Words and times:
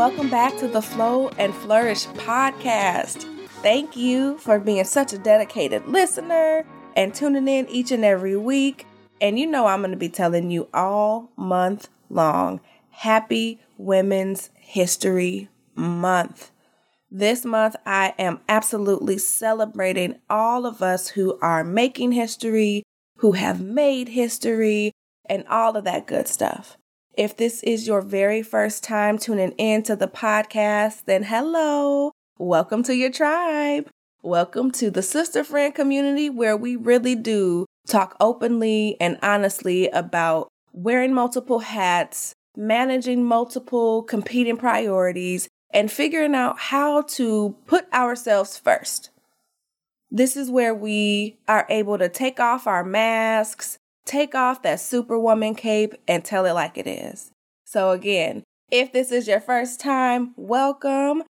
Welcome 0.00 0.30
back 0.30 0.56
to 0.56 0.66
the 0.66 0.80
Flow 0.80 1.28
and 1.36 1.54
Flourish 1.54 2.06
podcast. 2.06 3.26
Thank 3.60 3.98
you 3.98 4.38
for 4.38 4.58
being 4.58 4.84
such 4.84 5.12
a 5.12 5.18
dedicated 5.18 5.86
listener 5.86 6.64
and 6.96 7.14
tuning 7.14 7.46
in 7.46 7.68
each 7.68 7.92
and 7.92 8.02
every 8.02 8.34
week. 8.34 8.86
And 9.20 9.38
you 9.38 9.46
know, 9.46 9.66
I'm 9.66 9.80
going 9.80 9.90
to 9.90 9.98
be 9.98 10.08
telling 10.08 10.50
you 10.50 10.68
all 10.72 11.30
month 11.36 11.90
long 12.08 12.62
Happy 12.88 13.60
Women's 13.76 14.48
History 14.54 15.50
Month. 15.74 16.50
This 17.10 17.44
month, 17.44 17.76
I 17.84 18.14
am 18.18 18.40
absolutely 18.48 19.18
celebrating 19.18 20.18
all 20.30 20.64
of 20.64 20.80
us 20.80 21.08
who 21.08 21.38
are 21.42 21.62
making 21.62 22.12
history, 22.12 22.84
who 23.18 23.32
have 23.32 23.60
made 23.60 24.08
history, 24.08 24.92
and 25.26 25.46
all 25.46 25.76
of 25.76 25.84
that 25.84 26.06
good 26.06 26.26
stuff. 26.26 26.78
If 27.14 27.36
this 27.36 27.64
is 27.64 27.88
your 27.88 28.02
very 28.02 28.40
first 28.40 28.84
time 28.84 29.18
tuning 29.18 29.50
in 29.58 29.82
to 29.82 29.96
the 29.96 30.06
podcast, 30.06 31.02
then 31.06 31.24
hello. 31.24 32.12
Welcome 32.38 32.84
to 32.84 32.94
your 32.94 33.10
tribe. 33.10 33.88
Welcome 34.22 34.70
to 34.72 34.92
the 34.92 35.02
sister 35.02 35.42
friend 35.42 35.74
community 35.74 36.30
where 36.30 36.56
we 36.56 36.76
really 36.76 37.16
do 37.16 37.66
talk 37.88 38.16
openly 38.20 38.96
and 39.00 39.18
honestly 39.22 39.88
about 39.88 40.48
wearing 40.72 41.12
multiple 41.12 41.58
hats, 41.58 42.32
managing 42.56 43.24
multiple 43.24 44.04
competing 44.04 44.56
priorities, 44.56 45.48
and 45.72 45.90
figuring 45.90 46.36
out 46.36 46.60
how 46.60 47.02
to 47.02 47.56
put 47.66 47.92
ourselves 47.92 48.56
first. 48.56 49.10
This 50.12 50.36
is 50.36 50.48
where 50.48 50.74
we 50.74 51.38
are 51.48 51.66
able 51.70 51.98
to 51.98 52.08
take 52.08 52.38
off 52.38 52.68
our 52.68 52.84
masks, 52.84 53.79
take 54.10 54.34
off 54.34 54.62
that 54.62 54.80
superwoman 54.80 55.54
cape 55.54 55.94
and 56.08 56.24
tell 56.24 56.44
it 56.44 56.52
like 56.52 56.76
it 56.76 56.88
is. 56.88 57.30
So, 57.64 57.92
again, 57.92 58.42
if 58.70 58.92
this 58.92 59.12
is 59.12 59.28
your 59.28 59.40
first 59.40 59.78
time, 59.78 60.34
welcome. 60.36 61.22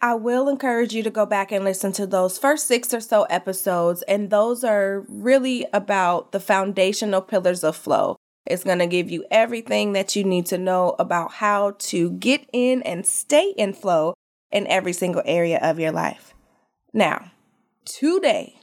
I 0.00 0.14
will 0.14 0.48
encourage 0.48 0.94
you 0.94 1.02
to 1.02 1.10
go 1.10 1.26
back 1.26 1.50
and 1.50 1.64
listen 1.64 1.90
to 1.94 2.06
those 2.06 2.38
first 2.38 2.68
six 2.68 2.94
or 2.94 3.00
so 3.00 3.24
episodes, 3.24 4.02
and 4.02 4.30
those 4.30 4.62
are 4.62 5.04
really 5.08 5.66
about 5.72 6.30
the 6.30 6.38
foundational 6.38 7.20
pillars 7.20 7.64
of 7.64 7.74
flow. 7.74 8.14
It's 8.46 8.62
going 8.62 8.78
to 8.78 8.86
give 8.86 9.10
you 9.10 9.24
everything 9.32 9.92
that 9.94 10.14
you 10.14 10.22
need 10.22 10.46
to 10.46 10.58
know 10.58 10.94
about 11.00 11.32
how 11.32 11.72
to 11.78 12.12
get 12.12 12.48
in 12.52 12.82
and 12.84 13.04
stay 13.04 13.52
in 13.56 13.72
flow 13.72 14.14
in 14.52 14.68
every 14.68 14.92
single 14.92 15.22
area 15.24 15.58
of 15.60 15.80
your 15.80 15.90
life. 15.90 16.32
Now, 16.94 17.32
today, 17.84 18.60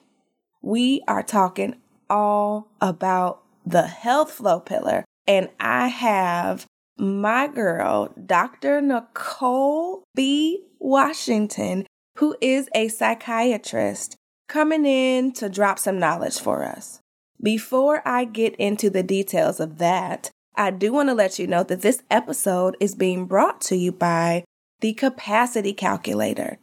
we 0.62 1.04
are 1.10 1.22
talking 1.22 1.76
all 2.10 2.72
about 2.80 3.45
the 3.66 3.88
health 3.88 4.32
flow 4.32 4.60
pillar. 4.60 5.06
And 5.28 5.50
I 5.60 5.88
have 5.88 6.66
my 6.98 7.48
girl, 7.48 8.14
Dr. 8.26 8.82
Nicole 8.82 10.04
B. 10.14 10.66
Washington, 10.80 11.88
who 12.18 12.36
is 12.42 12.70
a 12.74 12.88
psychiatrist, 12.88 14.16
coming 14.48 14.86
in 14.86 15.34
to 15.34 15.50
drop 15.50 15.80
some 15.80 16.00
knowledge 16.00 16.40
for 16.40 16.64
us. 16.64 17.00
Before 17.42 18.02
I 18.08 18.26
get 18.26 18.56
into 18.56 18.90
the 18.90 19.04
details 19.04 19.60
of 19.60 19.78
that, 19.80 20.30
I 20.56 20.72
do 20.72 20.94
want 20.94 21.10
to 21.10 21.14
let 21.14 21.38
you 21.38 21.48
know 21.48 21.64
that 21.64 21.82
this 21.82 22.02
episode 22.10 22.78
is 22.80 22.96
being 22.96 23.26
brought 23.26 23.60
to 23.62 23.76
you 23.76 23.92
by 23.92 24.46
the 24.80 24.94
Capacity 24.94 25.74
Calculator. 25.74 26.60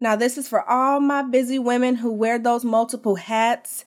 Now, 0.00 0.16
this 0.16 0.36
is 0.36 0.48
for 0.48 0.68
all 0.68 1.00
my 1.00 1.22
busy 1.22 1.58
women 1.58 1.96
who 1.96 2.12
wear 2.12 2.38
those 2.38 2.64
multiple 2.64 3.14
hats 3.14 3.84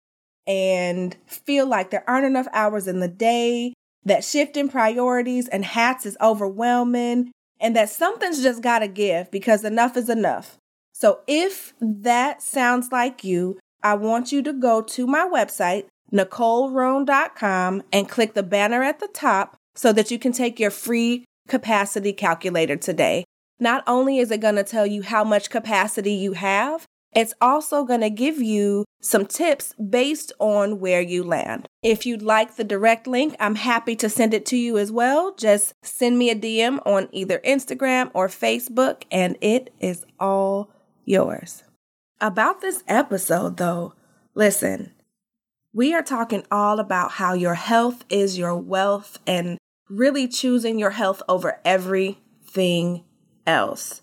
and 0.47 1.15
feel 1.25 1.67
like 1.67 1.89
there 1.89 2.03
aren't 2.07 2.25
enough 2.25 2.47
hours 2.53 2.87
in 2.87 2.99
the 2.99 3.07
day, 3.07 3.73
that 4.03 4.23
shifting 4.23 4.69
priorities 4.69 5.47
and 5.47 5.65
hats 5.65 6.05
is 6.05 6.17
overwhelming, 6.21 7.31
and 7.59 7.75
that 7.75 7.89
something's 7.89 8.43
just 8.43 8.61
got 8.61 8.79
to 8.79 8.87
give 8.87 9.31
because 9.31 9.63
enough 9.63 9.97
is 9.97 10.09
enough. 10.09 10.57
So 10.93 11.21
if 11.27 11.73
that 11.81 12.41
sounds 12.41 12.91
like 12.91 13.23
you, 13.23 13.59
I 13.83 13.95
want 13.95 14.31
you 14.31 14.41
to 14.43 14.53
go 14.53 14.81
to 14.81 15.07
my 15.07 15.27
website, 15.27 15.85
NicoleRoan.com, 16.13 17.83
and 17.91 18.09
click 18.09 18.33
the 18.33 18.43
banner 18.43 18.83
at 18.83 18.99
the 18.99 19.07
top 19.07 19.57
so 19.75 19.91
that 19.93 20.11
you 20.11 20.17
can 20.17 20.31
take 20.31 20.59
your 20.59 20.71
free 20.71 21.25
capacity 21.47 22.13
calculator 22.13 22.75
today. 22.75 23.25
Not 23.59 23.83
only 23.87 24.19
is 24.19 24.31
it 24.31 24.41
going 24.41 24.55
to 24.55 24.63
tell 24.63 24.85
you 24.85 25.01
how 25.01 25.23
much 25.23 25.49
capacity 25.49 26.13
you 26.13 26.33
have, 26.33 26.85
it's 27.15 27.33
also 27.39 27.85
going 27.85 28.01
to 28.01 28.09
give 28.09 28.41
you 28.41 28.83
some 28.99 29.25
tips 29.25 29.73
based 29.73 30.33
on 30.37 30.79
where 30.79 31.01
you 31.01 31.23
land. 31.23 31.67
If 31.81 32.05
you'd 32.05 32.21
like 32.21 32.55
the 32.55 32.63
direct 32.63 33.07
link, 33.07 33.35
I'm 33.39 33.55
happy 33.55 33.95
to 33.97 34.09
send 34.09 34.33
it 34.33 34.45
to 34.47 34.57
you 34.57 34.77
as 34.77 34.91
well. 34.91 35.33
Just 35.35 35.73
send 35.81 36.17
me 36.17 36.29
a 36.29 36.35
DM 36.35 36.85
on 36.85 37.07
either 37.11 37.39
Instagram 37.39 38.11
or 38.13 38.27
Facebook, 38.27 39.03
and 39.11 39.37
it 39.39 39.73
is 39.79 40.05
all 40.19 40.71
yours. 41.05 41.63
About 42.19 42.61
this 42.61 42.83
episode, 42.87 43.57
though, 43.57 43.93
listen, 44.33 44.91
we 45.73 45.93
are 45.93 46.03
talking 46.03 46.45
all 46.51 46.79
about 46.79 47.11
how 47.11 47.33
your 47.33 47.55
health 47.55 48.03
is 48.09 48.37
your 48.37 48.57
wealth 48.57 49.19
and 49.25 49.57
really 49.89 50.27
choosing 50.27 50.79
your 50.79 50.91
health 50.91 51.21
over 51.29 51.59
everything 51.63 53.03
else. 53.45 54.01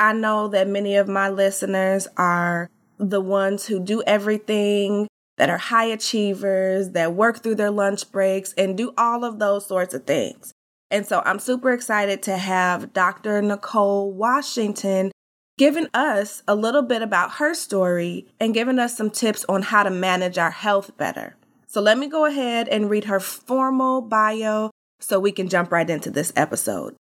I 0.00 0.12
know 0.12 0.48
that 0.48 0.68
many 0.68 0.96
of 0.96 1.08
my 1.08 1.28
listeners 1.28 2.06
are 2.16 2.70
the 2.98 3.20
ones 3.20 3.66
who 3.66 3.80
do 3.80 4.02
everything, 4.06 5.08
that 5.38 5.50
are 5.50 5.58
high 5.58 5.86
achievers, 5.86 6.90
that 6.90 7.14
work 7.14 7.42
through 7.42 7.54
their 7.54 7.70
lunch 7.70 8.10
breaks 8.10 8.52
and 8.54 8.76
do 8.76 8.92
all 8.98 9.24
of 9.24 9.38
those 9.38 9.66
sorts 9.66 9.94
of 9.94 10.04
things. 10.04 10.52
And 10.90 11.06
so 11.06 11.22
I'm 11.24 11.38
super 11.38 11.72
excited 11.72 12.22
to 12.24 12.36
have 12.36 12.92
Dr. 12.92 13.42
Nicole 13.42 14.12
Washington 14.12 15.12
giving 15.58 15.88
us 15.92 16.42
a 16.46 16.54
little 16.54 16.82
bit 16.82 17.02
about 17.02 17.32
her 17.32 17.52
story 17.52 18.26
and 18.38 18.54
giving 18.54 18.78
us 18.78 18.96
some 18.96 19.10
tips 19.10 19.44
on 19.48 19.62
how 19.62 19.82
to 19.82 19.90
manage 19.90 20.38
our 20.38 20.52
health 20.52 20.96
better. 20.96 21.36
So 21.66 21.80
let 21.80 21.98
me 21.98 22.08
go 22.08 22.24
ahead 22.24 22.68
and 22.68 22.88
read 22.88 23.04
her 23.04 23.20
formal 23.20 24.00
bio 24.00 24.70
so 25.00 25.18
we 25.18 25.32
can 25.32 25.48
jump 25.48 25.70
right 25.70 25.88
into 25.88 26.10
this 26.10 26.32
episode. 26.36 26.96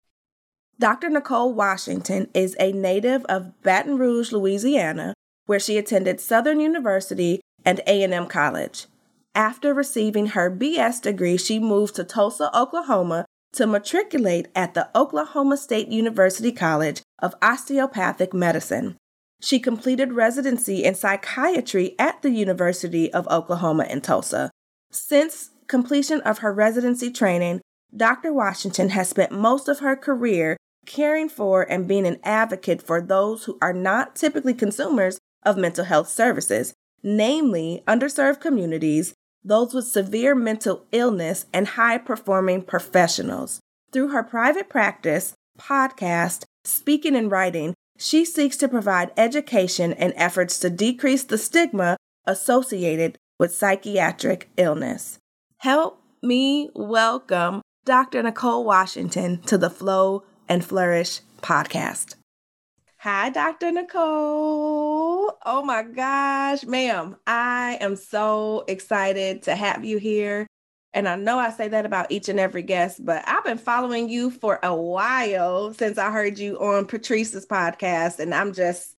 Dr. 0.84 1.10
Nicole 1.10 1.54
Washington 1.54 2.28
is 2.34 2.58
a 2.60 2.74
native 2.74 3.24
of 3.30 3.54
Baton 3.64 3.98
Rouge, 3.98 4.34
Louisiana, 4.34 5.14
where 5.46 5.58
she 5.58 5.78
attended 5.78 6.20
Southern 6.20 6.60
University 6.60 7.40
and 7.64 7.80
A&M 7.88 8.28
College. 8.28 8.88
After 9.34 9.74
receiving 9.74 10.28
her 10.28 10.52
BS 10.52 11.02
degree, 11.02 11.38
she 11.38 11.58
moved 11.58 11.96
to 11.96 12.04
Tulsa, 12.04 12.52
Oklahoma 12.54 13.24
to 13.54 13.66
matriculate 13.66 14.50
at 14.54 14.74
the 14.74 14.90
Oklahoma 14.94 15.56
State 15.56 15.88
University 15.88 16.52
College 16.52 17.02
of 17.20 17.34
Osteopathic 17.42 18.34
Medicine. 18.34 18.98
She 19.40 19.62
completed 19.62 20.12
residency 20.12 20.84
in 20.84 20.96
psychiatry 20.96 21.96
at 21.98 22.22
the 22.24 22.32
University 22.32 23.10
of 23.14 23.26
Oklahoma 23.30 23.86
in 23.90 24.02
Tulsa. 24.02 24.52
Since 24.92 25.52
completion 25.68 26.20
of 26.24 26.40
her 26.40 26.52
residency 26.52 27.10
training, 27.10 27.62
Dr. 27.96 28.34
Washington 28.34 28.90
has 28.90 29.08
spent 29.08 29.32
most 29.32 29.70
of 29.70 29.80
her 29.80 29.96
career 29.96 30.58
caring 30.86 31.30
for 31.30 31.64
and 31.64 31.88
being 31.88 32.06
an 32.06 32.20
advocate 32.24 32.82
for 32.82 33.02
those 33.02 33.46
who 33.46 33.58
are 33.62 33.74
not 33.74 34.16
typically 34.16 34.54
consumers 34.54 35.20
of 35.44 35.58
mental 35.58 35.86
health 35.86 36.10
services, 36.10 36.74
namely 37.02 37.84
underserved 37.88 38.40
communities, 38.40 39.14
those 39.44 39.74
with 39.74 39.88
severe 39.88 40.36
mental 40.36 40.86
illness, 40.92 41.46
and 41.54 41.70
high 41.70 41.98
performing 41.98 42.62
professionals. 42.62 43.60
Through 43.92 44.10
her 44.10 44.24
private 44.24 44.70
practice, 44.70 45.34
podcast, 45.60 46.46
speaking, 46.64 47.16
and 47.16 47.30
writing, 47.30 47.74
she 47.98 48.26
seeks 48.26 48.58
to 48.58 48.68
provide 48.68 49.12
education 49.18 49.94
and 49.94 50.14
efforts 50.16 50.58
to 50.60 50.70
decrease 50.70 51.24
the 51.24 51.38
stigma 51.38 51.98
associated 52.26 53.18
with 53.40 53.54
psychiatric 53.54 54.50
illness. 54.58 55.20
Help 55.58 56.02
me 56.22 56.70
welcome 56.74 57.62
Dr. 57.86 58.24
Nicole 58.24 58.64
Washington 58.64 59.42
to 59.44 59.58
the 59.58 59.70
Flow 59.70 60.24
and 60.50 60.64
Flourish 60.64 61.22
podcast. 61.42 62.16
Hi, 62.98 63.30
Dr. 63.30 63.72
Nicole. 63.72 65.38
Oh 65.46 65.64
my 65.66 65.84
gosh, 65.84 66.64
ma'am. 66.64 67.18
I 67.28 67.78
am 67.82 67.98
so 67.98 68.64
excited 68.68 69.44
to 69.44 69.56
have 69.56 69.84
you 69.84 69.98
here. 69.98 70.48
And 70.94 71.10
I 71.10 71.16
know 71.16 71.38
I 71.38 71.50
say 71.50 71.68
that 71.68 71.86
about 71.86 72.12
each 72.12 72.30
and 72.30 72.40
every 72.40 72.62
guest, 72.62 73.04
but 73.04 73.28
I've 73.28 73.44
been 73.44 73.58
following 73.58 74.08
you 74.08 74.32
for 74.32 74.60
a 74.64 74.74
while 74.74 75.74
since 75.74 75.98
I 75.98 76.12
heard 76.12 76.40
you 76.40 76.58
on 76.60 76.86
Patrice's 76.86 77.46
podcast. 77.46 78.20
And 78.20 78.34
I'm 78.34 78.54
just, 78.54 78.96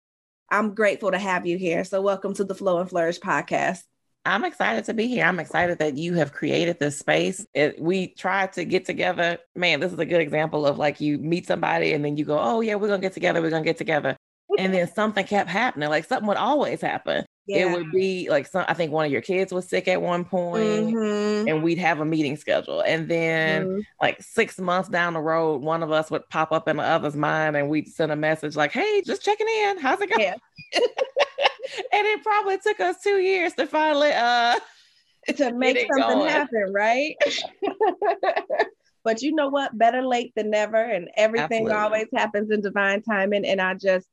I'm 0.51 0.75
grateful 0.75 1.13
to 1.13 1.19
have 1.19 1.47
you 1.47 1.57
here. 1.57 1.85
So, 1.85 2.03
welcome 2.03 2.35
to 2.35 2.45
the 2.45 2.55
Flow 2.55 2.81
and 2.81 2.91
Flourish 2.91 3.21
podcast. 3.21 3.85
I'm 4.27 4.45
excited 4.45 4.85
to 4.87 4.95
be 4.95 5.07
here. 5.07 5.25
I'm 5.25 5.39
excited 5.39 5.79
that 5.79 5.97
you 5.97 6.15
have 6.15 6.33
created 6.33 6.79
this 6.79 6.99
space. 6.99 7.47
It, 7.55 7.81
we 7.81 8.09
tried 8.09 8.53
to 8.55 8.65
get 8.65 8.85
together. 8.87 9.39
Man, 9.55 9.81
this 9.81 9.93
is 9.93 9.99
a 9.99 10.07
good 10.07 10.21
example 10.21 10.67
of 10.67 10.79
like 10.79 11.01
you 11.01 11.19
meet 11.19 11.47
somebody 11.47 11.93
and 11.93 12.05
then 12.05 12.17
you 12.17 12.25
go, 12.25 12.39
oh, 12.39 12.61
yeah, 12.61 12.75
we're 12.75 12.89
going 12.89 13.01
to 13.01 13.07
get 13.07 13.13
together. 13.13 13.43
We're 13.43 13.51
going 13.51 13.65
to 13.65 13.69
get 13.69 13.79
together. 13.79 14.17
And 14.59 14.73
then 14.73 14.91
something 14.93 15.27
kept 15.27 15.51
happening. 15.51 15.89
Like 15.89 16.05
something 16.05 16.29
would 16.29 16.37
always 16.37 16.81
happen. 16.81 17.25
Yeah. 17.47 17.67
It 17.67 17.73
would 17.73 17.93
be 17.93 18.31
like 18.31 18.47
some, 18.47 18.65
I 18.69 18.75
think 18.75 18.91
one 18.91 19.05
of 19.05 19.13
your 19.13 19.21
kids 19.21 19.53
was 19.53 19.69
sick 19.69 19.87
at 19.87 20.01
one 20.01 20.25
point, 20.25 20.95
mm-hmm. 20.95 21.47
and 21.47 21.63
we'd 21.63 21.79
have 21.79 22.01
a 22.01 22.05
meeting 22.05 22.37
schedule. 22.39 22.81
And 22.81 23.07
then, 23.07 23.67
mm-hmm. 23.67 23.81
like 24.01 24.23
six 24.23 24.59
months 24.59 24.89
down 24.89 25.13
the 25.13 25.21
road, 25.21 25.61
one 25.61 25.83
of 25.83 25.93
us 25.93 26.11
would 26.11 26.27
pop 26.31 26.53
up 26.53 26.69
in 26.69 26.79
the 26.79 26.83
other's 26.83 27.17
mind, 27.17 27.55
and 27.57 27.69
we'd 27.69 27.89
send 27.89 28.13
a 28.13 28.17
message 28.17 28.57
like, 28.57 28.73
"Hey, 28.73 29.03
just 29.05 29.23
checking 29.23 29.47
in. 29.47 29.79
How's 29.79 30.01
it 30.01 30.09
going?" 30.09 30.23
Yeah. 30.23 30.81
and 31.93 32.07
it 32.07 32.23
probably 32.23 32.59
took 32.59 32.81
us 32.81 32.97
two 33.03 33.19
years 33.19 33.55
to 33.55 33.67
finally 33.67 34.13
uh 34.13 34.59
to 35.37 35.53
make 35.55 35.79
something 35.79 36.19
going. 36.19 36.29
happen, 36.29 36.73
right? 36.73 37.17
but 39.05 39.23
you 39.23 39.35
know 39.35 39.49
what? 39.49 39.77
Better 39.77 40.03
late 40.03 40.33
than 40.37 40.51
never, 40.51 40.77
and 40.77 41.09
everything 41.17 41.67
Absolutely. 41.67 41.73
always 41.73 42.07
happens 42.15 42.51
in 42.51 42.61
divine 42.61 43.03
timing. 43.03 43.47
And 43.47 43.61
I 43.61 43.75
just 43.75 44.07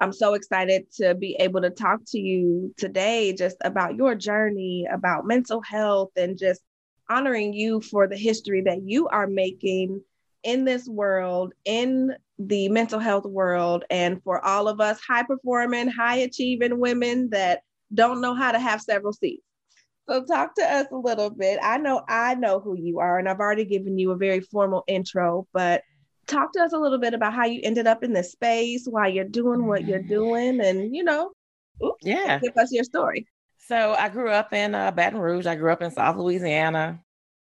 I'm 0.00 0.12
so 0.12 0.34
excited 0.34 0.90
to 0.96 1.14
be 1.14 1.36
able 1.38 1.62
to 1.62 1.70
talk 1.70 2.00
to 2.08 2.18
you 2.18 2.74
today 2.76 3.32
just 3.32 3.56
about 3.62 3.96
your 3.96 4.14
journey, 4.14 4.86
about 4.90 5.26
mental 5.26 5.62
health, 5.62 6.10
and 6.16 6.38
just 6.38 6.62
honoring 7.08 7.52
you 7.52 7.80
for 7.80 8.08
the 8.08 8.16
history 8.16 8.62
that 8.62 8.82
you 8.82 9.08
are 9.08 9.26
making 9.26 10.02
in 10.42 10.64
this 10.64 10.86
world, 10.88 11.52
in 11.64 12.14
the 12.38 12.68
mental 12.68 12.98
health 12.98 13.24
world, 13.24 13.84
and 13.90 14.22
for 14.22 14.44
all 14.44 14.68
of 14.68 14.80
us 14.80 15.00
high 15.00 15.22
performing, 15.22 15.88
high 15.88 16.16
achieving 16.16 16.78
women 16.78 17.30
that 17.30 17.60
don't 17.94 18.20
know 18.20 18.34
how 18.34 18.52
to 18.52 18.58
have 18.58 18.80
several 18.82 19.12
seats. 19.12 19.42
So, 20.08 20.24
talk 20.24 20.54
to 20.56 20.62
us 20.62 20.86
a 20.92 20.96
little 20.96 21.30
bit. 21.30 21.58
I 21.62 21.78
know 21.78 22.02
I 22.08 22.34
know 22.34 22.60
who 22.60 22.76
you 22.78 23.00
are, 23.00 23.18
and 23.18 23.28
I've 23.28 23.40
already 23.40 23.64
given 23.64 23.98
you 23.98 24.12
a 24.12 24.16
very 24.16 24.40
formal 24.40 24.84
intro, 24.86 25.46
but 25.52 25.82
talk 26.26 26.52
to 26.52 26.60
us 26.60 26.72
a 26.72 26.78
little 26.78 26.98
bit 26.98 27.14
about 27.14 27.34
how 27.34 27.44
you 27.44 27.60
ended 27.62 27.86
up 27.86 28.04
in 28.04 28.12
this 28.12 28.32
space, 28.32 28.86
why 28.88 29.08
you're 29.08 29.24
doing 29.24 29.66
what 29.66 29.86
you're 29.86 30.02
doing, 30.02 30.60
and 30.60 30.94
you 30.94 31.04
know, 31.04 31.32
oops, 31.84 31.98
yeah, 32.02 32.38
give 32.38 32.56
us 32.56 32.72
your 32.72 32.84
story. 32.84 33.26
So 33.58 33.94
I 33.98 34.08
grew 34.08 34.30
up 34.30 34.52
in 34.52 34.74
uh, 34.74 34.92
Baton 34.92 35.18
Rouge. 35.18 35.46
I 35.46 35.56
grew 35.56 35.72
up 35.72 35.82
in 35.82 35.90
South 35.90 36.16
Louisiana. 36.16 37.00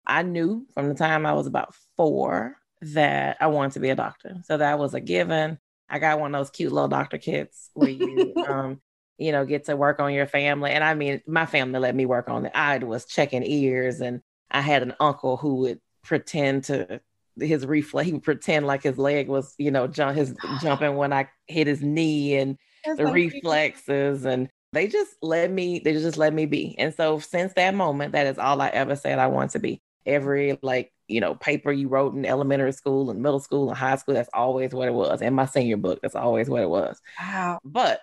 I 0.06 0.22
knew 0.22 0.66
from 0.74 0.88
the 0.88 0.94
time 0.94 1.24
I 1.24 1.32
was 1.32 1.46
about 1.46 1.74
four 1.96 2.56
that 2.82 3.36
I 3.40 3.48
wanted 3.48 3.72
to 3.72 3.80
be 3.80 3.90
a 3.90 3.94
doctor. 3.94 4.36
So 4.44 4.56
that 4.56 4.78
was 4.78 4.94
a 4.94 5.00
given. 5.00 5.58
I 5.88 5.98
got 5.98 6.20
one 6.20 6.34
of 6.34 6.40
those 6.40 6.50
cute 6.50 6.72
little 6.72 6.88
doctor 6.88 7.18
kits 7.18 7.70
where 7.74 7.90
you, 7.90 8.34
um, 8.48 8.80
you 9.18 9.32
know, 9.32 9.44
get 9.44 9.64
to 9.64 9.76
work 9.76 10.00
on 10.00 10.14
your 10.14 10.26
family. 10.26 10.70
And 10.70 10.84
I 10.84 10.94
mean, 10.94 11.20
my 11.26 11.46
family 11.46 11.78
let 11.78 11.94
me 11.94 12.06
work 12.06 12.28
on 12.28 12.46
it. 12.46 12.52
I 12.54 12.78
was 12.78 13.04
checking 13.04 13.44
ears, 13.44 14.00
and 14.00 14.22
I 14.50 14.60
had 14.60 14.82
an 14.82 14.94
uncle 15.00 15.36
who 15.36 15.56
would 15.56 15.80
pretend 16.02 16.64
to 16.64 17.00
his 17.38 17.66
reflex. 17.66 18.06
He 18.06 18.12
would 18.12 18.22
pretend 18.22 18.66
like 18.66 18.82
his 18.82 18.98
leg 18.98 19.28
was, 19.28 19.54
you 19.58 19.70
know, 19.70 19.86
jump 19.86 20.16
his 20.16 20.34
jumping 20.60 20.96
when 20.96 21.12
I 21.12 21.28
hit 21.46 21.66
his 21.66 21.82
knee 21.82 22.36
and 22.36 22.56
That's 22.84 22.98
the 22.98 23.06
so 23.06 23.12
reflexes 23.12 24.24
and 24.24 24.48
they 24.72 24.86
just 24.86 25.16
let 25.20 25.50
me 25.50 25.80
they 25.80 25.92
just 25.92 26.16
let 26.16 26.32
me 26.32 26.46
be. 26.46 26.76
And 26.78 26.94
so 26.94 27.18
since 27.18 27.52
that 27.54 27.74
moment, 27.74 28.12
that 28.12 28.26
is 28.26 28.38
all 28.38 28.60
I 28.60 28.68
ever 28.68 28.96
said 28.96 29.18
I 29.18 29.26
want 29.26 29.52
to 29.52 29.58
be. 29.58 29.82
Every 30.06 30.58
like, 30.62 30.92
you 31.10 31.20
know, 31.20 31.34
paper 31.34 31.72
you 31.72 31.88
wrote 31.88 32.14
in 32.14 32.24
elementary 32.24 32.72
school 32.72 33.10
and 33.10 33.22
middle 33.22 33.40
school 33.40 33.68
and 33.68 33.76
high 33.76 33.96
school, 33.96 34.14
that's 34.14 34.30
always 34.32 34.72
what 34.72 34.88
it 34.88 34.94
was. 34.94 35.22
And 35.22 35.34
my 35.34 35.46
senior 35.46 35.76
book, 35.76 36.00
that's 36.02 36.14
always 36.14 36.48
what 36.48 36.62
it 36.62 36.70
was. 36.70 37.00
Wow. 37.18 37.58
But 37.64 38.00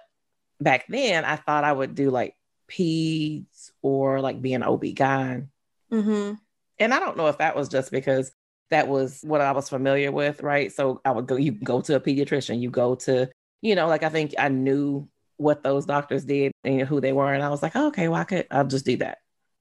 back 0.59 0.85
then 0.87 1.25
I 1.25 1.35
thought 1.35 1.63
I 1.63 1.71
would 1.71 1.95
do 1.95 2.09
like 2.09 2.35
peds 2.69 3.71
or 3.81 4.21
like 4.21 4.41
be 4.41 4.53
an 4.53 4.63
OB-GYN. 4.63 5.47
Mm-hmm. 5.91 6.33
And 6.79 6.93
I 6.93 6.99
don't 6.99 7.17
know 7.17 7.27
if 7.27 7.39
that 7.39 7.55
was 7.55 7.69
just 7.69 7.91
because 7.91 8.31
that 8.69 8.87
was 8.87 9.21
what 9.23 9.41
I 9.41 9.51
was 9.53 9.69
familiar 9.69 10.11
with, 10.11 10.41
right? 10.43 10.71
So 10.71 11.01
I 11.05 11.11
would 11.11 11.27
go, 11.27 11.35
you 11.37 11.51
go 11.51 11.81
to 11.81 11.95
a 11.95 11.99
pediatrician, 11.99 12.59
you 12.59 12.69
go 12.69 12.95
to, 12.95 13.29
you 13.61 13.75
know, 13.75 13.87
like 13.87 14.03
I 14.03 14.09
think 14.09 14.35
I 14.37 14.49
knew 14.49 15.07
what 15.37 15.63
those 15.63 15.85
doctors 15.85 16.25
did 16.25 16.51
and 16.63 16.81
who 16.81 16.99
they 16.99 17.13
were. 17.13 17.33
And 17.33 17.43
I 17.43 17.49
was 17.49 17.63
like, 17.63 17.75
oh, 17.75 17.87
okay, 17.87 18.07
well, 18.07 18.21
I 18.21 18.25
could, 18.25 18.47
I'll 18.51 18.67
just 18.67 18.85
do 18.85 18.97
that. 18.97 19.19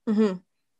Mm-hmm. 0.09 0.37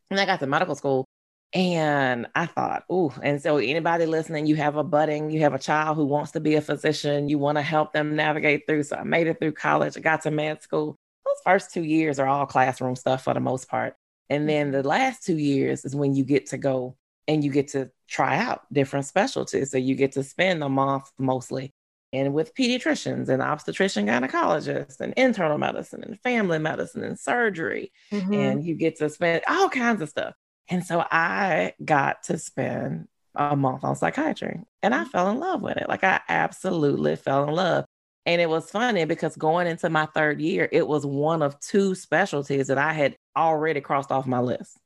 And 0.10 0.20
I 0.20 0.26
got 0.26 0.40
to 0.40 0.48
medical 0.48 0.76
school 0.76 1.06
and 1.54 2.28
I 2.36 2.46
thought, 2.46 2.84
oh, 2.90 3.14
and 3.24 3.42
so 3.42 3.58
anybody 3.58 4.06
listening, 4.06 4.48
you 4.48 4.58
have 4.58 4.76
a 4.76 4.84
budding, 4.84 5.30
you 5.30 5.40
have 5.42 5.54
a 5.54 5.60
child 5.60 5.96
who 5.96 6.06
wants 6.06 6.32
to 6.32 6.40
be 6.40 6.56
a 6.56 6.62
physician, 6.62 7.30
you 7.30 7.38
want 7.38 7.58
to 7.58 7.62
help 7.62 7.94
them 7.94 8.16
navigate 8.16 8.68
through. 8.68 8.84
So 8.84 8.98
I 8.98 9.04
made 9.04 9.28
it 9.28 9.40
through 9.40 9.54
college, 9.54 9.98
I 9.98 10.02
got 10.02 10.22
to 10.24 10.32
med 10.32 10.62
school. 10.62 10.98
Those 11.26 11.42
first 11.46 11.74
two 11.74 11.84
years 11.84 12.20
are 12.20 12.28
all 12.28 12.46
classroom 12.46 12.96
stuff 12.96 13.24
for 13.24 13.34
the 13.34 13.40
most 13.40 13.70
part. 13.70 13.96
And 14.30 14.48
then 14.48 14.72
the 14.72 14.84
last 14.84 15.24
two 15.24 15.38
years 15.38 15.86
is 15.86 15.96
when 15.96 16.14
you 16.14 16.26
get 16.26 16.48
to 16.48 16.58
go 16.58 16.98
and 17.28 17.44
you 17.44 17.52
get 17.52 17.70
to 17.70 17.92
try 18.08 18.38
out 18.38 18.62
different 18.72 19.06
specialties. 19.06 19.72
So 19.72 19.78
you 19.78 19.96
get 19.96 20.14
to 20.14 20.24
spend 20.24 20.64
a 20.64 20.70
month 20.70 21.12
mostly 21.18 21.74
and 22.14 22.34
with 22.34 22.56
pediatricians 22.56 23.30
and 23.30 23.42
obstetrician 23.42 24.06
gynecologists 24.06 25.00
and 25.00 25.14
internal 25.16 25.58
medicine 25.58 26.04
and 26.04 26.20
family 26.22 26.60
medicine 26.60 27.04
and 27.04 27.20
surgery. 27.20 27.92
Mm-hmm. 28.12 28.34
And 28.34 28.66
you 28.66 28.76
get 28.76 28.98
to 28.98 29.10
spend 29.10 29.44
all 29.48 29.70
kinds 29.70 30.02
of 30.02 30.10
stuff. 30.10 30.34
And 30.70 30.86
so 30.86 31.04
I 31.10 31.74
got 31.84 32.24
to 32.24 32.38
spend 32.38 33.08
a 33.36 33.56
month 33.56 33.84
on 33.84 33.96
psychiatry 33.96 34.62
and 34.82 34.94
I 34.94 35.04
mm. 35.04 35.10
fell 35.10 35.30
in 35.30 35.40
love 35.40 35.62
with 35.62 35.78
it. 35.78 35.88
Like 35.88 36.04
I 36.04 36.22
absolutely 36.28 37.16
fell 37.16 37.48
in 37.48 37.56
love. 37.56 37.86
And 38.26 38.42
it 38.42 38.50
was 38.50 38.70
funny 38.70 39.06
because 39.06 39.38
going 39.38 39.68
into 39.68 39.90
my 39.90 40.06
third 40.08 40.42
year, 40.42 40.68
it 40.72 40.86
was 40.86 41.06
one 41.06 41.42
of 41.42 41.58
two 41.62 41.96
specialties 41.96 42.68
that 42.68 42.78
I 42.78 42.92
had 42.92 43.16
already 43.38 43.80
crossed 43.80 44.12
off 44.12 44.28
my 44.28 44.40
list. 44.40 44.78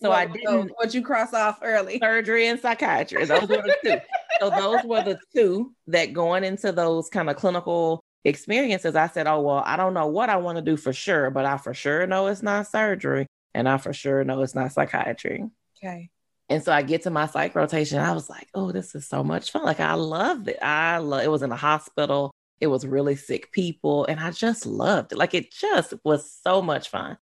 So 0.00 0.12
I 0.12 0.26
didn't. 0.26 0.70
what 0.76 0.94
you 0.94 1.02
cross 1.02 1.34
off 1.34 1.58
early? 1.62 1.98
Surgery 1.98 2.46
and 2.46 2.60
psychiatry. 2.60 3.24
Those 3.24 3.42
were 3.42 3.56
the 3.56 3.76
two. 3.82 3.98
so 4.40 4.50
those 4.50 4.84
were 4.84 5.02
the 5.02 5.18
two 5.34 5.74
that 5.88 6.12
going 6.12 6.44
into 6.44 6.72
those 6.72 7.08
kind 7.08 7.28
of 7.28 7.36
clinical 7.36 8.02
experiences, 8.24 8.96
I 8.96 9.08
said, 9.08 9.26
oh, 9.26 9.40
well, 9.40 9.62
I 9.66 9.76
don't 9.76 9.94
know 9.94 10.06
what 10.06 10.30
I 10.30 10.36
want 10.36 10.56
to 10.56 10.62
do 10.62 10.76
for 10.76 10.92
sure, 10.92 11.30
but 11.30 11.44
I 11.44 11.56
for 11.56 11.74
sure 11.74 12.06
know 12.06 12.26
it's 12.28 12.42
not 12.42 12.68
surgery. 12.68 13.26
And 13.54 13.68
I 13.68 13.78
for 13.78 13.92
sure 13.92 14.24
know 14.24 14.42
it's 14.42 14.54
not 14.54 14.72
psychiatry. 14.72 15.44
Okay. 15.78 16.10
And 16.48 16.62
so 16.62 16.72
I 16.72 16.82
get 16.82 17.02
to 17.02 17.10
my 17.10 17.26
psych 17.26 17.54
rotation. 17.54 17.98
I 17.98 18.12
was 18.12 18.28
like, 18.28 18.48
oh, 18.54 18.72
this 18.72 18.94
is 18.94 19.08
so 19.08 19.22
much 19.22 19.52
fun. 19.52 19.64
Like 19.64 19.80
I 19.80 19.94
loved 19.94 20.48
it. 20.48 20.58
I 20.60 20.98
love 20.98 21.22
it 21.22 21.30
was 21.30 21.42
in 21.42 21.52
a 21.52 21.56
hospital. 21.56 22.32
It 22.60 22.66
was 22.66 22.86
really 22.86 23.16
sick 23.16 23.52
people. 23.52 24.04
And 24.06 24.18
I 24.18 24.32
just 24.32 24.66
loved 24.66 25.12
it. 25.12 25.18
Like 25.18 25.34
it 25.34 25.52
just 25.52 25.94
was 26.04 26.30
so 26.42 26.60
much 26.60 26.88
fun 26.90 27.16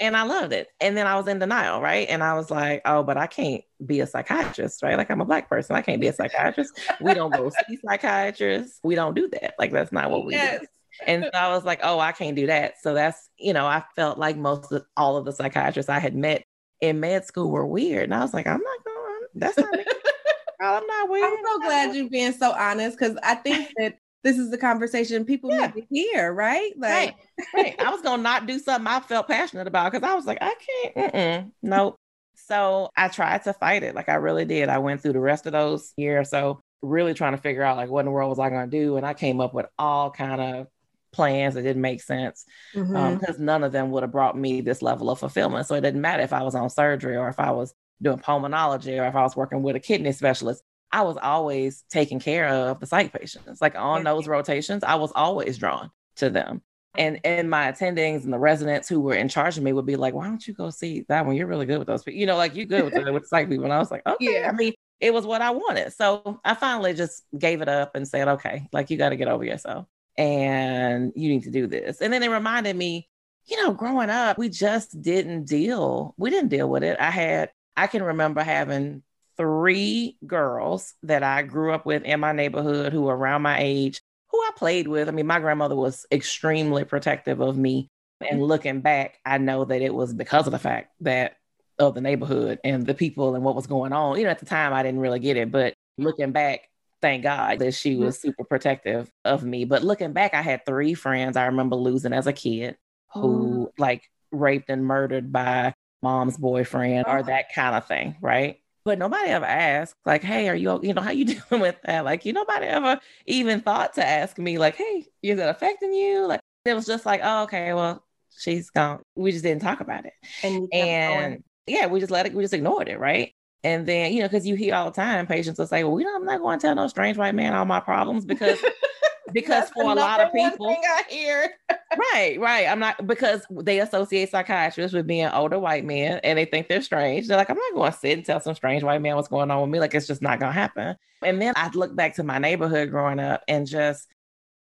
and 0.00 0.16
I 0.16 0.22
loved 0.22 0.52
it. 0.52 0.68
And 0.80 0.96
then 0.96 1.06
I 1.06 1.16
was 1.16 1.28
in 1.28 1.38
denial, 1.38 1.80
right? 1.80 2.08
And 2.08 2.22
I 2.22 2.34
was 2.34 2.50
like, 2.50 2.80
oh, 2.86 3.02
but 3.02 3.18
I 3.18 3.26
can't 3.26 3.62
be 3.84 4.00
a 4.00 4.06
psychiatrist, 4.06 4.82
right? 4.82 4.96
Like 4.96 5.10
I'm 5.10 5.20
a 5.20 5.26
black 5.26 5.48
person. 5.48 5.76
I 5.76 5.82
can't 5.82 6.00
be 6.00 6.08
a 6.08 6.12
psychiatrist. 6.12 6.80
we 7.00 7.12
don't 7.12 7.32
go 7.32 7.50
see 7.50 7.78
psychiatrists. 7.84 8.80
We 8.82 8.94
don't 8.94 9.14
do 9.14 9.28
that. 9.28 9.54
Like 9.58 9.72
that's 9.72 9.92
not 9.92 10.10
what 10.10 10.24
we 10.24 10.32
yes. 10.32 10.60
do. 10.60 10.66
And 11.06 11.24
so 11.24 11.30
I 11.38 11.48
was 11.48 11.64
like, 11.64 11.80
oh, 11.82 11.98
I 11.98 12.12
can't 12.12 12.36
do 12.36 12.46
that. 12.46 12.74
So 12.82 12.94
that's, 12.94 13.28
you 13.38 13.52
know, 13.52 13.66
I 13.66 13.82
felt 13.96 14.18
like 14.18 14.36
most 14.36 14.72
of 14.72 14.84
all 14.96 15.16
of 15.16 15.24
the 15.24 15.32
psychiatrists 15.32 15.88
I 15.88 15.98
had 15.98 16.14
met 16.14 16.44
in 16.80 17.00
med 17.00 17.24
school 17.24 17.50
were 17.50 17.66
weird. 17.66 18.04
And 18.04 18.14
I 18.14 18.20
was 18.20 18.34
like, 18.34 18.46
I'm 18.46 18.60
not 18.60 18.84
going, 18.84 19.20
that's 19.34 19.58
not 19.58 19.72
me. 19.72 19.84
I'm 20.60 20.86
not 20.86 21.08
weird. 21.08 21.24
I'm 21.24 21.44
so 21.44 21.58
glad 21.60 21.94
you're 21.94 22.10
being 22.10 22.32
so 22.32 22.52
honest 22.52 22.98
because 22.98 23.16
I 23.22 23.34
think 23.36 23.70
that 23.76 23.98
this 24.22 24.38
is 24.38 24.50
the 24.50 24.58
conversation 24.58 25.24
people 25.24 25.50
yeah. 25.50 25.66
need 25.66 25.80
to 25.80 25.86
hear, 25.90 26.32
right? 26.32 26.72
Like, 26.76 27.16
right, 27.38 27.46
right. 27.54 27.80
I 27.80 27.90
was 27.90 28.02
gonna 28.02 28.22
not 28.22 28.46
do 28.46 28.58
something 28.58 28.86
I 28.86 29.00
felt 29.00 29.28
passionate 29.28 29.66
about 29.66 29.92
because 29.92 30.08
I 30.08 30.14
was 30.14 30.26
like, 30.26 30.38
I 30.40 30.54
can't, 30.94 31.14
mm 31.14 31.50
nope. 31.62 31.96
So 32.34 32.90
I 32.96 33.08
tried 33.08 33.44
to 33.44 33.52
fight 33.52 33.82
it, 33.82 33.94
like 33.94 34.08
I 34.08 34.14
really 34.14 34.44
did. 34.44 34.68
I 34.68 34.78
went 34.78 35.02
through 35.02 35.12
the 35.12 35.20
rest 35.20 35.46
of 35.46 35.52
those 35.52 35.92
years, 35.96 36.30
so 36.30 36.60
really 36.82 37.14
trying 37.14 37.32
to 37.32 37.40
figure 37.40 37.62
out 37.62 37.76
like 37.76 37.90
what 37.90 38.00
in 38.00 38.06
the 38.06 38.12
world 38.12 38.30
was 38.30 38.38
I 38.38 38.50
gonna 38.50 38.66
do, 38.66 38.96
and 38.96 39.06
I 39.06 39.14
came 39.14 39.40
up 39.40 39.54
with 39.54 39.66
all 39.78 40.10
kind 40.10 40.40
of 40.40 40.66
plans 41.12 41.54
that 41.54 41.62
didn't 41.62 41.82
make 41.82 42.02
sense 42.02 42.44
because 42.72 42.88
mm-hmm. 42.88 43.26
um, 43.26 43.44
none 43.44 43.64
of 43.64 43.72
them 43.72 43.90
would 43.90 44.02
have 44.02 44.12
brought 44.12 44.36
me 44.36 44.60
this 44.60 44.82
level 44.82 45.10
of 45.10 45.18
fulfillment. 45.18 45.66
So 45.66 45.74
it 45.74 45.80
didn't 45.80 46.00
matter 46.00 46.22
if 46.22 46.32
I 46.32 46.42
was 46.42 46.54
on 46.54 46.70
surgery 46.70 47.16
or 47.16 47.28
if 47.28 47.40
I 47.40 47.50
was 47.50 47.74
doing 48.02 48.18
pulmonology 48.18 49.00
or 49.00 49.06
if 49.06 49.14
I 49.14 49.22
was 49.22 49.36
working 49.36 49.62
with 49.62 49.76
a 49.76 49.80
kidney 49.80 50.12
specialist. 50.12 50.62
I 50.92 51.02
was 51.02 51.16
always 51.16 51.84
taking 51.90 52.18
care 52.18 52.48
of 52.48 52.80
the 52.80 52.86
psych 52.86 53.12
patients. 53.12 53.60
Like 53.60 53.76
on 53.76 54.02
those 54.02 54.26
rotations, 54.26 54.82
I 54.82 54.96
was 54.96 55.12
always 55.14 55.58
drawn 55.58 55.90
to 56.16 56.30
them. 56.30 56.62
And 56.98 57.20
and 57.22 57.48
my 57.48 57.70
attendings 57.70 58.24
and 58.24 58.32
the 58.32 58.38
residents 58.38 58.88
who 58.88 59.00
were 59.00 59.14
in 59.14 59.28
charge 59.28 59.56
of 59.56 59.62
me 59.62 59.72
would 59.72 59.86
be 59.86 59.94
like, 59.94 60.12
"Why 60.12 60.26
don't 60.26 60.44
you 60.44 60.52
go 60.52 60.70
see 60.70 61.04
that 61.08 61.24
one? 61.24 61.36
You're 61.36 61.46
really 61.46 61.66
good 61.66 61.78
with 61.78 61.86
those 61.86 62.02
people. 62.02 62.18
You 62.18 62.26
know, 62.26 62.36
like 62.36 62.56
you're 62.56 62.66
good 62.66 62.84
with 62.84 62.94
the, 62.94 63.12
with 63.12 63.28
psych 63.28 63.48
people." 63.48 63.64
And 63.64 63.72
I 63.72 63.78
was 63.78 63.92
like, 63.92 64.02
"Okay." 64.06 64.40
Yeah. 64.40 64.50
I 64.50 64.52
mean, 64.52 64.72
it 64.98 65.14
was 65.14 65.24
what 65.24 65.40
I 65.40 65.52
wanted. 65.52 65.92
So 65.92 66.40
I 66.44 66.54
finally 66.54 66.94
just 66.94 67.22
gave 67.38 67.62
it 67.62 67.68
up 67.68 67.94
and 67.94 68.08
said, 68.08 68.26
"Okay, 68.26 68.66
like 68.72 68.90
you 68.90 68.96
got 68.96 69.10
to 69.10 69.16
get 69.16 69.28
over 69.28 69.44
yourself, 69.44 69.86
and 70.20 71.12
you 71.16 71.28
need 71.28 71.44
to 71.44 71.50
do 71.50 71.66
this." 71.66 72.00
And 72.00 72.12
then 72.12 72.22
it 72.22 72.30
reminded 72.30 72.76
me, 72.76 73.08
you 73.46 73.56
know, 73.62 73.72
growing 73.72 74.10
up, 74.10 74.38
we 74.38 74.48
just 74.48 75.00
didn't 75.00 75.46
deal. 75.46 76.14
We 76.16 76.30
didn't 76.30 76.50
deal 76.50 76.68
with 76.68 76.82
it. 76.84 76.98
I 77.00 77.10
had. 77.10 77.50
I 77.76 77.86
can 77.86 78.02
remember 78.02 78.42
having 78.42 79.02
three 79.36 80.18
girls 80.26 80.94
that 81.02 81.22
I 81.22 81.42
grew 81.42 81.72
up 81.72 81.86
with 81.86 82.02
in 82.02 82.20
my 82.20 82.32
neighborhood 82.32 82.92
who 82.92 83.02
were 83.02 83.16
around 83.16 83.42
my 83.42 83.58
age, 83.58 84.02
who 84.28 84.38
I 84.38 84.50
played 84.56 84.86
with. 84.86 85.08
I 85.08 85.12
mean, 85.12 85.26
my 85.26 85.40
grandmother 85.40 85.76
was 85.76 86.04
extremely 86.12 86.84
protective 86.84 87.40
of 87.40 87.56
me. 87.56 87.88
And 88.20 88.32
mm-hmm. 88.32 88.42
looking 88.42 88.80
back, 88.82 89.18
I 89.24 89.38
know 89.38 89.64
that 89.64 89.80
it 89.80 89.94
was 89.94 90.12
because 90.12 90.46
of 90.46 90.52
the 90.52 90.58
fact 90.58 90.92
that 91.00 91.36
of 91.78 91.94
the 91.94 92.02
neighborhood 92.02 92.58
and 92.62 92.86
the 92.86 92.94
people 92.94 93.34
and 93.34 93.42
what 93.42 93.56
was 93.56 93.66
going 93.66 93.94
on. 93.94 94.18
You 94.18 94.24
know, 94.24 94.30
at 94.30 94.40
the 94.40 94.46
time, 94.46 94.74
I 94.74 94.82
didn't 94.82 95.00
really 95.00 95.20
get 95.20 95.38
it, 95.38 95.50
but 95.50 95.72
looking 95.96 96.32
back, 96.32 96.68
thank 97.02 97.22
God 97.22 97.58
that 97.60 97.74
she 97.74 97.96
was 97.96 98.18
super 98.20 98.44
protective 98.44 99.10
of 99.24 99.42
me. 99.44 99.64
But 99.64 99.82
looking 99.84 100.12
back, 100.12 100.34
I 100.34 100.42
had 100.42 100.64
three 100.66 100.94
friends 100.94 101.36
I 101.36 101.46
remember 101.46 101.76
losing 101.76 102.12
as 102.12 102.26
a 102.26 102.32
kid. 102.32 102.76
who 103.14 103.66
Mm. 103.68 103.78
like 103.80 104.08
raped 104.30 104.70
and 104.70 104.84
murdered 104.86 105.32
by 105.32 105.74
mom's 106.02 106.36
boyfriend 106.36 107.06
or 107.08 107.18
Oh. 107.18 107.22
that 107.24 107.52
kind 107.52 107.74
of 107.74 107.86
thing, 107.88 108.16
right? 108.20 108.60
But 108.84 108.98
nobody 108.98 109.28
ever 109.30 109.44
asked, 109.44 109.94
like, 110.06 110.22
hey, 110.22 110.48
are 110.48 110.54
you, 110.54 110.80
you 110.82 110.94
know, 110.94 111.02
how 111.02 111.10
you 111.10 111.24
doing 111.50 111.60
with 111.60 111.76
that? 111.84 112.04
Like, 112.04 112.24
you 112.24 112.32
nobody 112.32 112.66
ever 112.66 113.00
even 113.26 113.60
thought 113.62 113.94
to 113.94 114.06
ask 114.06 114.38
me, 114.38 114.58
like, 114.58 114.76
hey, 114.76 115.04
is 115.22 115.38
it 115.38 115.48
affecting 115.48 115.92
you? 115.92 116.26
Like, 116.26 116.40
it 116.64 116.74
was 116.74 116.86
just 116.86 117.04
like, 117.04 117.20
oh, 117.24 117.42
okay, 117.44 117.74
well, 117.74 118.02
she's 118.38 118.70
gone. 118.70 119.02
We 119.16 119.32
just 119.32 119.42
didn't 119.44 119.62
talk 119.62 119.80
about 119.80 120.06
it. 120.06 120.12
And, 120.42 120.68
And 120.72 121.44
yeah, 121.66 121.86
we 121.88 121.98
just 122.00 122.12
let 122.12 122.26
it, 122.26 122.32
we 122.32 122.44
just 122.44 122.54
ignored 122.54 122.88
it, 122.88 122.98
right? 123.00 123.32
And 123.62 123.86
then, 123.86 124.12
you 124.12 124.20
know, 124.20 124.28
because 124.28 124.46
you 124.46 124.54
hear 124.54 124.74
all 124.74 124.86
the 124.86 124.96
time 124.96 125.26
patients 125.26 125.58
will 125.58 125.66
say, 125.66 125.84
well, 125.84 125.92
we 125.92 126.02
don't, 126.02 126.22
I'm 126.22 126.24
not 126.24 126.40
going 126.40 126.58
to 126.58 126.66
tell 126.66 126.74
no 126.74 126.88
strange 126.88 127.18
white 127.18 127.34
man 127.34 127.54
all 127.54 127.66
my 127.66 127.80
problems 127.80 128.24
because 128.24 128.58
because 129.32 129.68
for 129.70 129.82
a 129.82 129.94
lot 129.94 130.20
of 130.20 130.32
people, 130.32 130.68
I 130.68 131.02
hear. 131.08 131.50
right, 132.12 132.38
right. 132.40 132.66
I'm 132.66 132.78
not 132.78 133.06
because 133.06 133.42
they 133.50 133.80
associate 133.80 134.30
psychiatrists 134.30 134.94
with 134.94 135.06
being 135.06 135.28
older 135.28 135.58
white 135.58 135.84
men 135.84 136.20
and 136.24 136.38
they 136.38 136.44
think 136.44 136.68
they're 136.68 136.82
strange. 136.82 137.28
They're 137.28 137.36
like, 137.36 137.50
I'm 137.50 137.56
not 137.56 137.74
going 137.74 137.92
to 137.92 137.98
sit 137.98 138.16
and 138.16 138.24
tell 138.24 138.40
some 138.40 138.54
strange 138.54 138.82
white 138.82 139.02
man 139.02 139.16
what's 139.16 139.28
going 139.28 139.50
on 139.50 139.60
with 139.60 139.70
me. 139.70 139.80
Like, 139.80 139.94
it's 139.94 140.06
just 140.06 140.22
not 140.22 140.40
going 140.40 140.52
to 140.52 140.58
happen. 140.58 140.96
And 141.22 141.40
then 141.40 141.54
I'd 141.56 141.74
look 141.74 141.94
back 141.94 142.14
to 142.16 142.22
my 142.22 142.38
neighborhood 142.38 142.90
growing 142.90 143.20
up 143.20 143.42
and 143.48 143.66
just, 143.66 144.08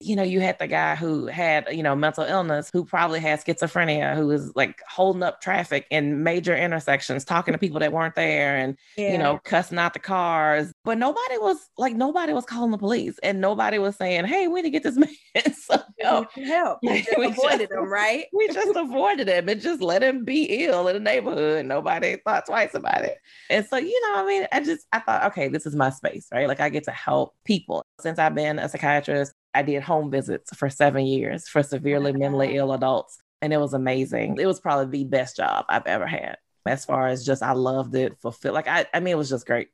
you 0.00 0.14
know, 0.14 0.22
you 0.22 0.40
had 0.40 0.58
the 0.58 0.66
guy 0.66 0.94
who 0.94 1.26
had, 1.26 1.68
you 1.72 1.82
know, 1.82 1.96
mental 1.96 2.24
illness, 2.24 2.68
who 2.72 2.84
probably 2.84 3.18
had 3.18 3.42
schizophrenia, 3.42 4.14
who 4.14 4.26
was 4.26 4.54
like 4.54 4.80
holding 4.88 5.22
up 5.22 5.40
traffic 5.40 5.86
in 5.90 6.22
major 6.22 6.54
intersections, 6.54 7.24
talking 7.24 7.52
to 7.52 7.58
people 7.58 7.80
that 7.80 7.92
weren't 7.92 8.14
there 8.14 8.56
and 8.56 8.76
you 8.96 9.16
know, 9.16 9.40
cussing 9.44 9.78
out 9.78 9.94
the 9.94 9.98
cars. 9.98 10.70
But 10.84 10.98
nobody 10.98 11.38
was 11.38 11.56
like, 11.78 11.94
nobody 11.96 12.32
was 12.34 12.44
calling 12.44 12.72
the 12.72 12.78
police 12.78 13.18
and 13.22 13.40
nobody 13.40 13.78
was 13.78 13.96
saying, 13.96 14.26
hey, 14.26 14.48
we 14.48 14.60
need 14.60 14.68
to 14.68 14.70
get 14.70 14.82
this 14.82 14.96
man 15.34 15.54
some 15.54 15.80
help. 15.98 16.30
help. 16.32 16.78
You 16.82 17.02
just 17.02 17.18
We 17.18 17.26
avoided 17.26 17.58
just- 17.60 17.70
them, 17.70 17.90
right? 17.90 18.24
We 18.34 18.48
just 18.48 18.76
avoided 18.76 19.28
him 19.28 19.48
and 19.48 19.60
just 19.60 19.80
let 19.80 20.02
him 20.02 20.24
be 20.24 20.44
ill 20.66 20.88
in 20.88 20.94
the 20.94 21.00
neighborhood. 21.00 21.64
Nobody 21.64 22.16
thought 22.24 22.44
twice 22.46 22.74
about 22.74 23.02
it. 23.02 23.16
And 23.48 23.64
so, 23.64 23.78
you 23.78 23.98
know, 24.08 24.22
I 24.22 24.26
mean, 24.26 24.46
I 24.52 24.60
just, 24.60 24.86
I 24.92 24.98
thought, 24.98 25.24
okay, 25.26 25.48
this 25.48 25.64
is 25.64 25.74
my 25.74 25.88
space, 25.90 26.26
right? 26.32 26.48
Like 26.48 26.60
I 26.60 26.68
get 26.68 26.84
to 26.84 26.90
help 26.90 27.34
people. 27.44 27.82
Since 28.00 28.18
I've 28.18 28.34
been 28.34 28.58
a 28.58 28.68
psychiatrist, 28.68 29.32
I 29.56 29.62
did 29.62 29.82
home 29.82 30.10
visits 30.10 30.54
for 30.56 30.68
seven 30.70 31.06
years 31.06 31.48
for 31.48 31.62
severely 31.62 32.12
mentally 32.12 32.56
ill 32.56 32.72
adults. 32.72 33.18
And 33.42 33.52
it 33.52 33.58
was 33.58 33.74
amazing. 33.74 34.38
It 34.40 34.46
was 34.46 34.60
probably 34.60 34.86
the 34.98 35.08
best 35.08 35.36
job 35.36 35.64
I've 35.68 35.86
ever 35.86 36.06
had. 36.06 36.36
As 36.66 36.84
far 36.84 37.06
as 37.08 37.24
just, 37.24 37.42
I 37.42 37.52
loved 37.52 37.94
it, 37.94 38.18
fulfilled. 38.20 38.54
Like, 38.54 38.66
I, 38.68 38.86
I 38.92 39.00
mean, 39.00 39.12
it 39.12 39.18
was 39.18 39.28
just 39.30 39.46
great 39.46 39.68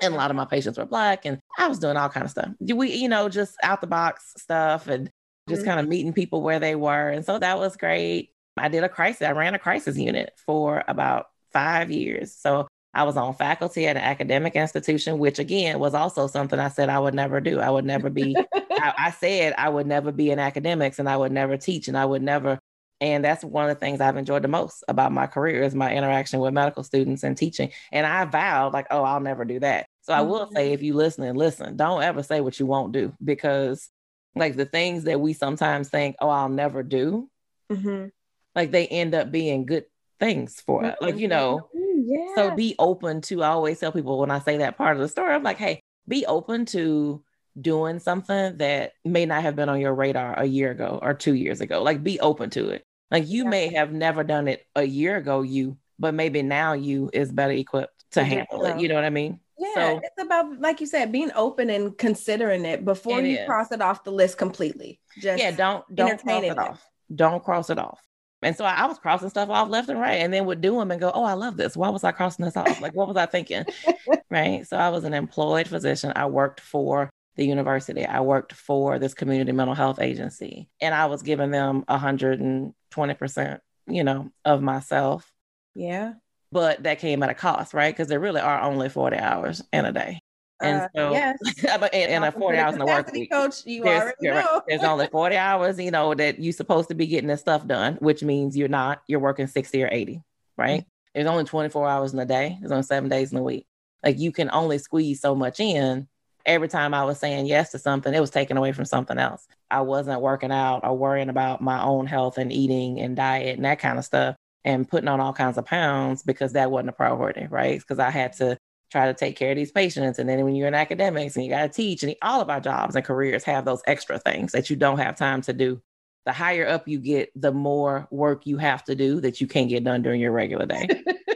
and 0.00 0.14
a 0.14 0.16
lot 0.16 0.30
of 0.30 0.36
my 0.38 0.46
patients 0.46 0.78
were 0.78 0.86
black 0.86 1.26
and 1.26 1.38
i 1.58 1.68
was 1.68 1.78
doing 1.78 1.98
all 1.98 2.08
kind 2.08 2.24
of 2.24 2.30
stuff 2.30 2.48
we 2.60 2.94
you 2.94 3.10
know 3.10 3.28
just 3.28 3.54
out 3.62 3.82
the 3.82 3.86
box 3.86 4.32
stuff 4.38 4.88
and 4.88 5.10
just 5.50 5.60
Mhm. 5.62 5.66
kind 5.66 5.80
of 5.80 5.86
meeting 5.86 6.14
people 6.14 6.40
where 6.40 6.58
they 6.58 6.74
were 6.74 7.10
and 7.10 7.26
so 7.26 7.38
that 7.38 7.58
was 7.58 7.76
great 7.76 8.30
i 8.56 8.68
did 8.68 8.84
a 8.84 8.88
crisis 8.88 9.20
i 9.28 9.32
ran 9.32 9.54
a 9.54 9.58
crisis 9.58 9.98
unit 9.98 10.32
for 10.46 10.82
about 10.88 11.26
five 11.52 11.90
years 11.90 12.34
so 12.34 12.66
i 12.94 13.02
was 13.02 13.16
on 13.16 13.34
faculty 13.34 13.86
at 13.86 13.96
an 13.96 14.02
academic 14.02 14.54
institution 14.56 15.18
which 15.18 15.38
again 15.38 15.78
was 15.78 15.94
also 15.94 16.26
something 16.26 16.58
i 16.58 16.68
said 16.68 16.88
i 16.88 16.98
would 16.98 17.14
never 17.14 17.40
do 17.40 17.60
i 17.60 17.70
would 17.70 17.84
never 17.84 18.10
be 18.10 18.36
I, 18.70 18.92
I 18.98 19.10
said 19.10 19.54
i 19.58 19.68
would 19.68 19.86
never 19.86 20.12
be 20.12 20.30
in 20.30 20.38
academics 20.38 20.98
and 20.98 21.08
i 21.08 21.16
would 21.16 21.32
never 21.32 21.56
teach 21.56 21.88
and 21.88 21.96
i 21.96 22.04
would 22.04 22.22
never 22.22 22.58
and 23.00 23.24
that's 23.24 23.42
one 23.42 23.68
of 23.68 23.74
the 23.74 23.80
things 23.80 24.00
I've 24.00 24.16
enjoyed 24.16 24.42
the 24.42 24.48
most 24.48 24.84
about 24.86 25.10
my 25.10 25.26
career 25.26 25.64
is 25.64 25.74
my 25.74 25.92
interaction 25.92 26.38
with 26.38 26.54
medical 26.54 26.84
students 26.84 27.24
and 27.24 27.36
teaching. 27.36 27.72
And 27.90 28.06
I 28.06 28.24
vowed, 28.26 28.72
like, 28.72 28.86
oh, 28.92 29.02
I'll 29.02 29.18
never 29.18 29.44
do 29.44 29.58
that. 29.58 29.86
So 30.02 30.12
I 30.12 30.20
will 30.20 30.46
Mhm. 30.46 30.52
say, 30.52 30.72
if 30.72 30.84
you 30.84 30.94
listen 30.94 31.24
and 31.24 31.36
listen, 31.36 31.76
don't 31.76 32.00
ever 32.04 32.22
say 32.22 32.40
what 32.40 32.60
you 32.60 32.66
won't 32.66 32.92
do 32.92 33.12
because, 33.24 33.90
like, 34.36 34.54
the 34.54 34.66
things 34.66 35.02
that 35.02 35.20
we 35.20 35.32
sometimes 35.32 35.88
think, 35.88 36.14
oh, 36.20 36.28
I'll 36.28 36.48
never 36.48 36.84
do, 36.84 37.28
Mhm. 37.72 38.12
like, 38.54 38.70
they 38.70 38.86
end 38.86 39.16
up 39.16 39.32
being 39.32 39.66
good 39.66 39.86
things 40.20 40.60
for 40.60 40.84
us. 40.84 40.96
Like, 41.00 41.16
you 41.16 41.26
know, 41.26 41.68
yeah. 42.04 42.34
so 42.34 42.54
be 42.54 42.74
open 42.78 43.20
to, 43.22 43.42
I 43.42 43.48
always 43.48 43.78
tell 43.80 43.92
people 43.92 44.18
when 44.18 44.30
I 44.30 44.38
say 44.40 44.58
that 44.58 44.76
part 44.76 44.96
of 44.96 45.02
the 45.02 45.08
story, 45.08 45.34
I'm 45.34 45.42
like, 45.42 45.58
hey, 45.58 45.80
be 46.08 46.26
open 46.26 46.66
to 46.66 47.22
doing 47.60 47.98
something 47.98 48.56
that 48.58 48.92
may 49.04 49.26
not 49.26 49.42
have 49.42 49.56
been 49.56 49.68
on 49.68 49.80
your 49.80 49.94
radar 49.94 50.38
a 50.38 50.44
year 50.44 50.70
ago 50.70 50.98
or 51.02 51.14
two 51.14 51.34
years 51.34 51.60
ago. 51.60 51.82
Like, 51.82 52.02
be 52.02 52.18
open 52.20 52.50
to 52.50 52.70
it. 52.70 52.82
Like, 53.10 53.28
you 53.28 53.44
Yeah. 53.44 53.50
may 53.50 53.68
have 53.74 53.92
never 53.92 54.24
done 54.24 54.48
it 54.48 54.64
a 54.74 54.84
year 54.84 55.16
ago, 55.16 55.42
you, 55.42 55.76
but 55.98 56.14
maybe 56.14 56.42
now 56.42 56.72
you 56.72 57.10
is 57.12 57.30
better 57.30 57.52
equipped 57.52 58.04
to 58.12 58.24
handle 58.24 58.64
it. 58.64 58.80
You 58.80 58.88
know 58.88 58.94
what 58.94 59.04
I 59.04 59.10
mean? 59.10 59.38
Yeah, 59.58 59.74
So- 59.74 60.00
it's 60.02 60.22
about 60.22 60.60
like 60.60 60.80
you 60.80 60.86
said, 60.86 61.12
being 61.12 61.30
open 61.36 61.70
and 61.70 61.96
considering 61.96 62.64
it 62.64 62.84
before 62.84 63.20
It 63.20 63.26
you 63.26 63.38
is. 63.38 63.46
cross 63.46 63.70
it 63.70 63.80
off 63.82 64.02
the 64.02 64.10
list 64.10 64.38
completely. 64.38 64.98
Just 65.20 65.40
yeah, 65.42 65.50
don't 65.52 65.84
don't 65.94 66.20
cross 66.20 66.42
it 66.42 66.46
it. 66.46 66.58
off. 66.58 66.88
Don't 67.14 67.44
cross 67.44 67.70
it 67.70 67.78
off. 67.78 68.00
And 68.42 68.56
so 68.56 68.64
I, 68.64 68.72
I 68.74 68.86
was 68.86 68.98
crossing 68.98 69.28
stuff 69.30 69.50
off 69.50 69.68
left 69.68 69.88
and 69.88 70.00
right, 70.00 70.16
and 70.16 70.32
then 70.32 70.46
would 70.46 70.60
do 70.60 70.76
them 70.78 70.90
and 70.90 71.00
go, 71.00 71.10
"Oh, 71.14 71.24
I 71.24 71.34
love 71.34 71.56
this. 71.56 71.76
Why 71.76 71.88
was 71.90 72.04
I 72.04 72.12
crossing 72.12 72.44
this 72.44 72.56
off? 72.56 72.80
Like, 72.80 72.94
what 72.94 73.08
was 73.08 73.16
I 73.16 73.26
thinking?" 73.26 73.64
right. 74.30 74.66
So 74.66 74.76
I 74.76 74.88
was 74.90 75.04
an 75.04 75.14
employed 75.14 75.68
physician. 75.68 76.12
I 76.16 76.26
worked 76.26 76.60
for 76.60 77.10
the 77.36 77.46
university. 77.46 78.04
I 78.06 78.20
worked 78.20 78.52
for 78.52 78.98
this 78.98 79.14
community 79.14 79.52
mental 79.52 79.74
health 79.74 80.00
agency, 80.00 80.68
and 80.80 80.94
I 80.94 81.06
was 81.06 81.22
giving 81.22 81.50
them 81.50 81.84
hundred 81.88 82.40
and 82.40 82.74
twenty 82.90 83.14
percent, 83.14 83.60
you 83.86 84.04
know, 84.04 84.30
of 84.44 84.62
myself. 84.62 85.30
yeah. 85.74 86.14
But 86.52 86.82
that 86.82 86.98
came 86.98 87.22
at 87.22 87.30
a 87.30 87.34
cost, 87.34 87.72
right? 87.74 87.94
Because 87.94 88.08
there 88.08 88.20
really 88.20 88.40
are 88.40 88.60
only 88.62 88.88
forty 88.90 89.16
hours 89.18 89.62
in 89.72 89.86
a 89.86 89.92
day, 89.92 90.20
and 90.62 90.80
Uh, 90.82 90.88
so 90.94 91.12
yes. 91.12 91.38
and, 91.68 91.94
and 91.94 92.24
a 92.24 92.32
forty 92.32 92.58
hours 92.58 92.74
in 92.74 92.78
the 92.78 92.86
work 92.86 93.10
week 93.12 93.30
coach. 93.30 93.66
You 93.66 93.84
there's, 93.84 94.02
already 94.02 94.16
you're 94.20 94.34
right. 94.34 94.60
there's 94.68 94.82
only 94.82 95.06
40 95.12 95.36
hours, 95.36 95.78
you 95.78 95.90
know, 95.90 96.14
that 96.14 96.38
you're 96.40 96.52
supposed 96.52 96.88
to 96.88 96.94
be 96.94 97.06
getting 97.06 97.28
this 97.28 97.40
stuff 97.40 97.66
done, 97.66 97.96
which 97.96 98.22
means 98.22 98.56
you're 98.56 98.68
not, 98.68 99.02
you're 99.08 99.20
working 99.20 99.46
60 99.46 99.82
or 99.82 99.88
80, 99.90 100.22
right? 100.56 100.84
There's 101.14 101.26
only 101.26 101.44
24 101.44 101.88
hours 101.88 102.12
in 102.12 102.18
a 102.18 102.26
day. 102.26 102.56
There's 102.60 102.72
only 102.72 102.84
seven 102.84 103.08
days 103.08 103.32
in 103.32 103.38
a 103.38 103.42
week. 103.42 103.66
Like 104.02 104.18
you 104.18 104.32
can 104.32 104.50
only 104.52 104.78
squeeze 104.78 105.20
so 105.20 105.34
much 105.34 105.60
in. 105.60 106.08
Every 106.44 106.68
time 106.68 106.92
I 106.92 107.04
was 107.04 107.18
saying 107.20 107.46
yes 107.46 107.70
to 107.70 107.78
something, 107.78 108.12
it 108.12 108.20
was 108.20 108.30
taken 108.30 108.56
away 108.56 108.72
from 108.72 108.84
something 108.84 109.18
else. 109.18 109.46
I 109.70 109.82
wasn't 109.82 110.20
working 110.20 110.50
out 110.50 110.80
or 110.82 110.96
worrying 110.96 111.28
about 111.28 111.60
my 111.60 111.80
own 111.82 112.06
health 112.06 112.36
and 112.36 112.52
eating 112.52 113.00
and 113.00 113.14
diet 113.14 113.56
and 113.56 113.64
that 113.64 113.78
kind 113.78 113.98
of 113.98 114.04
stuff 114.04 114.34
and 114.64 114.88
putting 114.88 115.08
on 115.08 115.20
all 115.20 115.32
kinds 115.32 115.58
of 115.58 115.66
pounds 115.66 116.22
because 116.22 116.52
that 116.54 116.70
wasn't 116.70 116.90
a 116.90 116.92
priority, 116.92 117.46
right? 117.48 117.78
Because 117.78 117.98
I 117.98 118.10
had 118.10 118.32
to 118.34 118.58
try 118.92 119.06
to 119.06 119.14
take 119.14 119.36
care 119.36 119.50
of 119.50 119.56
these 119.56 119.72
patients. 119.72 120.18
And 120.18 120.28
then 120.28 120.44
when 120.44 120.54
you're 120.54 120.68
in 120.68 120.74
academics 120.74 121.34
and 121.34 121.44
you 121.44 121.50
got 121.50 121.62
to 121.62 121.68
teach, 121.68 122.02
and 122.02 122.14
all 122.22 122.40
of 122.40 122.50
our 122.50 122.60
jobs 122.60 122.94
and 122.94 123.04
careers 123.04 123.42
have 123.44 123.64
those 123.64 123.82
extra 123.86 124.18
things 124.18 124.52
that 124.52 124.68
you 124.70 124.76
don't 124.76 124.98
have 124.98 125.16
time 125.16 125.40
to 125.42 125.52
do. 125.52 125.80
The 126.26 126.32
higher 126.32 126.68
up 126.68 126.86
you 126.86 127.00
get, 127.00 127.30
the 127.34 127.50
more 127.50 128.06
work 128.12 128.46
you 128.46 128.56
have 128.58 128.84
to 128.84 128.94
do 128.94 129.20
that 129.22 129.40
you 129.40 129.48
can't 129.48 129.68
get 129.68 129.82
done 129.82 130.02
during 130.02 130.20
your 130.20 130.30
regular 130.30 130.66
day. 130.66 130.86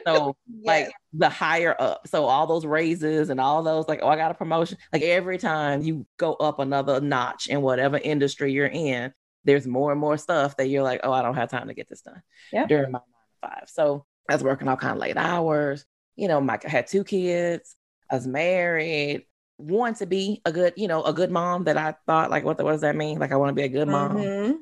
So, 0.07 0.37
like 0.65 0.93
the 1.13 1.29
higher 1.29 1.75
up, 1.81 2.07
so 2.07 2.27
all 2.27 2.47
those 2.47 2.65
raises 2.65 3.31
and 3.31 3.41
all 3.41 3.65
those, 3.65 3.89
like, 3.89 3.99
oh, 4.03 4.09
I 4.09 4.15
got 4.15 4.31
a 4.31 4.35
promotion. 4.35 4.79
Like 4.93 5.03
every 5.03 5.39
time 5.39 5.83
you 5.83 6.07
go 6.19 6.35
up 6.35 6.61
another 6.61 7.01
notch 7.01 7.49
in 7.49 7.63
whatever 7.63 7.99
industry 7.99 8.53
you're 8.53 8.67
in, 8.69 9.13
there's 9.45 9.67
more 9.67 9.91
and 9.91 10.01
more 10.01 10.19
stuff 10.19 10.57
that 10.59 10.69
you're 10.69 10.85
like, 10.85 11.01
oh, 11.03 11.11
I 11.13 11.23
don't 11.23 11.35
have 11.35 11.51
time 11.51 11.67
to 11.67 11.75
get 11.75 11.89
this 11.89 12.03
done 12.03 12.23
Yeah. 12.53 12.67
during 12.67 12.93
my 12.93 12.99
nine 13.01 13.05
to 13.43 13.49
five. 13.49 13.69
So 13.69 14.05
I 14.29 14.35
was 14.35 14.45
working 14.45 14.69
all 14.69 14.77
kind 14.77 14.93
of 14.93 14.99
late 14.99 15.17
hours. 15.17 15.85
You 16.16 16.28
know, 16.28 16.40
my 16.40 16.58
I 16.64 16.68
had 16.68 16.87
two 16.87 17.04
kids. 17.04 17.76
I 18.11 18.14
was 18.16 18.26
married. 18.26 19.26
Want 19.58 19.99
to 19.99 20.06
be 20.06 20.42
a 20.44 20.52
good, 20.52 20.75
you 20.76 20.88
know, 20.88 21.02
a 21.02 21.12
good 21.12 21.30
mom. 21.30 21.64
That 21.64 21.76
I 21.76 21.94
thought, 22.06 22.30
like, 22.30 22.44
what, 22.44 22.58
the, 22.58 22.64
what 22.64 22.73
does 22.73 22.80
that 22.82 22.96
mean? 22.96 23.18
Like, 23.18 23.32
I 23.32 23.37
want 23.37 23.50
to 23.50 23.54
be 23.54 23.62
a 23.62 23.68
good 23.68 23.88
mom. 23.88 24.16
Mhm. 24.16 24.56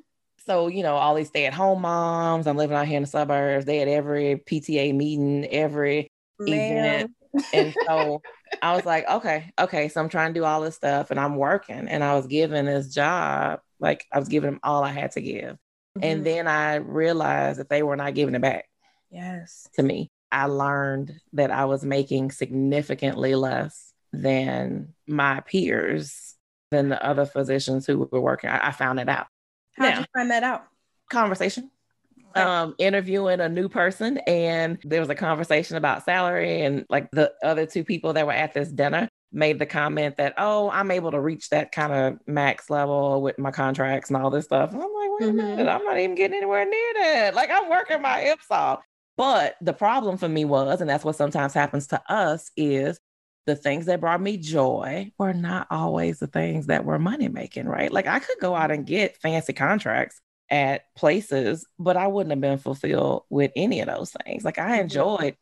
So, 0.46 0.68
you 0.68 0.82
know, 0.82 0.94
all 0.96 1.14
these 1.14 1.28
stay 1.28 1.46
at 1.46 1.54
home 1.54 1.80
moms. 1.82 2.46
I'm 2.46 2.56
living 2.56 2.76
out 2.76 2.86
here 2.86 2.98
in 2.98 3.02
the 3.04 3.08
suburbs. 3.08 3.64
They 3.64 3.78
had 3.78 3.88
every 3.88 4.36
PTA 4.36 4.92
meeting, 4.94 5.46
every 5.46 6.08
event. 6.46 7.10
And 7.52 7.74
so 7.86 8.22
I 8.60 8.76
was 8.76 8.84
like, 8.84 9.08
okay, 9.08 9.50
okay. 9.58 9.88
So 9.88 10.00
I'm 10.00 10.08
trying 10.08 10.34
to 10.34 10.40
do 10.40 10.44
all 10.44 10.60
this 10.60 10.74
stuff 10.76 11.10
and 11.10 11.18
I'm 11.18 11.36
working. 11.36 11.88
And 11.88 12.04
I 12.04 12.14
was 12.14 12.26
given 12.26 12.66
this 12.66 12.92
job, 12.92 13.60
like 13.80 14.04
I 14.12 14.18
was 14.18 14.28
giving 14.28 14.50
them 14.50 14.60
all 14.62 14.84
I 14.84 14.90
had 14.92 15.12
to 15.12 15.20
give. 15.20 15.56
And 16.00 16.20
Mhm. 16.20 16.24
then 16.24 16.48
I 16.48 16.74
realized 16.76 17.58
that 17.60 17.68
they 17.68 17.82
were 17.82 17.96
not 17.96 18.14
giving 18.14 18.34
it 18.34 18.42
back 18.42 18.68
yes. 19.10 19.68
to 19.76 19.82
me. 19.82 20.10
I 20.34 20.46
learned 20.46 21.20
that 21.34 21.50
I 21.50 21.64
was 21.66 21.84
making 21.84 22.30
significantly 22.32 23.34
less 23.34 23.92
than 24.12 24.94
my 25.06 25.40
peers, 25.40 26.34
than 26.70 26.88
the 26.88 27.04
other 27.04 27.24
physicians 27.26 27.86
who 27.86 28.08
were 28.10 28.20
working. 28.20 28.50
I, 28.50 28.68
I 28.68 28.72
found 28.72 28.98
it 29.00 29.08
out. 29.08 29.26
How'd 29.76 29.90
Now- 29.94 29.98
you 30.00 30.06
find 30.14 30.30
that 30.30 30.42
out? 30.42 30.64
Conversation. 31.10 31.70
Okay. 32.30 32.40
Um, 32.42 32.74
interviewing 32.78 33.38
a 33.40 33.48
new 33.48 33.68
person, 33.68 34.18
and 34.26 34.78
there 34.82 34.98
was 35.00 35.08
a 35.08 35.14
conversation 35.14 35.76
about 35.76 36.04
salary, 36.04 36.62
and 36.62 36.84
like 36.90 37.08
the 37.12 37.32
other 37.44 37.64
two 37.66 37.84
people 37.84 38.12
that 38.14 38.26
were 38.26 38.32
at 38.32 38.54
this 38.54 38.68
dinner 38.70 39.08
made 39.30 39.58
the 39.60 39.66
comment 39.66 40.16
that, 40.16 40.34
"Oh, 40.36 40.68
I'm 40.70 40.90
able 40.90 41.12
to 41.12 41.20
reach 41.20 41.50
that 41.50 41.70
kind 41.70 41.92
of 41.92 42.18
max 42.26 42.70
level 42.70 43.22
with 43.22 43.38
my 43.38 43.52
contracts 43.52 44.10
and 44.10 44.16
all 44.16 44.30
this 44.30 44.46
stuff." 44.46 44.72
And 44.72 44.82
I'm 44.82 44.92
like, 44.92 45.10
"Wait 45.20 45.28
a 45.28 45.32
Mhm. 45.32 45.36
minute, 45.36 45.68
I'm 45.68 45.84
not 45.84 45.98
even 45.98 46.16
getting 46.16 46.36
anywhere 46.38 46.64
near 46.64 46.94
that. 47.02 47.34
Like, 47.36 47.50
I'm 47.52 47.68
working 47.70 48.02
my 48.02 48.20
hips 48.20 48.46
off." 48.50 48.80
But 49.16 49.56
the 49.60 49.72
problem 49.72 50.16
for 50.18 50.28
me 50.28 50.44
was, 50.44 50.80
and 50.80 50.90
that's 50.90 51.04
what 51.04 51.16
sometimes 51.16 51.54
happens 51.54 51.86
to 51.88 52.02
us, 52.12 52.50
is 52.56 52.98
the 53.46 53.54
things 53.56 53.86
that 53.86 54.00
brought 54.00 54.20
me 54.20 54.38
joy 54.38 55.12
were 55.18 55.34
not 55.34 55.66
always 55.70 56.18
the 56.18 56.26
things 56.26 56.66
that 56.66 56.84
were 56.84 56.98
money 56.98 57.28
making, 57.28 57.66
right? 57.66 57.92
Like 57.92 58.06
I 58.06 58.18
could 58.18 58.38
go 58.40 58.54
out 58.56 58.70
and 58.70 58.86
get 58.86 59.16
fancy 59.18 59.52
contracts 59.52 60.20
at 60.50 60.82
places, 60.96 61.66
but 61.78 61.96
I 61.96 62.06
wouldn't 62.08 62.30
have 62.32 62.40
been 62.40 62.58
fulfilled 62.58 63.24
with 63.30 63.52
any 63.56 63.80
of 63.80 63.86
those 63.88 64.12
things. 64.24 64.44
Like 64.44 64.58
I 64.58 64.78
Mhm. 64.78 64.80
enjoyed, 64.82 65.36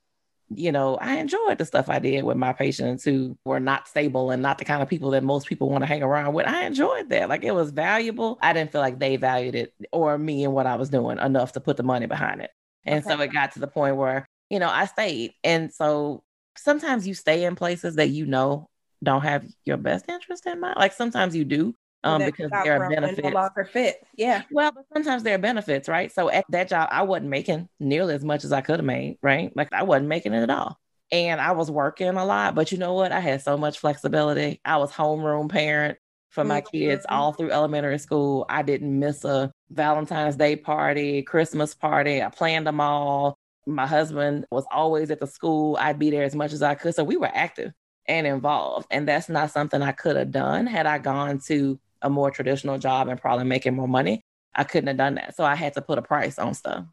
you 0.55 0.73
know, 0.73 0.97
I 0.97 1.17
enjoyed 1.17 1.59
the 1.59 1.67
stuff 1.67 1.88
I 1.88 1.99
did 1.99 2.25
with 2.25 2.37
my 2.37 2.52
patients 2.52 3.05
who 3.05 3.38
were 3.45 3.61
not 3.61 3.88
stable 3.88 4.31
and 4.31 4.43
not 4.43 4.59
the 4.59 4.64
kind 4.67 4.83
of 4.83 4.88
people 4.88 5.11
that 5.12 5.25
most 5.25 5.47
people 5.49 5.71
want 5.71 5.83
to 5.83 5.87
hang 5.88 6.02
around 6.02 6.35
with. 6.35 6.47
I 6.47 6.64
enjoyed 6.67 7.09
that. 7.11 7.29
Like 7.29 7.45
it 7.45 7.55
was 7.55 7.71
valuable. 7.73 8.38
I 8.43 8.52
didn't 8.52 8.73
feel 8.73 8.83
like 8.83 8.99
they 8.99 9.17
valued 9.17 9.55
it 9.55 9.75
or 9.93 10.19
me 10.19 10.45
and 10.45 10.55
what 10.55 10.67
I 10.67 10.76
was 10.76 10.91
doing 10.91 11.19
enough 11.19 11.52
to 11.52 11.61
put 11.61 11.76
the 11.79 11.83
money 11.85 12.07
behind 12.07 12.43
it. 12.43 12.50
And 12.87 13.05
so 13.05 13.21
it 13.21 13.33
got 13.33 13.53
to 13.53 13.61
the 13.61 13.67
point 13.69 13.97
where, 13.97 14.27
you 14.51 14.59
know, 14.59 14.69
I 14.69 14.87
stayed. 14.87 15.33
And 15.45 15.73
so 15.73 16.23
sometimes 16.57 17.07
you 17.07 17.15
stay 17.15 17.45
in 17.45 17.55
places 17.57 17.97
that 17.97 18.11
you 18.11 18.27
know 18.27 18.69
don't 19.03 19.23
have 19.23 19.45
your 19.65 19.77
best 19.77 20.09
interest 20.09 20.47
in 20.47 20.61
mind. 20.61 20.77
Like 20.79 20.93
sometimes 20.93 21.35
you 21.35 21.45
do, 21.45 21.75
um, 22.05 22.19
That 22.21 22.27
because 22.27 22.51
there 22.51 22.75
are 22.83 22.89
benefits. 22.89 23.23
No 23.23 23.31
longer 23.31 23.65
fit. 23.65 23.97
Yeah. 24.17 24.43
Well, 24.51 24.73
but 24.73 24.85
sometimes 24.93 25.23
there 25.23 25.35
are 25.35 25.39
benefits, 25.39 25.89
right? 25.89 26.12
So 26.12 26.31
at 26.31 26.45
that 26.51 26.69
job, 26.69 26.89
I 26.91 27.03
wasn't 27.03 27.31
making 27.31 27.69
nearly 27.81 28.15
as 28.15 28.25
much 28.25 28.45
as 28.45 28.53
I 28.53 28.61
could 28.61 28.79
have 28.79 28.85
made, 28.85 29.19
right? 29.23 29.55
Like 29.57 29.73
I 29.73 29.83
wasn't 29.85 30.09
making 30.09 30.35
it 30.35 30.43
at 30.43 30.51
all. 30.51 30.79
And 31.11 31.41
I 31.41 31.53
was 31.53 31.71
working 31.71 32.09
a 32.09 32.25
lot, 32.25 32.55
but 32.55 32.73
you 32.73 32.79
know 32.79 32.95
what? 32.95 33.12
I 33.12 33.21
had 33.21 33.43
so 33.43 33.57
much 33.59 33.79
flexibility. 33.79 34.61
I 34.65 34.79
was 34.79 34.91
homeroom 34.93 35.51
parent 35.51 35.99
for 36.33 36.45
my 36.45 36.61
kids 36.62 37.05
Mhm. 37.07 37.12
all 37.15 37.33
through 37.33 37.51
elementary 37.51 37.99
school. 37.99 38.47
I 38.49 38.62
didn't 38.62 38.99
miss 38.99 39.25
a 39.25 39.53
Valentine's 39.71 40.37
Day 40.37 40.57
party, 40.57 41.23
Christmas 41.23 41.75
party. 41.75 42.23
I 42.23 42.29
planned 42.31 42.67
them 42.67 42.81
all. 42.81 43.37
My 43.67 43.87
husband 43.87 44.47
was 44.51 44.65
always 44.73 45.11
at 45.11 45.21
the 45.21 45.27
school. 45.27 45.77
I'd 45.79 45.99
be 45.99 46.11
there 46.11 46.25
as 46.25 46.35
much 46.35 46.53
as 46.53 46.62
I 46.62 46.75
could. 46.75 46.95
So 46.95 47.05
we 47.05 47.17
were 47.17 47.31
active 47.33 47.73
and 48.07 48.27
involved. 48.27 48.87
And 48.91 49.07
that's 49.07 49.29
not 49.29 49.51
something 49.51 49.83
I 49.83 49.93
could 49.93 50.17
have 50.17 50.31
done 50.33 50.67
had 50.67 50.87
I 50.87 50.99
gone 50.99 51.39
to 51.47 51.79
a 52.01 52.11
more 52.11 52.31
traditional 52.31 52.79
job 52.79 53.09
and 53.09 53.21
probably 53.21 53.45
making 53.45 53.77
more 53.77 53.87
money. 53.87 54.25
I 54.55 54.65
couldn't 54.65 54.89
have 54.89 54.97
done 54.97 55.15
that. 55.17 55.37
So 55.37 55.45
I 55.45 55.55
had 55.55 55.75
to 55.75 55.83
put 55.83 55.99
a 55.99 56.03
price 56.03 56.39
on 56.39 56.55
stuff. 56.55 56.85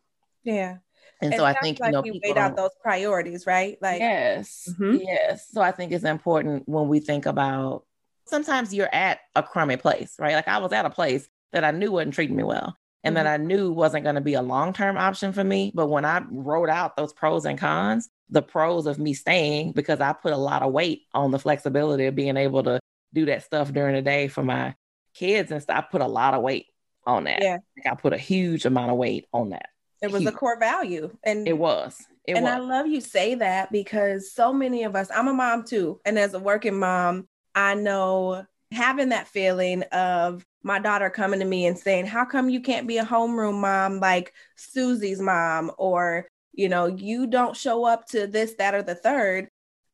Yeah. 0.44 0.78
And 1.22 1.34
It 1.34 1.38
so 1.38 1.44
I 1.46 1.54
think, 1.54 1.80
like 1.80 1.88
you 1.88 1.92
know, 1.94 2.04
you 2.06 2.20
weighed 2.24 2.38
out 2.38 2.56
those 2.56 2.70
priorities, 2.82 3.46
right? 3.48 3.78
Like, 3.82 4.00
yes, 4.00 4.70
Mhm. 4.80 5.00
yes. 5.02 5.50
So 5.50 5.62
I 5.62 5.72
think 5.72 5.92
it's 5.92 6.06
important 6.06 6.68
when 6.70 6.88
we 6.88 7.00
think 7.00 7.26
about 7.26 7.86
sometimes 8.30 8.74
you're 8.74 8.94
at 8.94 9.20
a 9.36 9.44
crummy 9.44 9.78
place, 9.78 10.16
right? 10.20 10.36
Like 10.36 10.48
I 10.48 10.60
was 10.60 10.72
at 10.72 10.86
a 10.86 10.90
place 10.90 11.28
that 11.52 11.64
I 11.64 11.72
knew 11.72 11.92
wasn't 11.92 12.14
treating 12.14 12.36
me 12.36 12.44
well 12.44 12.76
and 13.04 13.16
that 13.16 13.26
mm-hmm. 13.26 13.42
I 13.42 13.46
knew 13.46 13.72
wasn't 13.72 14.04
going 14.04 14.16
to 14.16 14.22
be 14.22 14.34
a 14.34 14.42
long 14.42 14.74
term 14.74 14.98
option 14.98 15.32
for 15.32 15.44
me. 15.44 15.72
But 15.74 15.88
when 15.88 16.06
I 16.06 16.22
wrote 16.30 16.70
out 16.70 16.98
those 16.98 17.14
pros 17.14 17.46
and 17.46 17.58
cons, 17.58 18.10
the 18.30 18.42
pros 18.42 18.86
of 18.86 19.00
me 19.00 19.14
staying, 19.14 19.72
because 19.72 20.02
I 20.02 20.14
put 20.14 20.34
a 20.34 20.38
lot 20.38 20.62
of 20.62 20.74
weight 20.74 21.04
on 21.14 21.32
the 21.32 21.40
flexibility 21.40 22.06
of 22.06 22.16
being 22.16 22.38
able 22.38 22.64
to 22.64 22.80
do 23.14 23.26
that 23.26 23.44
stuff 23.44 23.72
during 23.72 23.96
the 23.96 24.02
day 24.02 24.28
for 24.28 24.44
my 24.44 24.76
kids 25.14 25.52
and 25.52 25.62
stuff, 25.62 25.78
I 25.78 25.82
put 25.82 26.02
a 26.02 26.08
lot 26.08 26.34
of 26.34 26.42
weight 26.42 26.68
on 27.06 27.24
that. 27.24 27.42
Yeah. 27.42 27.58
Like 27.78 27.92
I 27.92 27.96
put 27.96 28.14
a 28.14 28.18
huge 28.18 28.66
amount 28.66 28.92
of 28.92 28.98
weight 28.98 29.26
on 29.34 29.50
that. 29.50 29.70
it 30.02 30.12
was 30.12 30.26
a 30.26 30.32
core 30.32 30.60
value. 30.60 31.10
And 31.24 31.48
It 31.48 31.58
was. 31.58 31.98
It 32.26 32.34
and 32.34 32.44
was. 32.44 32.54
I 32.54 32.58
love 32.60 32.88
you 32.88 33.02
say 33.02 33.36
that 33.36 33.72
because 33.72 34.32
so 34.32 34.54
many 34.54 34.84
of 34.84 34.96
us, 34.96 35.10
I'm 35.14 35.28
a 35.28 35.34
mom 35.34 35.64
too. 35.64 36.00
And 36.06 36.20
as 36.20 36.34
a 36.34 36.40
working 36.40 36.78
mom, 36.78 37.28
I 37.56 37.76
know 37.76 38.46
having 38.72 39.10
that 39.10 39.28
feeling 39.28 39.84
of 39.84 40.46
my 40.64 40.80
daughter 40.80 41.10
coming 41.10 41.40
to 41.40 41.46
me 41.46 41.66
and 41.66 41.78
saying, 41.78 42.06
How 42.06 42.26
come 42.26 42.50
you 42.50 42.62
can't 42.62 42.88
be 42.88 42.98
a 42.98 43.06
homeroom 43.06 43.62
mom 43.62 44.00
like 44.00 44.34
Susie's 44.56 45.22
mom? 45.22 45.72
Or, 45.78 46.28
you 46.54 46.70
know, 46.70 46.86
you 46.86 47.28
don't 47.28 47.56
show 47.56 47.86
up 47.86 48.06
to 48.10 48.28
this, 48.28 48.56
that, 48.56 48.76
or 48.76 48.84
the 48.84 48.96
third. 48.96 49.48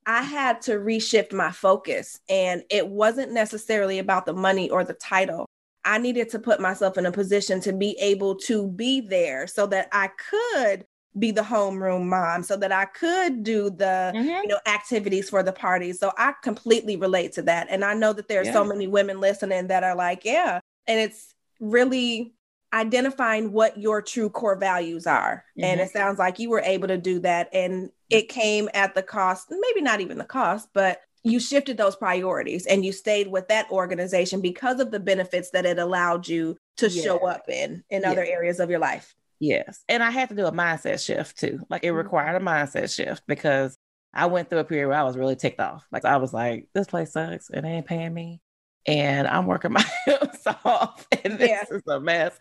I 0.05 0.21
had 0.21 0.61
to 0.63 0.73
reshift 0.73 1.33
my 1.33 1.51
focus. 1.51 2.19
And 2.29 2.63
it 2.69 2.87
wasn't 2.87 3.31
necessarily 3.31 3.99
about 3.99 4.25
the 4.25 4.33
money 4.33 4.69
or 4.69 4.83
the 4.83 4.93
title. 4.93 5.47
I 5.83 5.99
needed 5.99 6.29
to 6.29 6.39
put 6.39 6.59
myself 6.59 6.97
in 6.97 7.05
a 7.05 7.11
position 7.11 7.61
to 7.61 7.73
be 7.73 7.95
able 7.99 8.35
to 8.37 8.67
be 8.67 9.01
there 9.01 9.45
so 9.45 9.67
that 9.67 9.87
I 9.91 10.09
could 10.29 10.85
be 11.17 11.31
the 11.31 11.41
homeroom 11.41 12.05
mom, 12.05 12.43
so 12.43 12.57
that 12.57 12.71
I 12.71 12.85
could 12.85 13.43
do 13.43 13.69
the 13.69 14.11
Mhm. 14.13 14.43
you 14.43 14.47
know 14.49 14.59
activities 14.65 15.29
for 15.29 15.43
the 15.43 15.53
parties. 15.53 15.99
So 15.99 16.11
I 16.17 16.33
completely 16.43 16.95
relate 16.97 17.31
to 17.33 17.41
that. 17.43 17.67
And 17.69 17.83
I 17.85 17.93
know 17.93 18.13
that 18.13 18.27
there 18.27 18.41
are 18.41 18.45
so 18.53 18.63
many 18.65 18.87
women 18.87 19.19
listening 19.19 19.67
that 19.67 19.83
are 19.83 19.95
like, 19.95 20.25
yeah. 20.25 20.59
And 20.87 20.99
it's 20.99 21.33
really 21.59 22.33
identifying 22.73 23.53
what 23.53 23.77
your 23.77 24.01
true 24.01 24.29
core 24.29 24.57
values 24.57 25.07
are. 25.07 25.45
And 25.61 25.79
Mhm. 25.79 25.85
it 25.85 25.91
sounds 25.91 26.19
like 26.19 26.39
you 26.39 26.49
were 26.49 26.61
able 26.61 26.89
to 26.89 26.97
do 26.97 27.19
that. 27.19 27.47
And 27.53 27.89
it 28.09 28.27
came 28.27 28.69
at 28.73 28.93
the 28.95 29.01
cost, 29.03 29.47
maybe 29.49 29.81
not 29.81 30.01
even 30.01 30.17
the 30.17 30.25
cost, 30.25 30.67
but 30.73 30.99
you 31.23 31.39
shifted 31.39 31.77
those 31.77 31.95
priorities 31.95 32.67
and 32.67 32.85
you 32.85 32.91
stayed 32.91 33.27
with 33.27 33.47
that 33.47 33.71
organization 33.71 34.41
because 34.41 34.79
of 34.79 34.91
the 34.91 34.99
benefits 34.99 35.49
that 35.51 35.65
it 35.65 35.79
allowed 35.79 36.27
you 36.27 36.55
to 36.77 36.89
show 36.89 37.17
up 37.25 37.49
in 37.49 37.83
in 37.89 38.01
Yeah. 38.03 38.11
other 38.11 38.25
areas 38.25 38.59
of 38.59 38.69
your 38.69 38.79
life. 38.79 39.15
Yes. 39.45 39.83
And 39.87 40.01
I 40.01 40.11
had 40.11 40.29
to 40.29 40.35
do 40.35 40.45
a 40.45 40.51
mindset 40.51 41.03
shift 41.05 41.37
too. 41.39 41.59
Like 41.69 41.83
it 41.83 41.91
Mhm. 41.91 41.97
required 41.97 42.41
a 42.41 42.45
mindset 42.45 42.93
shift 42.93 43.23
because 43.27 43.77
I 44.13 44.27
went 44.27 44.49
through 44.49 44.59
a 44.59 44.63
period 44.63 44.87
where 44.87 44.97
I 44.97 45.03
was 45.03 45.17
really 45.17 45.35
ticked 45.35 45.59
off. 45.59 45.85
Like 45.91 46.05
I 46.05 46.17
was 46.17 46.33
like, 46.33 46.67
this 46.73 46.87
place 46.87 47.11
sucks 47.13 47.49
and 47.49 47.65
they 47.65 47.69
ain't 47.71 47.85
paying 47.85 48.13
me. 48.13 48.41
And 48.87 49.27
I'm 49.27 49.45
working 49.45 49.71
my 49.73 49.85
hips 50.05 50.47
off 50.63 51.07
and 51.23 51.37
this 51.37 51.49
Yeah. 51.49 51.63
is 51.69 51.81
a 51.87 51.99
mess. 51.99 52.37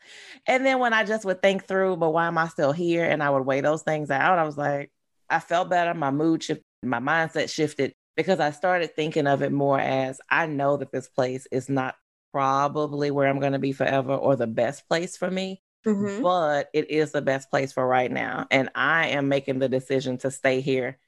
And 0.46 0.64
then 0.64 0.78
when 0.78 0.92
I 0.92 1.04
just 1.04 1.24
would 1.24 1.42
think 1.42 1.66
through, 1.66 1.96
but 1.96 2.10
why 2.12 2.26
am 2.26 2.38
I 2.38 2.48
still 2.48 2.72
here? 2.72 3.04
And 3.04 3.22
I 3.22 3.30
would 3.30 3.44
weigh 3.46 3.60
those 3.60 3.82
things 3.82 4.10
out, 4.10 4.38
I 4.38 4.44
was 4.44 4.56
like, 4.58 4.90
I 5.28 5.40
felt 5.40 5.70
better. 5.70 5.94
My 5.94 6.10
mood 6.10 6.42
shifted, 6.42 6.64
my 6.82 7.00
mindset 7.00 7.50
shifted 7.50 7.92
because 8.16 8.40
I 8.40 8.50
started 8.50 8.94
thinking 8.94 9.26
of 9.26 9.42
it 9.42 9.52
more 9.52 9.80
as 9.80 10.20
I 10.30 10.46
know 10.46 10.76
that 10.76 10.92
this 10.92 11.08
place 11.08 11.46
is 11.50 11.68
not 11.68 11.96
probably 12.32 13.10
where 13.10 13.28
I'm 13.28 13.40
going 13.40 13.52
to 13.52 13.58
be 13.58 13.72
forever 13.72 14.14
or 14.14 14.36
the 14.36 14.46
best 14.46 14.88
place 14.88 15.16
for 15.16 15.30
me 15.30 15.62
Mhm. 15.86 16.22
but 16.22 16.70
it 16.72 16.90
is 16.90 17.12
the 17.12 17.22
best 17.22 17.50
place 17.50 17.72
for 17.72 17.86
right 17.86 18.10
now. 18.10 18.46
And 18.50 18.70
I 18.74 19.08
am 19.08 19.28
making 19.28 19.58
the 19.58 19.68
decision 19.68 20.18
to 20.18 20.30
stay 20.30 20.60
here 20.60 20.98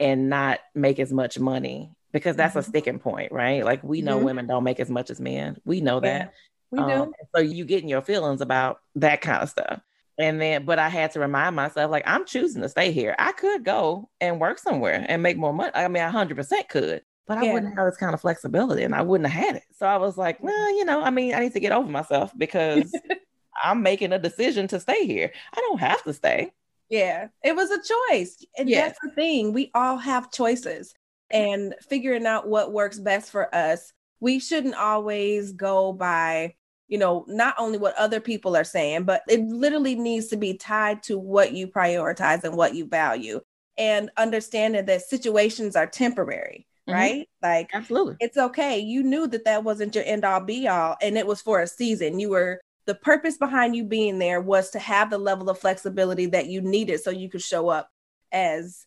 and 0.00 0.28
not 0.28 0.60
make 0.74 0.98
as 0.98 1.12
much 1.12 1.38
money 1.38 1.92
because 2.12 2.36
that's 2.36 2.56
a 2.56 2.62
Mhm. 2.62 2.64
sticking 2.64 2.98
point, 2.98 3.32
right? 3.32 3.64
Like 3.64 3.82
we 3.84 4.02
know 4.02 4.18
Mhm. 4.18 4.24
women 4.24 4.46
don't 4.46 4.64
make 4.64 4.80
as 4.80 4.90
much 4.90 5.10
as 5.10 5.20
men. 5.20 5.56
We 5.64 5.80
know 5.80 6.00
Yeah, 6.00 6.28
that. 6.28 6.32
we 6.70 6.84
do. 6.84 7.08
Um, 7.08 7.12
so 7.34 7.40
you 7.42 7.64
getting 7.64 7.88
your 7.88 8.02
feelings 8.02 8.40
about 8.40 8.80
that 8.96 9.20
kind 9.20 9.42
of 9.42 9.48
stuff. 9.50 9.80
And 10.18 10.40
then, 10.40 10.64
but 10.64 10.78
I 10.78 10.88
had 10.88 11.10
to 11.12 11.20
remind 11.20 11.56
myself, 11.56 11.90
like, 11.90 12.04
I'm 12.06 12.26
choosing 12.26 12.62
to 12.62 12.68
stay 12.68 12.92
here. 12.92 13.14
I 13.18 13.32
could 13.32 13.64
go 13.64 14.10
and 14.20 14.40
work 14.40 14.58
somewhere 14.58 15.04
and 15.08 15.22
make 15.22 15.36
more 15.38 15.52
money. 15.54 15.70
I 15.74 15.88
mean, 15.88 16.02
I 16.02 16.06
100% 16.06 16.68
could, 16.68 17.02
but 17.26 17.38
I 17.38 17.42
Yeah. 17.42 17.52
wouldn't 17.52 17.76
have 17.76 17.86
this 17.86 17.96
kind 17.96 18.14
of 18.14 18.20
flexibility 18.20 18.82
and 18.84 18.94
I 18.94 19.02
wouldn't 19.02 19.30
have 19.30 19.44
had 19.46 19.56
it. 19.56 19.64
So 19.72 19.86
I 19.86 19.96
was 19.96 20.18
like, 20.18 20.42
well, 20.42 20.76
you 20.76 20.84
know, 20.84 21.02
I 21.02 21.10
mean, 21.10 21.34
I 21.34 21.40
need 21.40 21.52
to 21.54 21.60
get 21.60 21.72
over 21.72 21.88
myself 21.88 22.32
because 22.36 23.02
I'm 23.62 23.82
making 23.82 24.12
a 24.12 24.18
decision 24.18 24.68
to 24.68 24.80
stay 24.80 25.06
here. 25.06 25.32
I 25.54 25.60
don't 25.60 25.80
have 25.80 26.02
to 26.04 26.12
stay. 26.12 26.52
Yeah, 26.88 27.28
it 27.42 27.56
was 27.56 27.70
a 27.70 27.78
choice. 28.10 28.36
And 28.58 28.68
Yes. 28.68 28.88
that's 28.88 28.98
the 29.02 29.10
thing. 29.10 29.52
We 29.52 29.70
all 29.74 29.96
have 29.96 30.30
choices 30.30 30.92
and 31.30 31.74
figuring 31.88 32.26
out 32.26 32.48
what 32.48 32.72
works 32.72 32.98
best 32.98 33.30
for 33.30 33.52
us. 33.54 33.92
We 34.20 34.38
shouldn't 34.38 34.74
always 34.74 35.52
go 35.52 35.92
by, 35.94 36.54
you 36.88 36.98
know, 36.98 37.24
not 37.28 37.54
only 37.58 37.78
what 37.78 37.96
other 37.96 38.20
people 38.20 38.54
are 38.56 38.64
saying, 38.64 39.04
but 39.04 39.22
it 39.28 39.40
literally 39.40 39.94
needs 39.94 40.26
to 40.28 40.36
be 40.36 40.54
tied 40.54 41.02
to 41.04 41.18
what 41.18 41.52
you 41.52 41.66
prioritize 41.66 42.44
and 42.44 42.56
what 42.56 42.74
you 42.74 42.86
value. 42.86 43.40
And 43.78 44.10
understanding 44.18 44.84
that 44.84 45.00
situations 45.02 45.74
are 45.76 45.86
temporary, 45.86 46.66
Mhm. 46.86 46.92
right? 46.92 47.28
Like 47.42 47.70
Absolutely. 47.72 48.16
it's 48.20 48.36
okay. 48.36 48.78
You 48.78 49.02
knew 49.02 49.26
that 49.28 49.46
that 49.46 49.64
wasn't 49.64 49.94
your 49.94 50.04
end 50.04 50.26
all 50.26 50.40
be 50.40 50.68
all, 50.68 50.96
and 51.00 51.16
it 51.16 51.26
was 51.26 51.40
for 51.40 51.60
a 51.60 51.66
season. 51.66 52.20
You 52.20 52.28
were 52.28 52.60
the 52.86 52.94
purpose 52.94 53.38
behind 53.38 53.76
you 53.76 53.84
being 53.84 54.18
there 54.18 54.40
was 54.40 54.70
to 54.70 54.78
have 54.78 55.10
the 55.10 55.18
level 55.18 55.48
of 55.48 55.58
flexibility 55.58 56.26
that 56.26 56.46
you 56.46 56.60
needed 56.60 57.00
so 57.00 57.10
you 57.10 57.28
could 57.28 57.42
show 57.42 57.68
up 57.68 57.88
as 58.32 58.86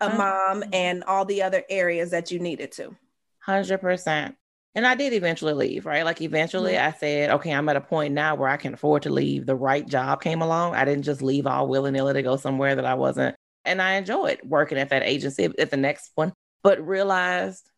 a 0.00 0.08
mom 0.10 0.64
and 0.72 1.04
all 1.04 1.24
the 1.24 1.42
other 1.42 1.62
areas 1.68 2.10
that 2.10 2.30
you 2.30 2.38
needed 2.38 2.72
to. 2.72 2.96
Hundred 3.38 3.80
percent. 3.80 4.36
And 4.74 4.86
I 4.86 4.94
did 4.94 5.12
eventually 5.12 5.52
leave, 5.52 5.84
right? 5.84 6.04
Like 6.04 6.20
eventually 6.20 6.74
Mhm. 6.74 6.86
I 6.86 6.92
said, 6.92 7.30
okay, 7.30 7.50
I'm 7.52 7.68
at 7.68 7.76
a 7.76 7.80
point 7.80 8.14
now 8.14 8.34
where 8.36 8.48
I 8.48 8.56
can 8.56 8.74
afford 8.74 9.02
to 9.02 9.10
leave. 9.10 9.44
The 9.44 9.56
right 9.56 9.86
job 9.86 10.22
came 10.22 10.42
along. 10.42 10.74
I 10.74 10.84
didn't 10.84 11.02
just 11.02 11.22
leave 11.22 11.46
all 11.46 11.66
willy-nilly 11.66 12.14
to 12.14 12.22
go 12.22 12.36
somewhere 12.36 12.76
that 12.76 12.84
I 12.84 12.94
wasn't. 12.94 13.34
And 13.64 13.82
I 13.82 13.94
enjoyed 13.94 14.40
working 14.44 14.78
at 14.78 14.90
that 14.90 15.02
agency 15.02 15.44
at 15.44 15.70
the 15.70 15.76
next 15.76 16.12
one, 16.14 16.32
but 16.62 16.86
realized 16.86 17.68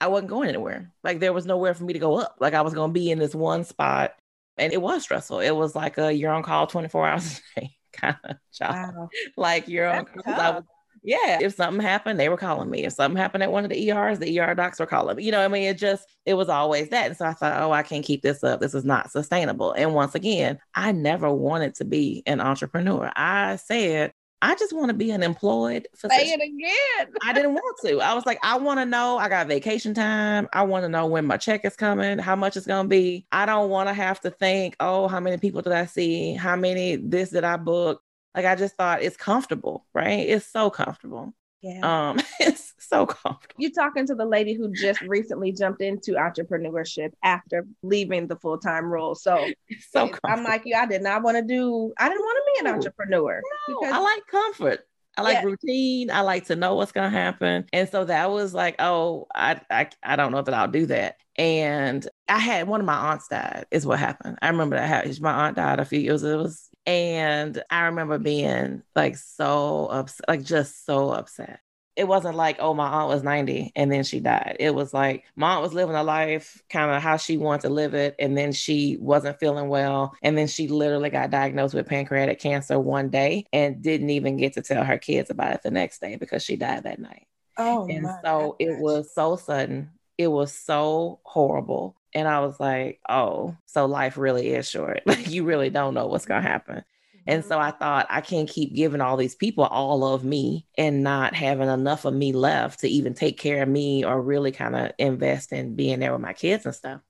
I 0.00 0.08
wasn't 0.08 0.30
going 0.30 0.48
anywhere. 0.48 0.92
Like 1.04 1.20
there 1.20 1.32
was 1.32 1.46
nowhere 1.46 1.74
for 1.74 1.84
me 1.84 1.92
to 1.92 1.98
go 1.98 2.18
up. 2.18 2.36
Like 2.40 2.54
I 2.54 2.62
was 2.62 2.74
gonna 2.74 2.92
be 2.92 3.10
in 3.10 3.18
this 3.18 3.34
one 3.34 3.64
spot. 3.64 4.14
And 4.58 4.72
it 4.72 4.80
was 4.80 5.02
stressful. 5.02 5.40
It 5.40 5.50
was 5.50 5.74
like 5.74 5.98
a 5.98 6.12
you're 6.12 6.32
on 6.32 6.42
call 6.42 6.66
24 6.66 7.06
hours 7.06 7.40
a 7.56 7.60
day 7.60 7.76
kind 7.92 8.16
of 8.24 8.36
job. 8.52 8.74
Wow. 8.74 9.08
Like 9.36 9.68
you're 9.68 9.88
on 9.88 10.04
call. 10.06 10.22
I 10.26 10.30
was 10.30 10.36
tough. 10.36 10.64
yeah, 11.02 11.38
if 11.40 11.54
something 11.54 11.82
happened, 11.82 12.18
they 12.18 12.28
were 12.28 12.36
calling 12.36 12.70
me. 12.70 12.84
If 12.84 12.94
something 12.94 13.20
happened 13.20 13.42
at 13.42 13.52
one 13.52 13.64
of 13.64 13.70
the 13.70 13.90
ERs, 13.90 14.18
the 14.18 14.40
ER 14.40 14.54
docs 14.54 14.80
were 14.80 14.86
calling 14.86 15.16
me. 15.16 15.24
You 15.24 15.32
know, 15.32 15.44
I 15.44 15.48
mean, 15.48 15.64
it 15.64 15.78
just, 15.78 16.06
it 16.24 16.34
was 16.34 16.48
always 16.48 16.88
that. 16.90 17.06
And 17.06 17.16
so 17.16 17.26
I 17.26 17.32
thought, 17.32 17.62
oh, 17.62 17.72
I 17.72 17.82
can't 17.82 18.04
keep 18.04 18.22
this 18.22 18.42
up. 18.42 18.60
This 18.60 18.74
is 18.74 18.84
not 18.84 19.10
sustainable. 19.10 19.72
And 19.72 19.94
once 19.94 20.14
again, 20.14 20.58
I 20.74 20.92
never 20.92 21.30
wanted 21.30 21.74
to 21.76 21.84
be 21.84 22.22
an 22.26 22.40
entrepreneur. 22.40 23.10
I 23.14 23.56
said, 23.56 24.12
I 24.46 24.54
just 24.54 24.72
want 24.72 24.90
to 24.90 24.94
be 24.94 25.10
an 25.10 25.24
employed 25.24 25.88
physician. 25.96 26.24
Say 26.24 26.32
it 26.32 26.40
again. 26.40 27.12
I 27.24 27.32
didn't 27.32 27.54
want 27.54 27.76
to. 27.84 28.00
I 28.00 28.14
was 28.14 28.24
like, 28.26 28.38
I 28.44 28.56
want 28.56 28.78
to 28.78 28.86
know 28.86 29.18
I 29.18 29.28
got 29.28 29.48
vacation 29.48 29.92
time. 29.92 30.48
I 30.52 30.62
want 30.62 30.84
to 30.84 30.88
know 30.88 31.06
when 31.06 31.26
my 31.26 31.36
check 31.36 31.64
is 31.64 31.74
coming, 31.74 32.20
how 32.20 32.36
much 32.36 32.56
it's 32.56 32.64
going 32.66 32.84
to 32.84 32.88
be. 32.88 33.26
I 33.32 33.44
don't 33.44 33.70
want 33.70 33.88
to 33.88 33.92
have 33.92 34.20
to 34.20 34.30
think, 34.30 34.76
oh, 34.78 35.08
how 35.08 35.18
many 35.18 35.36
people 35.38 35.62
did 35.62 35.72
I 35.72 35.86
see? 35.86 36.34
How 36.34 36.54
many 36.54 36.94
this 36.94 37.30
did 37.30 37.42
I 37.42 37.56
book? 37.56 38.00
Like, 38.36 38.44
I 38.44 38.54
just 38.54 38.76
thought 38.76 39.02
it's 39.02 39.16
comfortable, 39.16 39.84
right? 39.92 40.28
It's 40.28 40.46
so 40.46 40.70
comfortable. 40.70 41.34
Yeah. 41.62 42.10
Um, 42.10 42.20
it's 42.40 42.74
so 42.78 43.06
comfortable. 43.06 43.54
You're 43.58 43.70
talking 43.72 44.06
to 44.06 44.14
the 44.14 44.24
lady 44.24 44.54
who 44.54 44.72
just 44.72 45.00
recently 45.02 45.52
jumped 45.52 45.82
into 45.82 46.12
entrepreneurship 46.12 47.12
after 47.22 47.66
leaving 47.82 48.26
the 48.26 48.36
full 48.36 48.58
time 48.58 48.86
role. 48.86 49.14
So, 49.14 49.46
so 49.90 50.10
I'm 50.24 50.44
like 50.44 50.62
you. 50.64 50.76
I 50.76 50.86
did 50.86 51.02
not 51.02 51.22
want 51.22 51.36
to 51.36 51.42
do. 51.42 51.92
I 51.98 52.08
didn't 52.08 52.22
want 52.22 52.36
to 52.36 52.62
be 52.62 52.68
an 52.68 52.74
entrepreneur. 52.74 53.42
No, 53.68 53.80
because- 53.80 53.94
I 53.94 53.98
like 53.98 54.22
comfort. 54.30 54.80
I 55.18 55.22
like 55.22 55.38
yeah. 55.38 55.44
routine. 55.44 56.10
I 56.10 56.20
like 56.20 56.44
to 56.46 56.56
know 56.56 56.74
what's 56.74 56.92
gonna 56.92 57.08
happen. 57.08 57.64
And 57.72 57.88
so 57.88 58.04
that 58.04 58.30
was 58.30 58.52
like, 58.52 58.76
oh, 58.78 59.26
I, 59.34 59.58
I 59.70 59.88
I 60.02 60.16
don't 60.16 60.30
know 60.30 60.42
that 60.42 60.54
I'll 60.54 60.68
do 60.68 60.84
that. 60.86 61.16
And 61.36 62.06
I 62.28 62.38
had 62.38 62.68
one 62.68 62.80
of 62.80 62.86
my 62.86 63.12
aunts 63.12 63.28
died, 63.28 63.64
is 63.70 63.86
what 63.86 63.98
happened. 63.98 64.38
I 64.42 64.48
remember 64.48 64.76
that 64.76 65.20
my 65.20 65.46
aunt 65.46 65.56
died 65.56 65.80
a 65.80 65.86
few 65.86 66.00
years. 66.00 66.22
It 66.22 66.36
was 66.36 66.68
and 66.86 67.62
I 67.70 67.86
remember 67.86 68.18
being 68.18 68.82
like 68.94 69.16
so 69.16 69.86
upset, 69.86 70.28
like 70.28 70.44
just 70.44 70.86
so 70.86 71.10
upset. 71.10 71.60
It 71.96 72.06
wasn't 72.06 72.36
like, 72.36 72.58
oh, 72.60 72.74
my 72.74 72.86
aunt 72.86 73.08
was 73.08 73.22
90 73.22 73.72
and 73.74 73.90
then 73.90 74.04
she 74.04 74.20
died. 74.20 74.58
It 74.60 74.74
was 74.74 74.92
like 74.92 75.24
my 75.34 75.54
aunt 75.54 75.62
was 75.62 75.72
living 75.72 75.96
a 75.96 76.02
life 76.02 76.62
kind 76.68 76.90
of 76.90 77.02
how 77.02 77.16
she 77.16 77.38
wanted 77.38 77.62
to 77.62 77.70
live 77.70 77.94
it. 77.94 78.14
And 78.18 78.36
then 78.36 78.52
she 78.52 78.98
wasn't 79.00 79.40
feeling 79.40 79.68
well. 79.68 80.14
And 80.22 80.36
then 80.36 80.46
she 80.46 80.68
literally 80.68 81.08
got 81.08 81.30
diagnosed 81.30 81.74
with 81.74 81.88
pancreatic 81.88 82.38
cancer 82.38 82.78
one 82.78 83.08
day 83.08 83.46
and 83.50 83.82
didn't 83.82 84.10
even 84.10 84.36
get 84.36 84.52
to 84.54 84.62
tell 84.62 84.84
her 84.84 84.98
kids 84.98 85.30
about 85.30 85.54
it 85.54 85.62
the 85.62 85.70
next 85.70 86.02
day 86.02 86.16
because 86.16 86.42
she 86.42 86.56
died 86.56 86.84
that 86.84 86.98
night. 86.98 87.26
Oh, 87.56 87.86
and 87.88 88.06
so 88.22 88.56
goodness. 88.58 88.78
it 88.78 88.82
was 88.82 89.14
so 89.14 89.36
sudden. 89.36 89.90
It 90.18 90.28
was 90.28 90.52
so 90.52 91.20
horrible. 91.24 91.96
And 92.16 92.26
I 92.26 92.40
was 92.40 92.58
like, 92.58 92.98
oh, 93.10 93.58
so 93.66 93.84
life 93.84 94.16
really 94.16 94.48
is 94.48 94.68
short. 94.68 95.02
Like 95.06 95.28
you 95.28 95.44
really 95.44 95.68
don't 95.68 95.92
know 95.92 96.06
what's 96.06 96.24
going 96.24 96.42
to 96.42 96.48
happen. 96.48 96.82
And 97.26 97.44
so 97.44 97.58
I 97.58 97.72
thought 97.72 98.06
I 98.08 98.22
can't 98.22 98.48
keep 98.48 98.74
giving 98.74 99.02
all 99.02 99.18
these 99.18 99.34
people 99.34 99.64
all 99.64 100.02
of 100.14 100.24
me 100.24 100.66
and 100.78 101.02
not 101.02 101.34
having 101.34 101.68
enough 101.68 102.06
of 102.06 102.14
me 102.14 102.32
left 102.32 102.80
to 102.80 102.88
even 102.88 103.12
take 103.12 103.38
care 103.38 103.62
of 103.62 103.68
me 103.68 104.02
or 104.02 104.22
really 104.22 104.50
kind 104.50 104.74
of 104.74 104.92
invest 104.98 105.52
in 105.52 105.76
being 105.76 105.98
there 105.98 106.12
with 106.12 106.22
my 106.22 106.32
kids 106.32 106.64
and 106.64 106.74
stuff. 106.74 107.02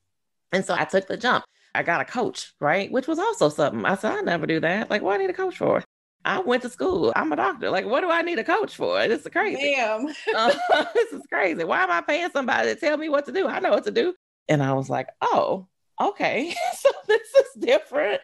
And 0.51 0.65
so 0.65 0.75
I 0.77 0.85
took 0.85 1.07
the 1.07 1.17
jump. 1.17 1.45
I 1.73 1.85
got 1.85 2.01
a 2.01 2.05
coach, 2.05 2.53
right? 2.61 2.91
Which 2.91 3.07
was 3.07 3.21
also 3.21 3.49
something. 3.49 3.85
I 3.85 3.95
said, 3.95 4.13
I 4.13 4.21
never 4.23 4.47
do 4.47 4.59
that. 4.59 4.91
Like, 4.91 5.03
what 5.03 5.13
do 5.13 5.23
I 5.23 5.27
need 5.27 5.31
a 5.31 5.35
coach 5.35 5.59
for? 5.59 5.85
I 6.25 6.41
went 6.41 6.63
to 6.63 6.69
school. 6.69 7.13
I'm 7.15 7.33
a 7.33 7.37
doctor. 7.37 7.71
Like, 7.71 7.87
what 7.87 8.01
do 8.01 8.11
I 8.11 8.23
need 8.23 8.41
a 8.41 8.45
coach 8.45 8.75
for? 8.75 9.07
This 9.07 9.21
is 9.21 9.29
crazy. 9.29 9.77
Damn. 9.77 10.09
uh, 10.35 10.55
this 10.95 11.13
is 11.13 11.23
crazy. 11.29 11.63
Why 11.63 11.85
am 11.85 11.93
I 11.93 12.01
paying 12.01 12.31
somebody 12.31 12.75
to 12.75 12.81
tell 12.81 12.97
me 12.97 13.09
what 13.09 13.27
to 13.27 13.33
do? 13.33 13.47
I 13.47 13.61
know 13.61 13.71
what 13.71 13.85
to 13.85 13.93
do. 13.93 14.15
And 14.49 14.63
I 14.63 14.73
was 14.75 14.89
like, 14.89 15.09
oh, 15.21 15.67
okay. 16.01 16.55
so 16.79 16.91
this 17.07 17.35
is 17.35 17.61
different. 17.61 18.21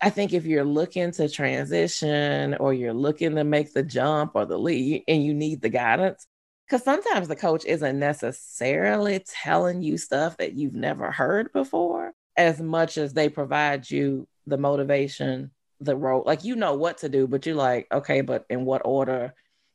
I 0.00 0.10
think 0.10 0.32
if 0.32 0.46
you're 0.46 0.64
looking 0.64 1.10
to 1.12 1.28
transition 1.28 2.54
or 2.54 2.72
you're 2.72 2.94
looking 2.94 3.34
to 3.34 3.44
make 3.44 3.72
the 3.72 3.82
jump 3.82 4.32
or 4.34 4.46
the 4.46 4.58
lead 4.58 5.04
and 5.08 5.24
you 5.24 5.34
need 5.34 5.60
the 5.60 5.68
guidance, 5.68 6.26
because 6.66 6.84
sometimes 6.84 7.28
the 7.28 7.36
coach 7.36 7.64
isn't 7.64 7.98
necessarily 7.98 9.24
telling 9.42 9.82
you 9.82 9.96
stuff 9.96 10.36
that 10.36 10.52
you've 10.52 10.74
never 10.74 11.10
heard 11.10 11.52
before 11.52 12.12
as 12.36 12.60
much 12.60 12.98
as 12.98 13.12
they 13.12 13.28
provide 13.28 13.90
you 13.90 14.28
the 14.46 14.58
motivation, 14.58 15.50
the 15.80 15.96
role. 15.96 16.22
Like 16.24 16.44
you 16.44 16.54
know 16.56 16.74
what 16.74 16.98
to 16.98 17.08
do, 17.08 17.26
but 17.26 17.46
you're 17.46 17.56
like, 17.56 17.88
okay, 17.90 18.20
but 18.20 18.44
in 18.48 18.64
what 18.64 18.82
order? 18.84 19.34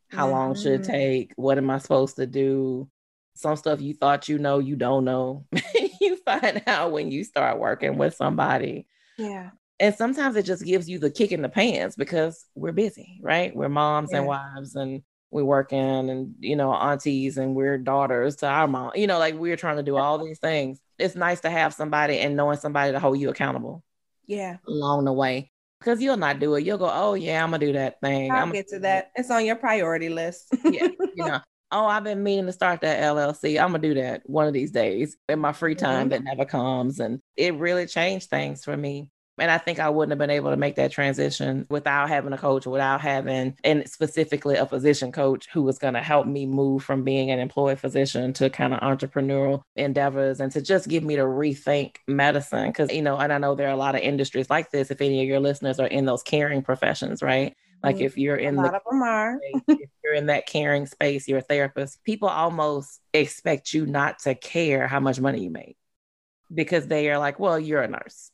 How 0.09 0.25
mm-hmm. 0.25 0.33
long 0.33 0.55
should 0.55 0.73
it 0.73 0.81
mm-hmm. 0.81 0.91
take? 0.91 1.33
What 1.35 1.57
am 1.57 1.69
I 1.69 1.79
supposed 1.79 2.15
to 2.17 2.27
do? 2.27 2.87
Some 3.35 3.55
stuff 3.55 3.81
you 3.81 3.93
thought 3.93 4.29
you 4.29 4.37
know, 4.37 4.59
you 4.59 4.75
don't 4.75 5.05
know. 5.05 5.45
you 6.01 6.17
find 6.17 6.63
out 6.67 6.91
when 6.91 7.11
you 7.11 7.23
start 7.23 7.59
working 7.59 7.97
with 7.97 8.15
somebody. 8.15 8.87
Yeah. 9.17 9.51
And 9.79 9.93
sometimes 9.95 10.35
it 10.35 10.43
just 10.43 10.63
gives 10.63 10.87
you 10.87 10.99
the 10.99 11.09
kick 11.09 11.31
in 11.31 11.41
the 11.41 11.49
pants 11.49 11.95
because 11.95 12.45
we're 12.55 12.71
busy, 12.71 13.19
right? 13.21 13.55
We're 13.55 13.69
moms 13.69 14.09
yeah. 14.11 14.19
and 14.19 14.27
wives 14.27 14.75
and 14.75 15.01
we're 15.31 15.43
working 15.43 16.09
and, 16.09 16.35
you 16.39 16.55
know, 16.55 16.71
aunties 16.71 17.37
and 17.37 17.55
we're 17.55 17.77
daughters 17.79 18.37
to 18.37 18.47
our 18.47 18.67
mom. 18.67 18.91
You 18.95 19.07
know, 19.07 19.17
like 19.17 19.35
we're 19.35 19.57
trying 19.57 19.77
to 19.77 19.83
do 19.83 19.97
all 19.97 20.23
these 20.23 20.39
things. 20.39 20.79
It's 20.99 21.15
nice 21.15 21.41
to 21.41 21.49
have 21.49 21.73
somebody 21.73 22.19
and 22.19 22.35
knowing 22.35 22.57
somebody 22.57 22.91
to 22.91 22.99
hold 22.99 23.19
you 23.19 23.29
accountable. 23.29 23.83
Yeah. 24.27 24.57
Along 24.67 25.05
the 25.05 25.13
way. 25.13 25.51
Because 25.79 26.01
you'll 26.01 26.17
not 26.17 26.39
do 26.39 26.55
it. 26.55 26.63
You'll 26.63 26.77
go, 26.77 26.89
oh 26.89 27.15
yeah, 27.15 27.43
I'm 27.43 27.51
gonna 27.51 27.65
do 27.65 27.73
that 27.73 27.99
thing. 27.99 28.31
I'll 28.31 28.43
I'm 28.43 28.51
get 28.53 28.69
to 28.69 28.79
that. 28.79 29.11
It's 29.15 29.29
on 29.29 29.43
your 29.43 29.57
priority 29.57 30.07
list. 30.07 30.47
yeah, 30.63 30.87
you 30.97 31.11
know, 31.17 31.41
oh, 31.73 31.87
I've 31.87 32.03
been 32.03 32.23
meaning 32.23 32.45
to 32.45 32.53
start 32.53 32.81
that 32.81 33.01
LLC. 33.01 33.59
I'm 33.59 33.71
gonna 33.71 33.79
do 33.79 33.95
that 33.95 34.21
one 34.25 34.47
of 34.47 34.53
these 34.53 34.71
days 34.71 35.17
in 35.27 35.39
my 35.39 35.51
free 35.51 35.75
time 35.75 36.09
mm-hmm. 36.09 36.09
that 36.09 36.23
never 36.23 36.45
comes. 36.45 36.99
And 36.99 37.19
it 37.35 37.55
really 37.55 37.87
changed 37.87 38.29
things 38.29 38.63
for 38.63 38.77
me. 38.77 39.09
And 39.39 39.49
I 39.49 39.57
think 39.57 39.79
I 39.79 39.89
wouldn't 39.89 40.11
have 40.11 40.19
been 40.19 40.29
able 40.29 40.51
to 40.51 40.57
make 40.57 40.75
that 40.75 40.91
transition 40.91 41.65
without 41.67 42.07
having 42.07 42.33
a 42.33 42.37
coach, 42.37 42.67
without 42.67 43.01
having, 43.01 43.57
and 43.63 43.89
specifically 43.89 44.57
a 44.57 44.67
physician 44.67 45.11
coach 45.11 45.47
who 45.51 45.63
was 45.63 45.79
going 45.79 45.95
to 45.95 46.01
help 46.01 46.27
me 46.27 46.45
move 46.45 46.83
from 46.83 47.03
being 47.03 47.31
an 47.31 47.39
employed 47.39 47.79
physician 47.79 48.31
to 48.33 48.51
kind 48.51 48.75
of 48.75 48.81
entrepreneurial 48.81 49.63
endeavors 49.75 50.39
and 50.39 50.51
to 50.51 50.61
just 50.61 50.87
give 50.87 51.03
me 51.03 51.15
to 51.15 51.23
rethink 51.23 51.95
medicine. 52.07 52.71
Cause, 52.73 52.93
you 52.93 53.01
know, 53.01 53.17
and 53.17 53.33
I 53.33 53.39
know 53.39 53.55
there 53.55 53.69
are 53.69 53.73
a 53.73 53.75
lot 53.75 53.95
of 53.95 54.01
industries 54.01 54.51
like 54.51 54.69
this. 54.69 54.91
If 54.91 55.01
any 55.01 55.23
of 55.23 55.27
your 55.27 55.39
listeners 55.39 55.79
are 55.79 55.87
in 55.87 56.05
those 56.05 56.21
caring 56.21 56.61
professions, 56.61 57.23
right? 57.23 57.55
Like 57.81 57.95
mm-hmm. 57.95 58.05
if 58.05 58.17
you're 58.17 58.37
in 58.37 58.57
a 58.57 58.61
lot 58.61 58.71
the, 58.71 58.77
of 58.77 58.83
them 58.89 59.01
are. 59.01 59.39
if 59.67 59.89
you're 60.13 60.19
in 60.19 60.27
that 60.27 60.45
caring 60.45 60.85
space, 60.85 61.27
you're 61.27 61.39
a 61.39 61.41
therapist, 61.41 62.03
people 62.03 62.29
almost 62.29 63.01
expect 63.13 63.73
you 63.73 63.85
not 63.87 64.19
to 64.19 64.35
care 64.35 64.87
how 64.87 64.99
much 64.99 65.19
money 65.19 65.43
you 65.43 65.49
make 65.49 65.75
because 66.53 66.85
they 66.87 67.09
are 67.09 67.17
like, 67.17 67.39
well, 67.39 67.59
you're 67.59 67.81
a 67.81 67.87
nurse 67.87 68.29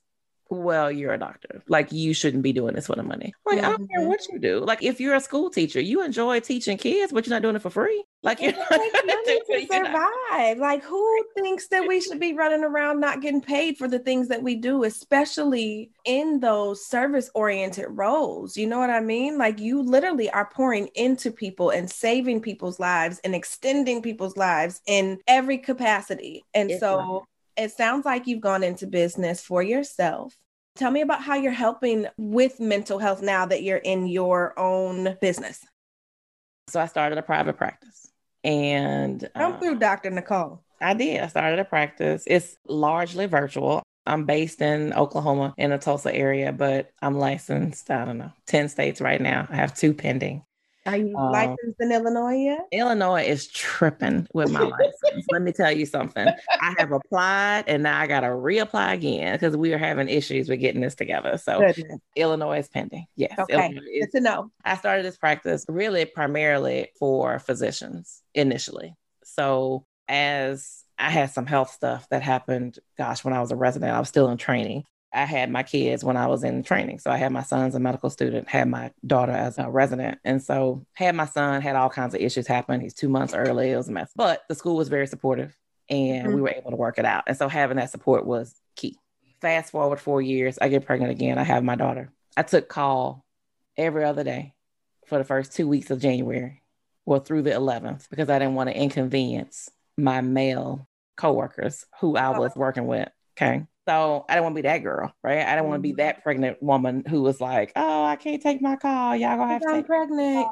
well, 0.49 0.91
you're 0.91 1.13
a 1.13 1.19
doctor. 1.19 1.63
Like 1.67 1.91
you 1.91 2.13
shouldn't 2.13 2.43
be 2.43 2.53
doing 2.53 2.73
this 2.73 2.87
for 2.87 2.95
the 2.95 3.03
money. 3.03 3.33
Like, 3.45 3.57
mm-hmm. 3.57 3.65
I 3.65 3.69
don't 3.69 3.87
care 3.89 3.99
mm-hmm. 3.99 4.09
what 4.09 4.27
you 4.29 4.39
do. 4.39 4.59
Like 4.59 4.81
if 4.81 4.99
you're 4.99 5.15
a 5.15 5.21
school 5.21 5.49
teacher, 5.49 5.79
you 5.79 6.03
enjoy 6.03 6.39
teaching 6.39 6.77
kids, 6.77 7.11
but 7.13 7.25
you're 7.25 7.35
not 7.35 7.43
doing 7.43 7.55
it 7.55 7.61
for 7.61 7.69
free. 7.69 8.03
Like 8.23 8.41
you're 8.41 8.53
not 8.53 8.69
money 8.71 8.89
to 8.89 9.67
survive. 9.71 10.57
Like 10.57 10.83
who 10.83 11.23
thinks 11.35 11.67
that 11.67 11.87
we 11.87 12.01
should 12.01 12.19
be 12.19 12.33
running 12.33 12.63
around 12.63 12.99
not 12.99 13.21
getting 13.21 13.41
paid 13.41 13.77
for 13.77 13.87
the 13.87 13.99
things 13.99 14.27
that 14.29 14.41
we 14.41 14.55
do, 14.55 14.83
especially 14.83 15.91
in 16.03 16.39
those 16.39 16.85
service-oriented 16.85 17.85
roles? 17.89 18.57
You 18.57 18.67
know 18.67 18.79
what 18.79 18.89
I 18.89 19.01
mean? 19.01 19.37
Like 19.37 19.59
you 19.59 19.83
literally 19.83 20.29
are 20.31 20.49
pouring 20.51 20.87
into 20.95 21.31
people 21.31 21.69
and 21.69 21.89
saving 21.89 22.41
people's 22.41 22.79
lives 22.79 23.19
and 23.23 23.35
extending 23.35 24.01
people's 24.01 24.35
lives 24.35 24.81
in 24.87 25.19
every 25.27 25.59
capacity. 25.59 26.43
And 26.53 26.71
it's 26.71 26.79
so 26.79 27.25
it 27.59 27.71
sounds 27.71 28.05
like 28.05 28.27
you've 28.27 28.41
gone 28.41 28.63
into 28.63 28.87
business 28.87 29.41
for 29.41 29.61
yourself. 29.61 30.35
Tell 30.75 30.91
me 30.91 31.01
about 31.01 31.21
how 31.21 31.35
you're 31.35 31.51
helping 31.51 32.07
with 32.17 32.59
mental 32.59 32.99
health 32.99 33.21
now 33.21 33.45
that 33.45 33.63
you're 33.63 33.77
in 33.77 34.07
your 34.07 34.57
own 34.57 35.17
business. 35.21 35.65
So 36.69 36.79
I 36.79 36.85
started 36.85 37.17
a 37.17 37.21
private 37.21 37.57
practice 37.57 38.11
and 38.43 39.27
come 39.35 39.53
uh, 39.53 39.59
through, 39.59 39.79
Dr. 39.79 40.09
Nicole. 40.11 40.63
I 40.79 40.93
did. 40.93 41.21
I 41.21 41.27
started 41.27 41.59
a 41.59 41.65
practice. 41.65 42.23
It's 42.25 42.55
largely 42.65 43.25
virtual. 43.25 43.83
I'm 44.05 44.25
based 44.25 44.61
in 44.61 44.93
Oklahoma 44.93 45.53
in 45.57 45.71
the 45.71 45.77
Tulsa 45.77 46.15
area, 46.15 46.53
but 46.53 46.91
I'm 47.01 47.17
licensed, 47.17 47.91
I 47.91 48.05
don't 48.05 48.17
know, 48.17 48.31
10 48.47 48.69
states 48.69 49.01
right 49.01 49.19
now. 49.19 49.47
I 49.49 49.55
have 49.57 49.75
two 49.75 49.93
pending. 49.93 50.43
Are 50.89 50.97
you 50.97 51.15
um, 51.15 51.31
licensed 51.31 51.79
in 51.79 51.91
Illinois 51.91 52.35
yet? 52.35 52.67
Illinois 52.71 53.23
is 53.23 53.47
tripping 53.47 54.27
with 54.33 54.51
my 54.51 54.61
license. 54.61 55.25
Let 55.31 55.43
me 55.43 55.51
tell 55.51 55.71
you 55.71 55.85
something. 55.85 56.27
I 56.61 56.73
have 56.77 56.91
applied 56.91 57.65
and 57.67 57.83
now 57.83 57.99
I 57.99 58.07
got 58.07 58.21
to 58.21 58.27
reapply 58.27 58.93
again 58.93 59.35
because 59.35 59.55
we 59.55 59.73
are 59.73 59.77
having 59.77 60.09
issues 60.09 60.49
with 60.49 60.59
getting 60.59 60.81
this 60.81 60.95
together. 60.95 61.37
So 61.37 61.59
Goodness. 61.59 61.99
Illinois 62.15 62.59
is 62.59 62.67
pending. 62.69 63.05
Yes. 63.15 63.37
Okay. 63.37 63.79
Is, 63.93 64.07
Good 64.07 64.17
to 64.17 64.23
know. 64.23 64.51
I 64.65 64.77
started 64.77 65.05
this 65.05 65.17
practice 65.17 65.65
really 65.69 66.05
primarily 66.05 66.89
for 66.97 67.37
physicians 67.37 68.23
initially. 68.33 68.95
So 69.23 69.85
as 70.07 70.83
I 70.97 71.11
had 71.11 71.29
some 71.29 71.45
health 71.45 71.71
stuff 71.71 72.09
that 72.09 72.23
happened, 72.23 72.79
gosh, 72.97 73.23
when 73.23 73.33
I 73.33 73.41
was 73.41 73.51
a 73.51 73.55
resident, 73.55 73.93
I 73.93 73.99
was 73.99 74.09
still 74.09 74.29
in 74.29 74.37
training. 74.37 74.85
I 75.11 75.25
had 75.25 75.49
my 75.49 75.63
kids 75.63 76.03
when 76.03 76.17
I 76.17 76.27
was 76.27 76.43
in 76.43 76.63
training. 76.63 76.99
So 76.99 77.09
I 77.09 77.17
had 77.17 77.31
my 77.31 77.41
son's 77.41 77.75
a 77.75 77.79
medical 77.79 78.09
student, 78.09 78.47
had 78.47 78.67
my 78.67 78.91
daughter 79.05 79.31
as 79.31 79.57
a 79.57 79.69
resident. 79.69 80.19
And 80.23 80.41
so 80.41 80.85
had 80.93 81.15
my 81.15 81.25
son, 81.25 81.61
had 81.61 81.75
all 81.75 81.89
kinds 81.89 82.13
of 82.13 82.21
issues 82.21 82.45
happen. 82.45 82.79
He's 82.79 82.93
two 82.93 83.09
months 83.09 83.33
early. 83.33 83.71
It 83.71 83.77
was 83.77 83.89
a 83.89 83.91
mess. 83.91 84.11
But 84.15 84.43
the 84.47 84.55
school 84.55 84.75
was 84.75 84.89
very 84.89 85.07
supportive 85.07 85.57
and 85.89 86.27
mm-hmm. 86.27 86.35
we 86.35 86.41
were 86.41 86.53
able 86.55 86.71
to 86.71 86.77
work 86.77 86.99
it 86.99 87.05
out. 87.05 87.23
And 87.27 87.35
so 87.35 87.47
having 87.47 87.77
that 87.77 87.89
support 87.89 88.25
was 88.25 88.53
key. 88.75 88.97
Fast 89.41 89.71
forward 89.71 89.99
four 89.99 90.21
years, 90.21 90.59
I 90.61 90.67
get 90.67 90.85
pregnant 90.85 91.11
again. 91.11 91.37
I 91.39 91.43
have 91.43 91.63
my 91.63 91.75
daughter. 91.75 92.11
I 92.37 92.43
took 92.43 92.69
call 92.69 93.25
every 93.77 94.03
other 94.03 94.23
day 94.23 94.53
for 95.07 95.17
the 95.17 95.23
first 95.23 95.53
two 95.53 95.67
weeks 95.67 95.89
of 95.89 95.99
January, 95.99 96.61
well, 97.05 97.19
through 97.19 97.41
the 97.41 97.51
11th, 97.51 98.09
because 98.09 98.29
I 98.29 98.37
didn't 98.37 98.55
want 98.55 98.69
to 98.69 98.77
inconvenience 98.77 99.69
my 99.97 100.21
male 100.21 100.87
coworkers 101.17 101.85
who 101.99 102.15
I 102.15 102.37
was 102.37 102.55
working 102.55 102.85
with 102.85 103.09
Okay. 103.41 103.65
So 103.87 104.25
I 104.29 104.35
don't 104.35 104.43
want 104.43 104.55
to 104.55 104.61
be 104.61 104.67
that 104.67 104.79
girl, 104.79 105.11
right? 105.23 105.39
I 105.39 105.55
don't 105.55 105.67
want 105.67 105.79
to 105.79 105.81
be 105.81 105.89
mm-hmm. 105.89 105.97
that 105.97 106.23
pregnant 106.23 106.61
woman 106.61 107.03
who 107.07 107.21
was 107.21 107.41
like, 107.41 107.71
"Oh, 107.75 108.03
I 108.03 108.17
can't 108.17 108.41
take 108.41 108.61
my 108.61 108.75
call. 108.75 109.15
Y'all 109.15 109.37
gonna 109.37 109.53
have 109.53 109.61
to." 109.61 109.69
I'm 109.69 109.83
pregnant. 109.83 110.47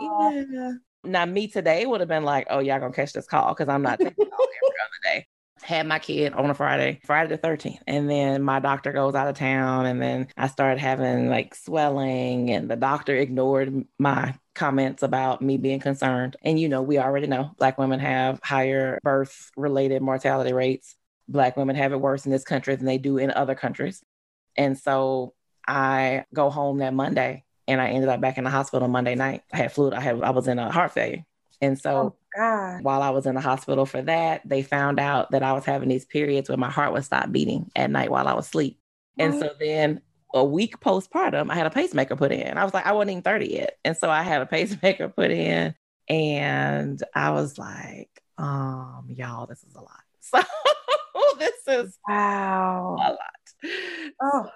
Yeah. 0.52 0.71
Now 1.04 1.26
me 1.26 1.47
today 1.47 1.86
would 1.86 2.00
have 2.00 2.10
been 2.10 2.23
like, 2.23 2.47
"Oh, 2.50 2.60
y'all 2.60 2.80
gonna 2.80 2.93
catch 2.93 3.13
this 3.13 3.28
call 3.28 3.54
because 3.54 3.69
I'm 3.69 3.84
not 3.84 4.00
taking 4.00 4.15
call 4.15 4.47
every 4.63 4.78
other 4.82 5.19
day." 5.19 5.28
Had 5.62 5.86
my 5.86 6.00
kid 6.00 6.34
on 6.34 6.50
a 6.50 6.54
Friday, 6.54 7.00
Friday 7.06 7.36
the 7.36 7.38
13th, 7.38 7.82
and 7.86 8.10
then 8.10 8.41
my 8.41 8.60
doctor 8.60 8.91
goes 8.93 9.15
out 9.15 9.28
of 9.28 9.36
town, 9.36 9.86
and 9.86 10.02
then 10.02 10.30
I 10.38 10.47
started 10.47 10.80
having 10.80 11.30
like 11.30 11.54
swelling, 11.54 12.50
and 12.50 12.71
the 12.71 12.76
doctor 12.76 13.15
ignored 13.15 13.86
my 14.00 14.34
comments 14.56 15.04
about 15.04 15.41
me 15.41 15.58
being 15.58 15.80
concerned. 15.80 16.38
And 16.41 16.60
you 16.60 16.69
know, 16.69 16.82
we 16.82 16.97
already 16.97 17.28
know 17.28 17.52
Black 17.60 17.78
women 17.78 18.00
have 18.00 18.39
higher 18.41 19.00
birth 19.04 19.52
related 19.56 20.02
mortality 20.02 20.54
rates 20.54 20.95
Black 21.28 21.58
women 21.58 21.76
have 21.76 21.94
it 21.94 22.02
worse 22.02 22.26
in 22.26 22.32
this 22.32 22.44
country 22.44 22.76
than 22.76 22.86
they 22.86 22.98
do 22.98 23.18
in 23.18 23.32
other 23.32 23.56
countries. 23.56 24.04
And 24.56 24.78
so 24.78 25.34
I 25.68 26.26
go 26.34 26.50
home 26.50 26.80
that 26.80 26.94
Monday 26.94 27.44
and 27.68 27.82
I 27.82 27.90
ended 27.90 28.10
up 28.10 28.22
back 28.22 28.38
in 28.38 28.44
the 28.44 28.50
hospital 28.50 28.88
Monday 28.88 29.16
night. 29.16 29.44
I 29.54 29.58
had 29.58 29.72
fluid, 29.72 29.94
I 29.94 30.00
had 30.02 30.22
I 30.22 30.30
was 30.32 30.48
in 30.48 30.60
a 30.60 30.72
heart 30.72 30.94
failure. 30.94 31.26
And 31.62 31.80
so 31.80 32.16
oh, 32.36 32.80
while 32.82 33.02
I 33.02 33.10
was 33.10 33.26
in 33.26 33.36
the 33.36 33.42
hospital 33.42 33.86
for 33.86 34.02
that, 34.04 34.42
they 34.46 34.62
found 34.62 35.00
out 35.00 35.32
that 35.32 35.44
I 35.44 35.54
was 35.54 35.66
having 35.66 35.90
these 35.90 36.06
periods 36.06 36.50
where 36.50 36.58
my 36.58 36.70
heart 36.70 36.94
would 36.94 37.04
stop 37.04 37.32
beating 37.32 37.72
at 37.76 37.90
night 37.90 38.12
while 38.12 38.28
I 38.28 38.34
was 38.34 38.46
asleep. 38.46 38.80
And 39.18 39.40
so 39.40 39.50
then 39.60 40.02
a 40.34 40.44
week 40.44 40.80
postpartum, 40.80 41.50
I 41.50 41.56
had 41.56 41.66
a 41.66 41.72
pacemaker 41.72 42.16
put 42.16 42.32
in. 42.32 42.58
I 42.58 42.63
was 42.63 42.74
like, 42.74 42.86
I 42.86 42.92
wasn't 42.92 43.12
even 43.12 43.24
30 43.24 43.52
yet. 43.52 43.78
And 43.84 43.98
so 43.98 44.10
I 44.10 44.22
had 44.22 44.42
a 44.42 44.46
pacemaker 44.48 45.10
put 45.10 45.32
in. 45.32 45.74
And 46.08 47.02
I 47.13 47.32
was 47.32 47.58
like, 47.58 48.10
um, 48.38 49.08
y'all, 49.10 49.48
this 49.48 49.63
is 49.63 49.76
a 49.76 49.82
lot. 49.82 49.92
So 50.20 50.42
this 51.40 51.54
is 51.68 51.98
wow 52.08 52.96
a 53.00 53.12
lot. 53.12 53.20
Oh. 54.22 54.44
So, 54.44 54.52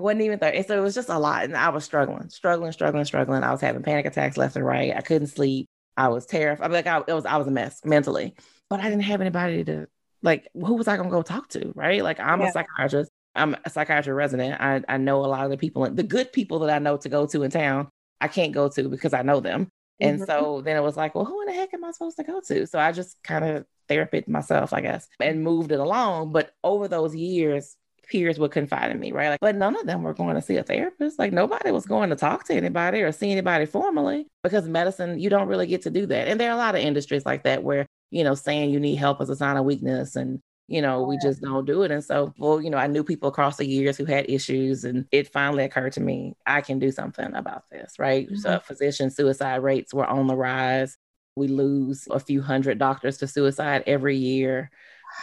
wasn't 0.00 0.22
even 0.22 0.38
there. 0.38 0.62
So 0.62 0.78
it 0.78 0.82
was 0.82 0.94
just 0.94 1.08
a 1.08 1.18
lot. 1.18 1.44
And 1.44 1.56
I 1.56 1.68
was 1.68 1.84
struggling, 1.84 2.30
struggling, 2.30 2.72
struggling, 2.72 3.04
struggling. 3.04 3.42
I 3.44 3.52
was 3.52 3.60
having 3.60 3.82
panic 3.82 4.06
attacks 4.06 4.36
left 4.36 4.56
and 4.56 4.64
right. 4.64 4.94
I 4.96 5.00
couldn't 5.00 5.28
sleep. 5.28 5.68
I 5.96 6.08
was 6.08 6.26
terrified. 6.26 6.70
Like 6.70 6.86
I 6.86 7.02
it 7.06 7.12
was 7.12 7.26
I 7.26 7.36
was 7.36 7.46
a 7.46 7.50
mess 7.50 7.80
mentally. 7.84 8.34
But 8.68 8.80
I 8.80 8.84
didn't 8.84 9.02
have 9.02 9.20
anybody 9.20 9.64
to 9.64 9.86
like 10.22 10.48
who 10.54 10.74
was 10.74 10.88
I 10.88 10.96
gonna 10.96 11.10
go 11.10 11.22
talk 11.22 11.48
to? 11.50 11.72
Right. 11.74 12.02
Like 12.02 12.20
I'm 12.20 12.40
yeah. 12.40 12.48
a 12.48 12.52
psychiatrist. 12.52 13.10
I'm 13.34 13.56
a 13.64 13.70
psychiatry 13.70 14.12
resident. 14.12 14.60
I, 14.60 14.82
I 14.88 14.96
know 14.96 15.24
a 15.24 15.26
lot 15.26 15.44
of 15.44 15.50
the 15.50 15.56
people, 15.56 15.88
the 15.88 16.02
good 16.02 16.32
people 16.32 16.58
that 16.60 16.70
I 16.70 16.80
know 16.80 16.96
to 16.96 17.08
go 17.08 17.26
to 17.26 17.42
in 17.44 17.50
town, 17.50 17.88
I 18.20 18.26
can't 18.26 18.52
go 18.52 18.68
to 18.68 18.88
because 18.88 19.14
I 19.14 19.22
know 19.22 19.40
them. 19.40 19.68
And 20.00 20.16
mm-hmm. 20.16 20.24
so 20.24 20.62
then 20.62 20.76
it 20.76 20.80
was 20.80 20.96
like, 20.96 21.14
well, 21.14 21.24
who 21.24 21.40
in 21.42 21.46
the 21.46 21.52
heck 21.52 21.72
am 21.72 21.84
I 21.84 21.92
supposed 21.92 22.16
to 22.16 22.24
go 22.24 22.40
to? 22.40 22.66
So 22.66 22.78
I 22.78 22.90
just 22.90 23.22
kind 23.22 23.44
of 23.44 23.66
therapist 23.90 24.28
myself, 24.28 24.72
I 24.72 24.80
guess, 24.80 25.08
and 25.20 25.42
moved 25.42 25.72
it 25.72 25.80
along. 25.80 26.32
But 26.32 26.54
over 26.64 26.88
those 26.88 27.14
years, 27.14 27.76
peers 28.10 28.38
would 28.38 28.50
confide 28.50 28.90
in 28.90 28.98
me, 28.98 29.12
right? 29.12 29.30
Like, 29.30 29.40
but 29.40 29.56
none 29.56 29.76
of 29.76 29.86
them 29.86 30.02
were 30.02 30.14
going 30.14 30.34
to 30.34 30.42
see 30.42 30.56
a 30.56 30.62
therapist. 30.62 31.18
Like 31.18 31.32
nobody 31.32 31.70
was 31.70 31.86
going 31.86 32.10
to 32.10 32.16
talk 32.16 32.44
to 32.44 32.54
anybody 32.54 33.02
or 33.02 33.12
see 33.12 33.30
anybody 33.30 33.66
formally 33.66 34.26
because 34.42 34.68
medicine, 34.68 35.18
you 35.18 35.30
don't 35.30 35.48
really 35.48 35.66
get 35.66 35.82
to 35.82 35.90
do 35.90 36.06
that. 36.06 36.28
And 36.28 36.40
there 36.40 36.50
are 36.50 36.54
a 36.54 36.58
lot 36.58 36.74
of 36.74 36.80
industries 36.82 37.26
like 37.26 37.44
that 37.44 37.62
where, 37.62 37.86
you 38.10 38.24
know, 38.24 38.34
saying 38.34 38.70
you 38.70 38.80
need 38.80 38.96
help 38.96 39.20
is 39.20 39.30
a 39.30 39.36
sign 39.36 39.56
of 39.56 39.64
weakness 39.64 40.16
and 40.16 40.40
you 40.70 40.80
know, 40.80 41.02
we 41.02 41.18
just 41.20 41.42
don't 41.42 41.66
do 41.66 41.82
it. 41.82 41.90
And 41.90 42.02
so, 42.02 42.32
well, 42.38 42.62
you 42.62 42.70
know, 42.70 42.78
I 42.78 42.86
knew 42.86 43.02
people 43.02 43.28
across 43.28 43.56
the 43.56 43.66
years 43.66 43.96
who 43.96 44.04
had 44.04 44.30
issues, 44.30 44.84
and 44.84 45.04
it 45.10 45.32
finally 45.32 45.64
occurred 45.64 45.94
to 45.94 46.00
me 46.00 46.36
I 46.46 46.60
can 46.60 46.78
do 46.78 46.92
something 46.92 47.34
about 47.34 47.64
this, 47.72 47.98
right? 47.98 48.26
Mm-hmm. 48.26 48.36
So, 48.36 48.60
physician 48.60 49.10
suicide 49.10 49.64
rates 49.64 49.92
were 49.92 50.06
on 50.06 50.28
the 50.28 50.36
rise. 50.36 50.96
We 51.36 51.48
lose 51.48 52.08
a 52.10 52.20
few 52.20 52.42
hundred 52.42 52.78
doctors 52.78 53.18
to 53.18 53.26
suicide 53.26 53.84
every 53.86 54.16
year. 54.16 54.70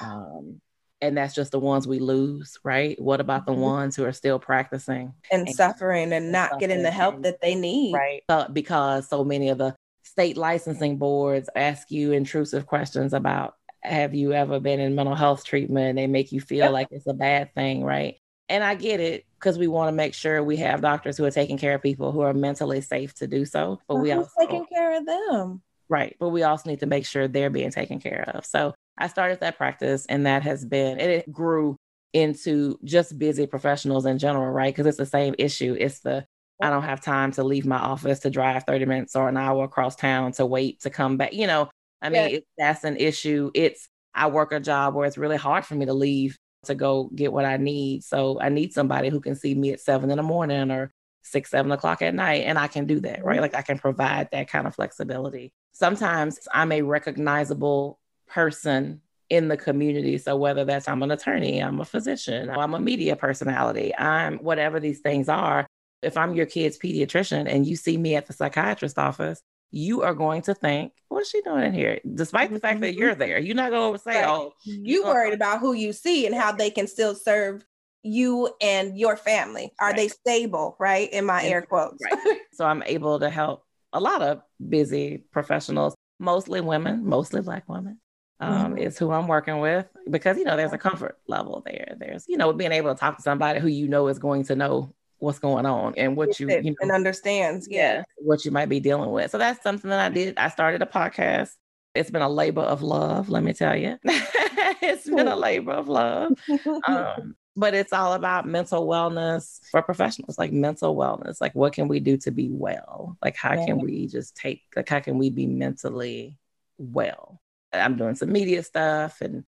Um, 0.02 0.62
and 1.02 1.18
that's 1.18 1.36
just 1.36 1.52
the 1.52 1.60
ones 1.60 1.88
we 1.88 2.00
lose, 2.00 2.58
right? 2.64 3.00
What 3.02 3.22
about 3.22 3.46
the 3.46 3.52
mm-hmm. 3.52 3.62
ones 3.62 3.96
who 3.96 4.06
are 4.06 4.14
still 4.14 4.40
practicing 4.40 5.14
and, 5.32 5.48
and 5.48 5.56
suffering 5.56 6.12
and 6.12 6.32
not 6.32 6.52
suffering 6.52 6.60
getting 6.60 6.84
the 6.84 6.92
help 6.92 7.22
that 7.24 7.42
they 7.42 7.56
need? 7.56 7.94
Right. 7.94 8.24
Uh, 8.28 8.48
because 8.48 9.08
so 9.08 9.24
many 9.24 9.50
of 9.50 9.58
the 9.58 9.76
state 10.04 10.38
licensing 10.38 10.98
boards 10.98 11.50
ask 11.56 11.92
you 11.92 12.14
intrusive 12.14 12.66
questions 12.66 13.14
about 13.14 13.56
have 13.82 14.16
you 14.16 14.34
ever 14.34 14.60
been 14.60 14.80
in 14.80 14.96
mental 14.96 15.16
health 15.16 15.46
treatment? 15.46 15.96
They 15.96 16.08
make 16.08 16.32
you 16.32 16.42
feel 16.42 16.66
yep. 16.66 16.72
like 16.72 16.88
it's 16.92 17.08
a 17.08 17.14
bad 17.14 17.54
thing, 17.54 17.84
right? 17.84 18.16
And 18.50 18.64
I 18.64 18.76
get 18.76 19.00
it 19.00 19.26
because 19.36 19.58
we 19.58 19.68
want 19.68 19.90
to 19.90 19.92
make 19.92 20.14
sure 20.14 20.44
we 20.44 20.58
have 20.58 20.82
doctors 20.82 21.18
who 21.18 21.26
are 21.26 21.32
taking 21.32 21.58
care 21.58 21.76
of 21.76 21.82
people 21.82 22.12
who 22.12 22.22
are 22.22 22.34
mentally 22.34 22.82
safe 22.82 23.14
to 23.16 23.28
do 23.28 23.46
so. 23.46 23.80
But 23.88 23.96
well, 23.96 24.04
we 24.04 24.12
also 24.12 24.32
taking 24.40 24.66
care 24.66 24.98
of 24.98 25.06
them. 25.06 25.62
Right. 25.90 26.16
But 26.20 26.30
we 26.30 26.44
also 26.44 26.70
need 26.70 26.82
to 26.82 26.86
make 26.86 27.06
sure 27.06 27.28
they're 27.28 27.50
being 27.50 27.72
taken 27.72 28.00
care 28.00 28.30
of. 28.34 28.46
So 28.46 28.74
I 28.98 29.08
started 29.08 29.40
that 29.40 29.58
practice 29.58 30.06
and 30.08 30.26
that 30.26 30.44
has 30.44 30.66
been, 30.66 31.00
it 31.00 31.32
grew 31.32 31.78
into 32.14 32.80
just 32.84 33.18
busy 33.18 33.46
professionals 33.48 34.06
in 34.06 34.18
general, 34.18 34.52
right? 34.52 34.74
Because 34.74 34.88
it's 34.88 34.98
the 34.98 35.06
same 35.06 35.36
issue. 35.38 35.76
It's 35.80 36.00
the, 36.00 36.26
I 36.62 36.70
don't 36.70 36.84
have 36.84 37.02
time 37.02 37.32
to 37.34 37.44
leave 37.44 37.66
my 37.66 37.78
office 37.78 38.20
to 38.22 38.30
drive 38.30 38.64
30 38.64 38.86
minutes 38.86 39.16
or 39.16 39.30
an 39.30 39.38
hour 39.38 39.64
across 39.64 39.96
town 39.96 40.32
to 40.34 40.46
wait 40.46 40.82
to 40.82 40.90
come 40.90 41.18
back. 41.18 41.34
You 41.34 41.48
know, 41.48 41.70
I 42.02 42.10
mean, 42.10 42.36
it, 42.36 42.48
that's 42.58 42.84
an 42.84 42.98
issue. 42.98 43.52
It's, 43.54 43.88
I 44.14 44.28
work 44.28 44.52
a 44.52 44.60
job 44.60 44.96
where 44.96 45.06
it's 45.06 45.18
really 45.18 45.38
hard 45.38 45.66
for 45.66 45.76
me 45.76 45.86
to 45.86 45.94
leave 45.94 46.38
to 46.66 46.76
go 46.76 47.10
get 47.16 47.32
what 47.32 47.46
I 47.46 47.58
need. 47.58 48.04
So 48.04 48.40
I 48.42 48.50
need 48.50 48.74
somebody 48.74 49.10
who 49.10 49.20
can 49.20 49.36
see 49.36 49.54
me 49.54 49.72
at 49.72 49.80
seven 49.80 50.10
in 50.10 50.18
the 50.18 50.24
morning 50.24 50.72
or 50.72 50.92
six, 51.22 51.52
seven 51.52 51.72
o'clock 51.72 52.02
at 52.02 52.16
night. 52.16 52.44
And 52.46 52.58
I 52.58 52.68
can 52.68 52.88
do 52.88 53.00
that, 53.02 53.24
right? 53.24 53.36
Mm-hmm. 53.36 53.42
Like 53.42 53.56
I 53.56 53.62
can 53.62 53.78
provide 53.78 54.30
that 54.32 54.50
kind 54.50 54.66
of 54.66 54.74
flexibility 54.74 55.54
sometimes 55.78 56.40
I'm 56.52 56.72
a 56.72 56.82
recognizable 56.82 58.00
person 58.28 59.02
in 59.30 59.48
the 59.48 59.58
community. 59.58 60.18
So 60.18 60.36
whether 60.36 60.66
that's 60.66 60.88
I'm 60.88 61.04
an 61.04 61.12
attorney, 61.12 61.60
I'm 61.62 61.80
a 61.80 61.86
physician, 61.86 62.50
I'm 62.50 62.74
a 62.74 62.80
media 62.80 63.16
personality, 63.16 63.96
I'm 63.96 64.40
whatever 64.40 64.80
these 64.80 65.02
things 65.02 65.30
are. 65.30 65.68
If 66.02 66.18
I'm 66.18 66.34
your 66.34 66.46
kid's 66.46 66.80
pediatrician 66.80 67.48
and 67.48 67.66
you 67.66 67.76
see 67.76 67.98
me 67.98 68.16
at 68.16 68.26
the 68.26 68.34
psychiatrist's 68.34 68.98
office, 68.98 69.42
you 69.70 70.02
are 70.02 70.14
going 70.16 70.42
to 70.44 70.56
think, 70.56 70.94
what's 71.10 71.30
she 71.30 71.42
doing 71.42 71.64
in 71.64 71.74
here? 71.74 72.00
Despite 72.12 72.52
the 72.52 72.60
fact 72.60 72.82
that 72.82 72.96
you're 72.96 73.12
mm-hmm. 73.12 73.20
there, 73.20 73.40
you're 73.40 73.56
not 73.56 73.72
going 73.72 73.94
to 73.94 74.00
say, 74.00 74.22
right. 74.22 74.28
oh, 74.28 74.54
you 74.64 75.04
worried 75.04 75.34
about 75.34 75.60
who 75.60 75.74
you 75.74 75.94
see 75.94 76.26
and 76.26 76.34
how 76.34 76.52
they 76.54 76.70
can 76.70 76.88
still 76.88 77.14
serve 77.14 77.64
you 78.02 78.50
and 78.62 78.98
your 78.98 79.18
family. 79.18 79.74
Are 79.80 79.90
right. 79.90 79.96
they 79.96 80.08
stable? 80.08 80.76
Right. 80.80 81.12
In 81.12 81.26
my 81.26 81.44
air 81.44 81.62
quotes. 81.62 82.02
Right. 82.04 82.38
so 82.54 82.66
I'm 82.66 82.82
able 82.84 83.20
to 83.20 83.30
help 83.30 83.67
a 83.94 84.00
lot 84.00 84.22
of 84.22 84.42
busy 84.68 85.24
professionals, 85.32 85.96
mostly 86.20 86.62
women, 86.62 87.06
mostly 87.06 87.42
Black 87.42 87.68
women, 87.68 88.00
um, 88.40 88.74
mm-hmm. 88.74 88.78
is 88.78 88.98
who 88.98 89.12
I'm 89.12 89.28
working 89.28 89.60
with 89.60 89.88
because, 90.10 90.38
you 90.38 90.44
know, 90.44 90.58
there's 90.58 90.74
a 90.74 90.78
comfort 90.78 91.18
level 91.28 91.64
there. 91.66 91.96
There's, 91.98 92.26
you 92.28 92.38
know, 92.38 92.54
being 92.54 92.72
able 92.72 92.94
to 92.94 93.00
talk 93.00 93.18
to 93.18 93.24
somebody 93.24 93.60
who 93.60 93.68
you 93.68 93.88
know 93.88 94.08
is 94.08 94.20
going 94.20 94.44
to 94.46 94.56
know 94.56 94.94
what's 95.20 95.40
going 95.40 95.66
on 95.66 95.96
and 95.98 96.16
what 96.16 96.40
you, 96.40 96.50
you 96.50 96.72
know, 96.72 96.76
and 96.82 96.92
understands. 96.92 97.68
Yeah. 97.70 98.04
What 98.18 98.46
you 98.46 98.52
might 98.52 98.70
be 98.70 98.80
dealing 98.80 99.12
with. 99.12 99.32
So 99.32 99.38
that's 99.38 99.64
something 99.64 99.90
that 99.90 100.00
I 100.00 100.14
did. 100.14 100.38
I 100.38 100.50
started 100.50 100.82
a 100.82 100.86
podcast. 100.86 101.50
It's 101.96 102.12
been 102.12 102.22
a 102.22 102.30
labor 102.30 102.62
of 102.62 102.84
love, 102.84 103.30
let 103.30 103.44
me 103.44 103.54
tell 103.54 103.76
you. 103.76 103.98
it's 104.04 105.10
been 105.10 105.28
a 105.28 105.36
labor 105.36 105.72
of 105.72 105.88
love. 105.88 106.34
Um, 106.88 107.36
but 107.58 107.74
it's 107.74 107.92
all 107.92 108.14
about 108.14 108.48
mental 108.48 108.88
wellness 108.88 109.60
for 109.72 109.82
professionals 109.82 110.38
like 110.38 110.54
mental 110.54 110.96
wellness 110.96 111.42
like 111.42 111.56
what 111.56 111.74
can 111.74 111.88
we 111.88 112.00
do 112.00 112.16
to 112.16 112.32
be 112.32 112.50
well? 112.52 113.18
Like 113.24 113.36
how 113.36 113.54
yeah. 113.54 113.66
can 113.66 113.80
we 113.80 114.08
just 114.08 114.38
take 114.38 114.62
like 114.76 114.88
how 114.88 115.00
can 115.00 115.18
we 115.18 115.32
be 115.32 115.48
mentally 115.48 116.38
well? 116.78 117.42
I'm 117.74 117.98
doing 117.98 118.16
some 118.16 118.32
media 118.32 118.64
stuff 118.64 119.22
and 119.22 119.44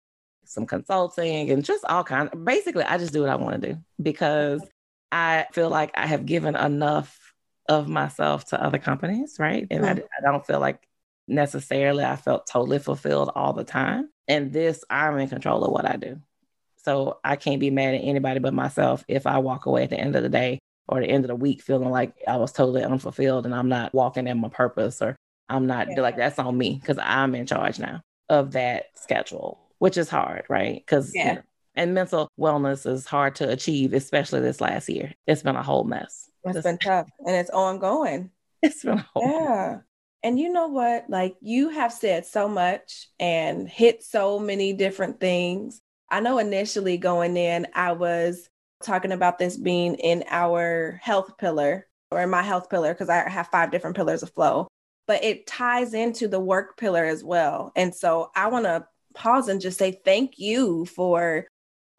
some 0.44 0.66
consulting 0.66 1.50
and 1.50 1.64
just 1.64 1.84
all 1.86 2.04
kind 2.04 2.28
of 2.30 2.44
basically 2.44 2.84
i 2.84 2.98
just 2.98 3.14
do 3.14 3.22
what 3.22 3.30
i 3.30 3.34
want 3.34 3.62
to 3.62 3.72
do 3.72 3.78
because 4.02 4.62
i 5.10 5.46
feel 5.52 5.70
like 5.70 5.90
i 5.94 6.06
have 6.06 6.26
given 6.26 6.54
enough 6.54 7.18
of 7.66 7.88
myself 7.88 8.44
to 8.44 8.62
other 8.62 8.78
companies 8.78 9.36
right? 9.38 9.66
And 9.70 9.84
mm-hmm. 9.84 10.00
I, 10.00 10.18
I 10.18 10.30
don't 10.30 10.46
feel 10.46 10.60
like 10.60 10.86
necessarily 11.26 12.04
i 12.04 12.14
felt 12.16 12.46
totally 12.46 12.78
fulfilled 12.78 13.32
all 13.34 13.54
the 13.54 13.64
time. 13.64 14.10
And 14.28 14.52
this 14.52 14.84
i'm 14.90 15.18
in 15.18 15.30
control 15.30 15.64
of 15.64 15.72
what 15.72 15.86
i 15.86 15.96
do 15.96 16.20
so 16.84 17.18
I 17.24 17.36
can't 17.36 17.60
be 17.60 17.70
mad 17.70 17.94
at 17.94 18.02
anybody 18.02 18.40
but 18.40 18.54
myself 18.54 19.04
if 19.08 19.26
I 19.26 19.38
walk 19.38 19.66
away 19.66 19.84
at 19.84 19.90
the 19.90 19.98
end 19.98 20.16
of 20.16 20.22
the 20.22 20.28
day 20.28 20.58
or 20.88 21.00
the 21.00 21.06
end 21.06 21.24
of 21.24 21.28
the 21.28 21.36
week 21.36 21.62
feeling 21.62 21.90
like 21.90 22.14
I 22.28 22.36
was 22.36 22.52
totally 22.52 22.82
unfulfilled 22.82 23.46
and 23.46 23.54
I'm 23.54 23.68
not 23.68 23.94
walking 23.94 24.26
in 24.26 24.40
my 24.40 24.48
purpose 24.48 25.00
or 25.00 25.16
I'm 25.48 25.66
not 25.66 25.88
yeah. 25.90 26.00
like 26.00 26.16
that's 26.16 26.38
on 26.38 26.56
me 26.56 26.78
because 26.80 26.98
I'm 26.98 27.34
in 27.34 27.46
charge 27.46 27.78
now 27.78 28.00
of 28.28 28.52
that 28.52 28.86
schedule, 28.94 29.60
which 29.78 29.96
is 29.96 30.08
hard, 30.08 30.44
right? 30.48 30.82
Because 30.84 31.12
yeah. 31.14 31.28
You 31.28 31.34
know, 31.36 31.42
and 31.76 31.92
mental 31.92 32.28
wellness 32.38 32.86
is 32.90 33.04
hard 33.04 33.34
to 33.36 33.50
achieve, 33.50 33.94
especially 33.94 34.40
this 34.40 34.60
last 34.60 34.88
year. 34.88 35.12
It's 35.26 35.42
been 35.42 35.56
a 35.56 35.62
whole 35.62 35.82
mess. 35.82 36.30
It's 36.44 36.62
been 36.62 36.78
tough 36.78 37.08
and 37.26 37.34
it's 37.34 37.50
ongoing. 37.50 38.30
It's 38.62 38.82
been 38.82 38.96
a 38.96 39.06
whole 39.12 39.22
yeah. 39.22 39.72
Mess. 39.72 39.82
And 40.22 40.40
you 40.40 40.50
know 40.50 40.68
what? 40.68 41.04
Like 41.10 41.36
you 41.42 41.68
have 41.68 41.92
said 41.92 42.24
so 42.24 42.48
much 42.48 43.08
and 43.20 43.68
hit 43.68 44.02
so 44.02 44.38
many 44.38 44.72
different 44.72 45.20
things 45.20 45.82
I 46.10 46.20
know 46.20 46.38
initially 46.38 46.96
going 46.96 47.36
in, 47.36 47.66
I 47.74 47.92
was 47.92 48.48
talking 48.82 49.12
about 49.12 49.38
this 49.38 49.56
being 49.56 49.94
in 49.96 50.24
our 50.28 51.00
health 51.02 51.36
pillar 51.38 51.86
or 52.10 52.20
in 52.20 52.30
my 52.30 52.42
health 52.42 52.68
pillar 52.70 52.92
because 52.92 53.08
I 53.08 53.28
have 53.28 53.48
five 53.48 53.70
different 53.70 53.96
pillars 53.96 54.22
of 54.22 54.32
flow, 54.32 54.68
but 55.06 55.24
it 55.24 55.46
ties 55.46 55.94
into 55.94 56.28
the 56.28 56.40
work 56.40 56.76
pillar 56.76 57.04
as 57.04 57.24
well. 57.24 57.72
And 57.74 57.94
so 57.94 58.30
I 58.36 58.48
want 58.48 58.66
to 58.66 58.86
pause 59.14 59.48
and 59.48 59.60
just 59.60 59.78
say 59.78 60.00
thank 60.04 60.38
you 60.38 60.86
for 60.86 61.46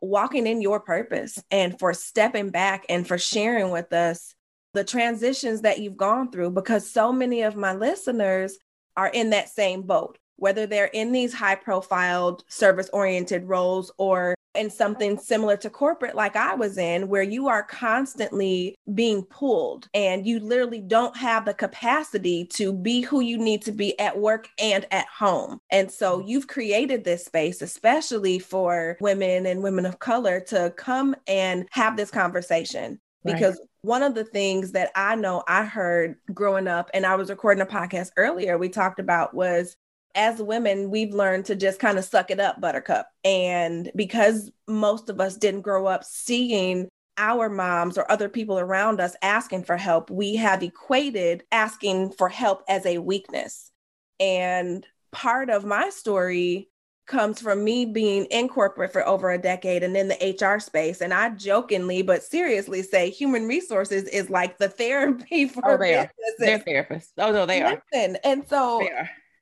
walking 0.01 0.45
in 0.47 0.61
your 0.61 0.79
purpose 0.79 1.41
and 1.49 1.77
for 1.79 1.93
stepping 1.93 2.49
back 2.49 2.85
and 2.89 3.07
for 3.07 3.17
sharing 3.17 3.71
with 3.71 3.91
us 3.93 4.35
the 4.73 4.83
transitions 4.83 5.61
that 5.61 5.79
you've 5.79 5.97
gone 5.97 6.31
through 6.31 6.51
because 6.51 6.89
so 6.89 7.11
many 7.11 7.41
of 7.41 7.55
my 7.55 7.73
listeners 7.73 8.57
are 8.97 9.07
in 9.07 9.31
that 9.31 9.49
same 9.49 9.81
boat, 9.81 10.17
whether 10.37 10.65
they're 10.65 10.85
in 10.93 11.11
these 11.11 11.33
high 11.33 11.55
profile 11.55 12.41
service 12.47 12.89
oriented 12.93 13.45
roles 13.45 13.91
or 13.97 14.35
in 14.55 14.69
something 14.69 15.17
similar 15.17 15.57
to 15.57 15.69
corporate, 15.69 16.15
like 16.15 16.35
I 16.35 16.55
was 16.55 16.77
in, 16.77 17.07
where 17.07 17.23
you 17.23 17.47
are 17.47 17.63
constantly 17.63 18.75
being 18.93 19.23
pulled 19.23 19.89
and 19.93 20.25
you 20.25 20.39
literally 20.39 20.81
don't 20.81 21.15
have 21.17 21.45
the 21.45 21.53
capacity 21.53 22.45
to 22.53 22.71
be 22.71 23.01
who 23.01 23.19
you 23.19 23.37
need 23.37 23.61
to 23.63 23.71
be 23.71 23.99
at 23.99 24.17
work 24.17 24.47
and 24.57 24.85
at 24.91 25.07
home. 25.07 25.59
And 25.71 25.91
so 25.91 26.21
mm. 26.21 26.27
you've 26.27 26.47
created 26.47 27.03
this 27.03 27.25
space, 27.25 27.61
especially 27.61 28.39
for 28.39 28.97
women 29.01 29.45
and 29.45 29.61
women 29.61 29.85
of 29.85 29.99
color, 29.99 30.39
to 30.47 30.73
come 30.77 31.15
and 31.27 31.67
have 31.71 31.97
this 31.97 32.11
conversation. 32.11 32.99
Because 33.23 33.57
right 33.59 33.69
one 33.85 34.01
of 34.01 34.15
the 34.15 34.23
things 34.23 34.71
that 34.71 34.91
I 34.95 35.15
know 35.15 35.43
I 35.47 35.63
heard 35.63 36.15
growing 36.33 36.67
up, 36.67 36.89
and 36.93 37.05
I 37.05 37.15
was 37.15 37.29
recording 37.29 37.61
a 37.61 37.65
podcast 37.67 38.09
earlier, 38.17 38.57
we 38.57 38.67
talked 38.67 38.99
about 38.99 39.35
was 39.35 39.77
as 40.15 40.41
women, 40.41 40.89
we've 40.89 41.13
learned 41.13 41.45
to 41.45 41.55
just 41.55 41.79
kind 41.79 41.97
of 41.97 42.05
suck 42.05 42.31
it 42.31 42.39
up, 42.39 42.59
buttercup. 42.61 43.09
And 43.23 43.91
because 43.95 44.49
most 44.67 45.09
of 45.09 45.19
us 45.19 45.35
didn't 45.35 45.61
grow 45.61 45.85
up 45.85 46.03
seeing 46.03 46.87
our 47.17 47.49
moms 47.49 47.97
or 47.97 48.09
other 48.09 48.29
people 48.29 48.57
around 48.57 48.99
us 48.99 49.15
asking 49.21 49.65
for 49.65 49.77
help, 49.77 50.09
we 50.09 50.35
have 50.35 50.63
equated 50.63 51.43
asking 51.51 52.11
for 52.13 52.29
help 52.29 52.63
as 52.67 52.85
a 52.85 52.97
weakness. 52.97 53.71
And 54.19 54.85
part 55.11 55.49
of 55.49 55.65
my 55.65 55.89
story 55.89 56.69
comes 57.05 57.39
from 57.39 57.63
me 57.63 57.85
being 57.85 58.25
in 58.25 58.47
corporate 58.47 58.91
for 58.91 59.07
over 59.07 59.31
a 59.31 59.37
decade 59.37 59.83
and 59.83 59.95
in 59.95 60.07
the 60.07 60.37
HR 60.41 60.59
space. 60.59 61.01
And 61.01 61.13
I 61.13 61.29
jokingly 61.29 62.01
but 62.01 62.23
seriously 62.23 62.81
say 62.81 63.09
human 63.09 63.47
resources 63.47 64.05
is 64.05 64.29
like 64.29 64.57
the 64.57 64.69
therapy 64.69 65.47
for 65.47 65.73
oh, 65.73 65.77
they 65.77 66.09
businesses. 66.37 66.63
They're 66.65 66.83
therapists. 66.83 67.11
Oh 67.17 67.31
no, 67.31 67.45
they 67.45 67.63
listen, 67.63 68.15
are. 68.15 68.19
And 68.23 68.47
so 68.47 68.87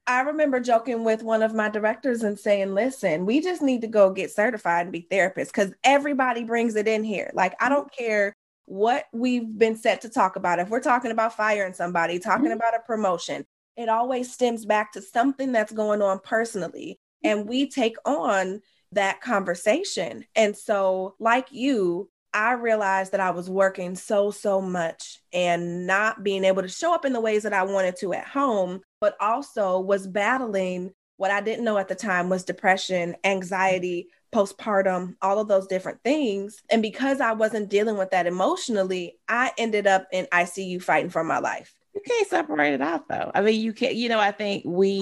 I 0.05 0.21
remember 0.21 0.59
joking 0.59 1.03
with 1.03 1.23
one 1.23 1.41
of 1.41 1.53
my 1.53 1.69
directors 1.69 2.23
and 2.23 2.37
saying, 2.37 2.73
listen, 2.73 3.25
we 3.25 3.39
just 3.39 3.61
need 3.61 3.81
to 3.81 3.87
go 3.87 4.11
get 4.11 4.31
certified 4.31 4.87
and 4.87 4.91
be 4.91 5.07
therapists 5.09 5.47
because 5.47 5.71
everybody 5.83 6.43
brings 6.43 6.75
it 6.75 6.87
in 6.87 7.03
here. 7.03 7.31
Like, 7.33 7.55
I 7.61 7.69
don't 7.69 7.91
care 7.91 8.35
what 8.65 9.05
we've 9.13 9.57
been 9.57 9.77
set 9.77 10.01
to 10.01 10.09
talk 10.09 10.35
about. 10.35 10.59
If 10.59 10.69
we're 10.69 10.81
talking 10.81 11.11
about 11.11 11.35
firing 11.35 11.73
somebody, 11.73 12.19
talking 12.19 12.45
mm-hmm. 12.45 12.53
about 12.53 12.75
a 12.75 12.79
promotion, 12.85 13.45
it 13.77 13.89
always 13.89 14.31
stems 14.31 14.65
back 14.65 14.91
to 14.93 15.01
something 15.01 15.51
that's 15.51 15.71
going 15.71 16.01
on 16.01 16.19
personally 16.19 16.99
and 17.23 17.47
we 17.47 17.69
take 17.69 17.95
on 18.05 18.61
that 18.91 19.21
conversation. 19.21 20.25
And 20.35 20.55
so, 20.55 21.15
like 21.19 21.47
you, 21.51 22.09
I 22.33 22.53
realized 22.53 23.11
that 23.11 23.19
I 23.19 23.31
was 23.31 23.49
working 23.49 23.95
so, 23.95 24.31
so 24.31 24.59
much 24.59 25.19
and 25.31 25.85
not 25.85 26.23
being 26.23 26.43
able 26.43 26.63
to 26.63 26.67
show 26.67 26.93
up 26.93 27.05
in 27.05 27.13
the 27.13 27.21
ways 27.21 27.43
that 27.43 27.53
I 27.53 27.63
wanted 27.63 27.95
to 27.97 28.13
at 28.13 28.27
home, 28.27 28.81
but 29.03 29.17
also 29.19 29.81
was 29.81 30.07
battling 30.07 30.93
what 31.17 31.29
I 31.29 31.41
didn't 31.41 31.65
know 31.65 31.77
at 31.77 31.89
the 31.89 31.93
time 31.93 32.29
was 32.29 32.45
depression, 32.45 33.17
anxiety, 33.25 34.07
postpartum, 34.33 35.15
all 35.21 35.39
of 35.39 35.49
those 35.49 35.67
different 35.67 36.01
things. 36.05 36.63
And 36.71 36.81
because 36.81 37.19
I 37.19 37.33
wasn't 37.33 37.69
dealing 37.69 37.97
with 37.97 38.11
that 38.11 38.27
emotionally, 38.27 39.19
I 39.27 39.51
ended 39.57 39.87
up 39.87 40.07
in 40.13 40.25
ICU 40.31 40.81
fighting 40.81 41.09
for 41.09 41.21
my 41.21 41.39
life. 41.39 41.75
You 41.93 41.99
can't 42.07 42.29
separate 42.29 42.75
it 42.75 42.81
out 42.81 43.09
though. 43.09 43.29
I 43.35 43.41
mean, 43.41 43.59
you 43.59 43.73
can't, 43.73 43.95
you 43.95 44.07
know, 44.07 44.21
I 44.21 44.31
think 44.31 44.63
we 44.65 45.01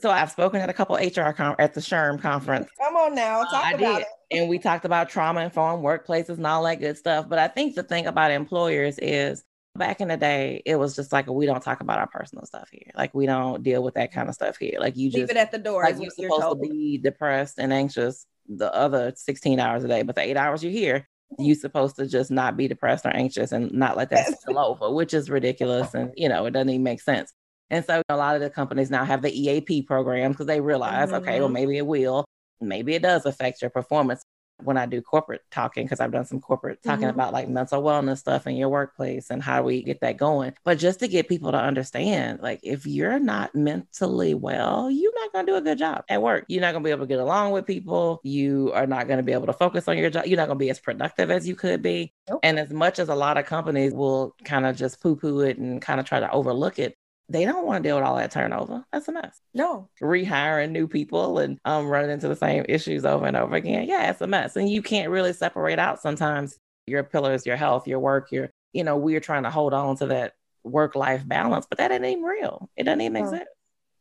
so 0.00 0.10
I've 0.10 0.30
spoken 0.30 0.62
at 0.62 0.70
a 0.70 0.74
couple 0.74 0.96
HR 0.96 1.32
com- 1.32 1.56
at 1.58 1.74
the 1.74 1.80
SHRM 1.82 2.20
conference. 2.22 2.70
Come 2.78 2.96
on 2.96 3.14
now, 3.14 3.44
talk 3.44 3.66
uh, 3.66 3.76
about 3.76 3.98
did. 3.98 4.06
it. 4.30 4.38
And 4.38 4.48
we 4.48 4.58
talked 4.58 4.86
about 4.86 5.10
trauma 5.10 5.42
informed 5.42 5.84
workplaces 5.84 6.38
and 6.38 6.46
all 6.46 6.64
that 6.64 6.80
good 6.80 6.96
stuff. 6.96 7.28
But 7.28 7.38
I 7.38 7.48
think 7.48 7.74
the 7.74 7.82
thing 7.82 8.06
about 8.06 8.30
employers 8.30 8.98
is 8.98 9.44
back 9.78 10.00
in 10.00 10.08
the 10.08 10.16
day, 10.16 10.62
it 10.64 10.76
was 10.76 10.96
just 10.96 11.12
like 11.12 11.26
we 11.26 11.46
don't 11.46 11.62
talk 11.62 11.80
about 11.80 11.98
our 11.98 12.06
personal 12.06 12.44
stuff 12.46 12.68
here. 12.70 12.90
Like 12.94 13.14
we 13.14 13.26
don't 13.26 13.62
deal 13.62 13.82
with 13.82 13.94
that 13.94 14.12
kind 14.12 14.28
of 14.28 14.34
stuff 14.34 14.56
here. 14.56 14.78
Like 14.80 14.96
you 14.96 15.08
just 15.08 15.18
leave 15.18 15.30
it 15.30 15.36
at 15.36 15.52
the 15.52 15.58
door. 15.58 15.82
Like 15.82 16.00
you're 16.00 16.10
supposed 16.10 16.62
to 16.62 16.68
be 16.68 16.98
depressed 16.98 17.58
and 17.58 17.72
anxious 17.72 18.26
the 18.48 18.72
other 18.74 19.12
16 19.16 19.58
hours 19.58 19.84
a 19.84 19.88
day, 19.88 20.02
but 20.02 20.14
the 20.14 20.22
eight 20.22 20.36
hours 20.36 20.62
you're 20.62 20.72
here, 20.72 21.08
you're 21.38 21.56
supposed 21.56 21.96
to 21.96 22.06
just 22.06 22.30
not 22.30 22.56
be 22.56 22.68
depressed 22.68 23.06
or 23.06 23.10
anxious 23.10 23.52
and 23.52 23.72
not 23.72 23.96
let 23.96 24.10
that 24.10 24.38
spill 24.40 24.58
over, 24.58 24.92
which 24.92 25.14
is 25.14 25.30
ridiculous. 25.30 25.94
And 25.94 26.12
you 26.16 26.28
know, 26.28 26.46
it 26.46 26.52
doesn't 26.52 26.70
even 26.70 26.82
make 26.82 27.00
sense. 27.00 27.32
And 27.70 27.84
so 27.84 28.02
a 28.08 28.16
lot 28.16 28.36
of 28.36 28.42
the 28.42 28.50
companies 28.50 28.90
now 28.90 29.04
have 29.04 29.22
the 29.22 29.48
EAP 29.48 29.82
programs 29.82 30.34
because 30.34 30.46
they 30.46 30.60
realize, 30.60 31.08
mm-hmm. 31.08 31.16
okay, 31.16 31.40
well, 31.40 31.48
mm-hmm. 31.48 31.54
maybe 31.54 31.76
it 31.78 31.86
will. 31.86 32.24
Maybe 32.60 32.94
it 32.94 33.02
does 33.02 33.26
affect 33.26 33.60
your 33.60 33.70
performance 33.70 34.22
when 34.62 34.76
I 34.76 34.86
do 34.86 35.02
corporate 35.02 35.42
talking, 35.50 35.84
because 35.84 36.00
I've 36.00 36.12
done 36.12 36.24
some 36.24 36.40
corporate 36.40 36.82
talking 36.82 37.02
mm-hmm. 37.02 37.10
about 37.10 37.32
like 37.32 37.48
mental 37.48 37.82
wellness 37.82 38.18
stuff 38.18 38.46
in 38.46 38.56
your 38.56 38.68
workplace 38.68 39.30
and 39.30 39.42
how 39.42 39.62
we 39.62 39.82
get 39.82 40.00
that 40.00 40.16
going. 40.16 40.54
But 40.64 40.78
just 40.78 41.00
to 41.00 41.08
get 41.08 41.28
people 41.28 41.52
to 41.52 41.58
understand, 41.58 42.40
like 42.40 42.60
if 42.62 42.86
you're 42.86 43.18
not 43.18 43.54
mentally 43.54 44.34
well, 44.34 44.90
you're 44.90 45.14
not 45.14 45.32
going 45.32 45.46
to 45.46 45.52
do 45.52 45.56
a 45.56 45.60
good 45.60 45.78
job 45.78 46.04
at 46.08 46.22
work. 46.22 46.44
You're 46.48 46.62
not 46.62 46.72
going 46.72 46.82
to 46.82 46.88
be 46.88 46.90
able 46.90 47.04
to 47.04 47.08
get 47.08 47.20
along 47.20 47.52
with 47.52 47.66
people. 47.66 48.20
You 48.22 48.72
are 48.74 48.86
not 48.86 49.06
going 49.06 49.18
to 49.18 49.22
be 49.22 49.32
able 49.32 49.46
to 49.46 49.52
focus 49.52 49.88
on 49.88 49.98
your 49.98 50.10
job. 50.10 50.26
You're 50.26 50.36
not 50.36 50.46
going 50.46 50.58
to 50.58 50.64
be 50.64 50.70
as 50.70 50.80
productive 50.80 51.30
as 51.30 51.46
you 51.46 51.54
could 51.54 51.82
be. 51.82 52.12
Nope. 52.28 52.40
And 52.42 52.58
as 52.58 52.70
much 52.70 52.98
as 52.98 53.08
a 53.08 53.14
lot 53.14 53.38
of 53.38 53.46
companies 53.46 53.92
will 53.92 54.34
kind 54.44 54.66
of 54.66 54.76
just 54.76 55.00
poo 55.00 55.16
poo 55.16 55.40
it 55.40 55.58
and 55.58 55.80
kind 55.82 56.00
of 56.00 56.06
try 56.06 56.20
to 56.20 56.30
overlook 56.30 56.78
it, 56.78 56.96
they 57.28 57.44
don't 57.44 57.66
want 57.66 57.82
to 57.82 57.88
deal 57.88 57.96
with 57.96 58.04
all 58.04 58.16
that 58.16 58.30
turnover. 58.30 58.84
That's 58.92 59.08
a 59.08 59.12
mess. 59.12 59.40
No. 59.52 59.88
Rehiring 60.00 60.70
new 60.70 60.86
people 60.86 61.38
and 61.38 61.58
um, 61.64 61.86
running 61.86 62.10
into 62.10 62.28
the 62.28 62.36
same 62.36 62.64
issues 62.68 63.04
over 63.04 63.26
and 63.26 63.36
over 63.36 63.56
again. 63.56 63.88
Yeah, 63.88 64.10
it's 64.10 64.20
a 64.20 64.26
mess. 64.26 64.56
And 64.56 64.70
you 64.70 64.82
can't 64.82 65.10
really 65.10 65.32
separate 65.32 65.78
out 65.78 66.00
sometimes 66.00 66.56
your 66.86 67.02
pillars, 67.02 67.44
your 67.44 67.56
health, 67.56 67.88
your 67.88 67.98
work, 67.98 68.30
your, 68.30 68.50
you 68.72 68.84
know, 68.84 68.96
we're 68.96 69.20
trying 69.20 69.42
to 69.42 69.50
hold 69.50 69.74
on 69.74 69.96
to 69.96 70.06
that 70.06 70.34
work 70.62 70.94
life 70.94 71.26
balance, 71.26 71.66
but 71.68 71.78
that 71.78 71.90
ain't 71.90 72.04
even 72.04 72.22
real. 72.22 72.70
It 72.76 72.84
doesn't 72.84 73.00
even 73.00 73.14
no. 73.14 73.28
exist. 73.28 73.50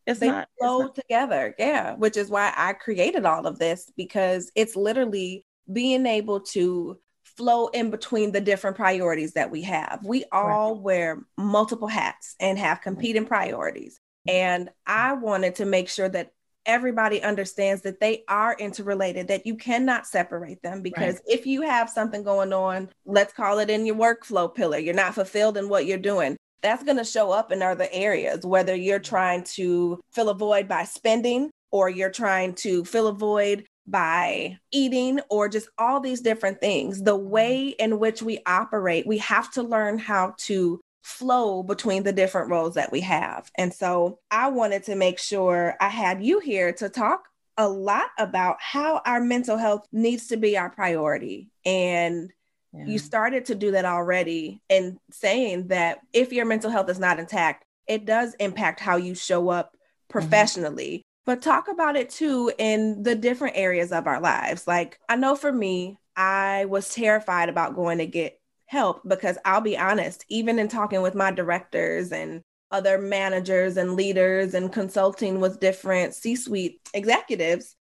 It's 0.06 0.20
they 0.20 0.28
not 0.28 0.48
flow 0.60 0.82
not. 0.82 0.96
together. 0.96 1.56
Yeah. 1.58 1.96
Which 1.96 2.18
is 2.18 2.30
why 2.30 2.54
I 2.56 2.74
created 2.74 3.26
all 3.26 3.48
of 3.48 3.58
this 3.58 3.92
because 3.98 4.52
it's 4.56 4.76
literally 4.76 5.46
being 5.72 6.06
able 6.06 6.42
to 6.42 7.00
flow 7.38 7.68
in 7.68 7.90
between 7.90 8.32
the 8.32 8.42
different 8.42 8.78
priorities 8.78 9.34
that 9.34 9.52
we 9.52 9.62
have. 9.64 10.00
We 10.04 10.26
all 10.32 10.74
right. 10.74 10.82
wear 10.82 11.22
multiple 11.38 11.88
hats 11.88 12.36
and 12.40 12.58
have 12.58 12.82
competing 12.82 13.26
priorities. 13.26 14.00
And 14.28 14.70
I 14.88 15.14
wanted 15.14 15.56
to 15.56 15.66
make 15.66 15.90
sure 15.90 16.10
that 16.10 16.32
everybody 16.66 17.22
understands 17.22 17.84
that 17.84 18.00
they 18.00 18.24
are 18.28 18.56
interrelated, 18.58 19.28
that 19.28 19.46
you 19.46 19.56
cannot 19.56 20.08
separate 20.08 20.62
them. 20.64 20.82
Because 20.82 21.16
right. 21.16 21.24
if 21.28 21.46
you 21.46 21.62
have 21.62 21.90
something 21.90 22.24
going 22.24 22.54
on, 22.54 22.90
let's 23.06 23.34
call 23.34 23.60
it 23.60 23.70
in 23.70 23.86
your 23.86 23.96
workflow 23.96 24.54
pillar, 24.54 24.80
you're 24.80 24.94
not 24.94 25.16
fulfilled 25.16 25.58
in 25.58 25.70
what 25.70 25.86
you're 25.86 25.98
doing. 25.98 26.38
That's 26.62 26.84
going 26.84 26.98
to 26.98 27.04
show 27.04 27.32
up 27.32 27.52
in 27.52 27.62
other 27.62 27.88
areas, 27.92 28.44
whether 28.44 28.74
you're 28.74 28.98
trying 28.98 29.44
to 29.56 30.00
fill 30.14 30.30
a 30.30 30.34
void 30.34 30.68
by 30.68 30.86
spending 30.86 31.52
or 31.72 31.90
you're 31.90 32.10
trying 32.10 32.56
to 32.56 32.84
fill 32.86 33.08
a 33.08 33.14
void 33.14 33.66
by 33.88 34.58
eating 34.72 35.20
or 35.30 35.48
just 35.48 35.70
all 35.78 36.00
these 36.00 36.22
different 36.22 36.60
things. 36.60 37.04
The 37.04 37.16
way 37.16 37.70
in 37.70 38.00
which 38.00 38.22
we 38.22 38.40
operate, 38.46 39.06
we 39.06 39.20
have 39.20 39.52
to 39.54 39.64
learn 39.64 40.00
how 40.00 40.36
to 40.40 40.82
flow 41.04 41.62
between 41.62 42.02
the 42.02 42.12
different 42.12 42.50
roles 42.50 42.74
that 42.74 42.92
we 42.92 43.02
have. 43.02 43.52
And 43.56 43.72
so 43.72 44.20
I 44.32 44.50
wanted 44.50 44.84
to 44.86 44.96
make 44.96 45.20
sure 45.20 45.76
I 45.80 45.90
had 45.90 46.24
you 46.24 46.40
here 46.40 46.74
to 46.74 46.90
talk 46.90 47.28
a 47.58 47.70
lot 47.70 48.10
about 48.18 48.58
how 48.60 49.02
our 49.06 49.22
mental 49.22 49.58
health 49.58 49.88
needs 49.92 50.28
to 50.28 50.38
be 50.38 50.58
our 50.58 50.70
priority. 50.70 51.52
And 51.64 52.32
yeah. 52.74 52.86
you 52.86 52.98
started 52.98 53.46
to 53.46 53.56
do 53.56 53.72
that 53.72 53.86
already 53.86 54.62
in 54.68 55.00
saying 55.12 55.68
that 55.68 56.00
if 56.12 56.34
your 56.34 56.46
mental 56.46 56.72
health 56.72 56.90
is 56.90 57.00
not 57.00 57.20
intact, 57.20 57.66
it 57.88 58.06
does 58.06 58.34
impact 58.40 58.80
how 58.80 58.98
you 58.98 59.14
show 59.14 59.50
up 59.50 59.74
mm-hmm. 59.74 60.10
professionally 60.10 61.05
but 61.26 61.42
talk 61.42 61.68
about 61.68 61.96
it 61.96 62.10
too 62.10 62.52
in 62.58 63.04
the 63.04 63.16
different 63.16 63.58
areas 63.58 63.92
of 63.92 64.08
our 64.08 64.20
lives. 64.20 64.68
Like, 64.68 65.00
I 65.10 65.16
know 65.16 65.36
for 65.36 65.52
me, 65.52 65.98
I 66.16 66.66
was 66.66 66.94
terrified 66.94 67.50
about 67.50 67.76
going 67.76 67.98
to 67.98 68.06
get 68.06 68.40
help 68.68 69.02
because 69.08 69.38
I'll 69.46 69.62
be 69.62 69.78
honest, 69.78 70.26
even 70.30 70.60
in 70.60 70.68
talking 70.68 71.02
with 71.02 71.16
my 71.16 71.32
directors 71.32 72.12
and 72.12 72.42
other 72.72 72.98
managers 72.98 73.78
and 73.78 73.96
leaders 73.96 74.54
and 74.54 74.72
consulting 74.72 75.40
with 75.40 75.60
different 75.60 76.14
C 76.14 76.36
suite 76.36 76.80
executives, 76.94 77.76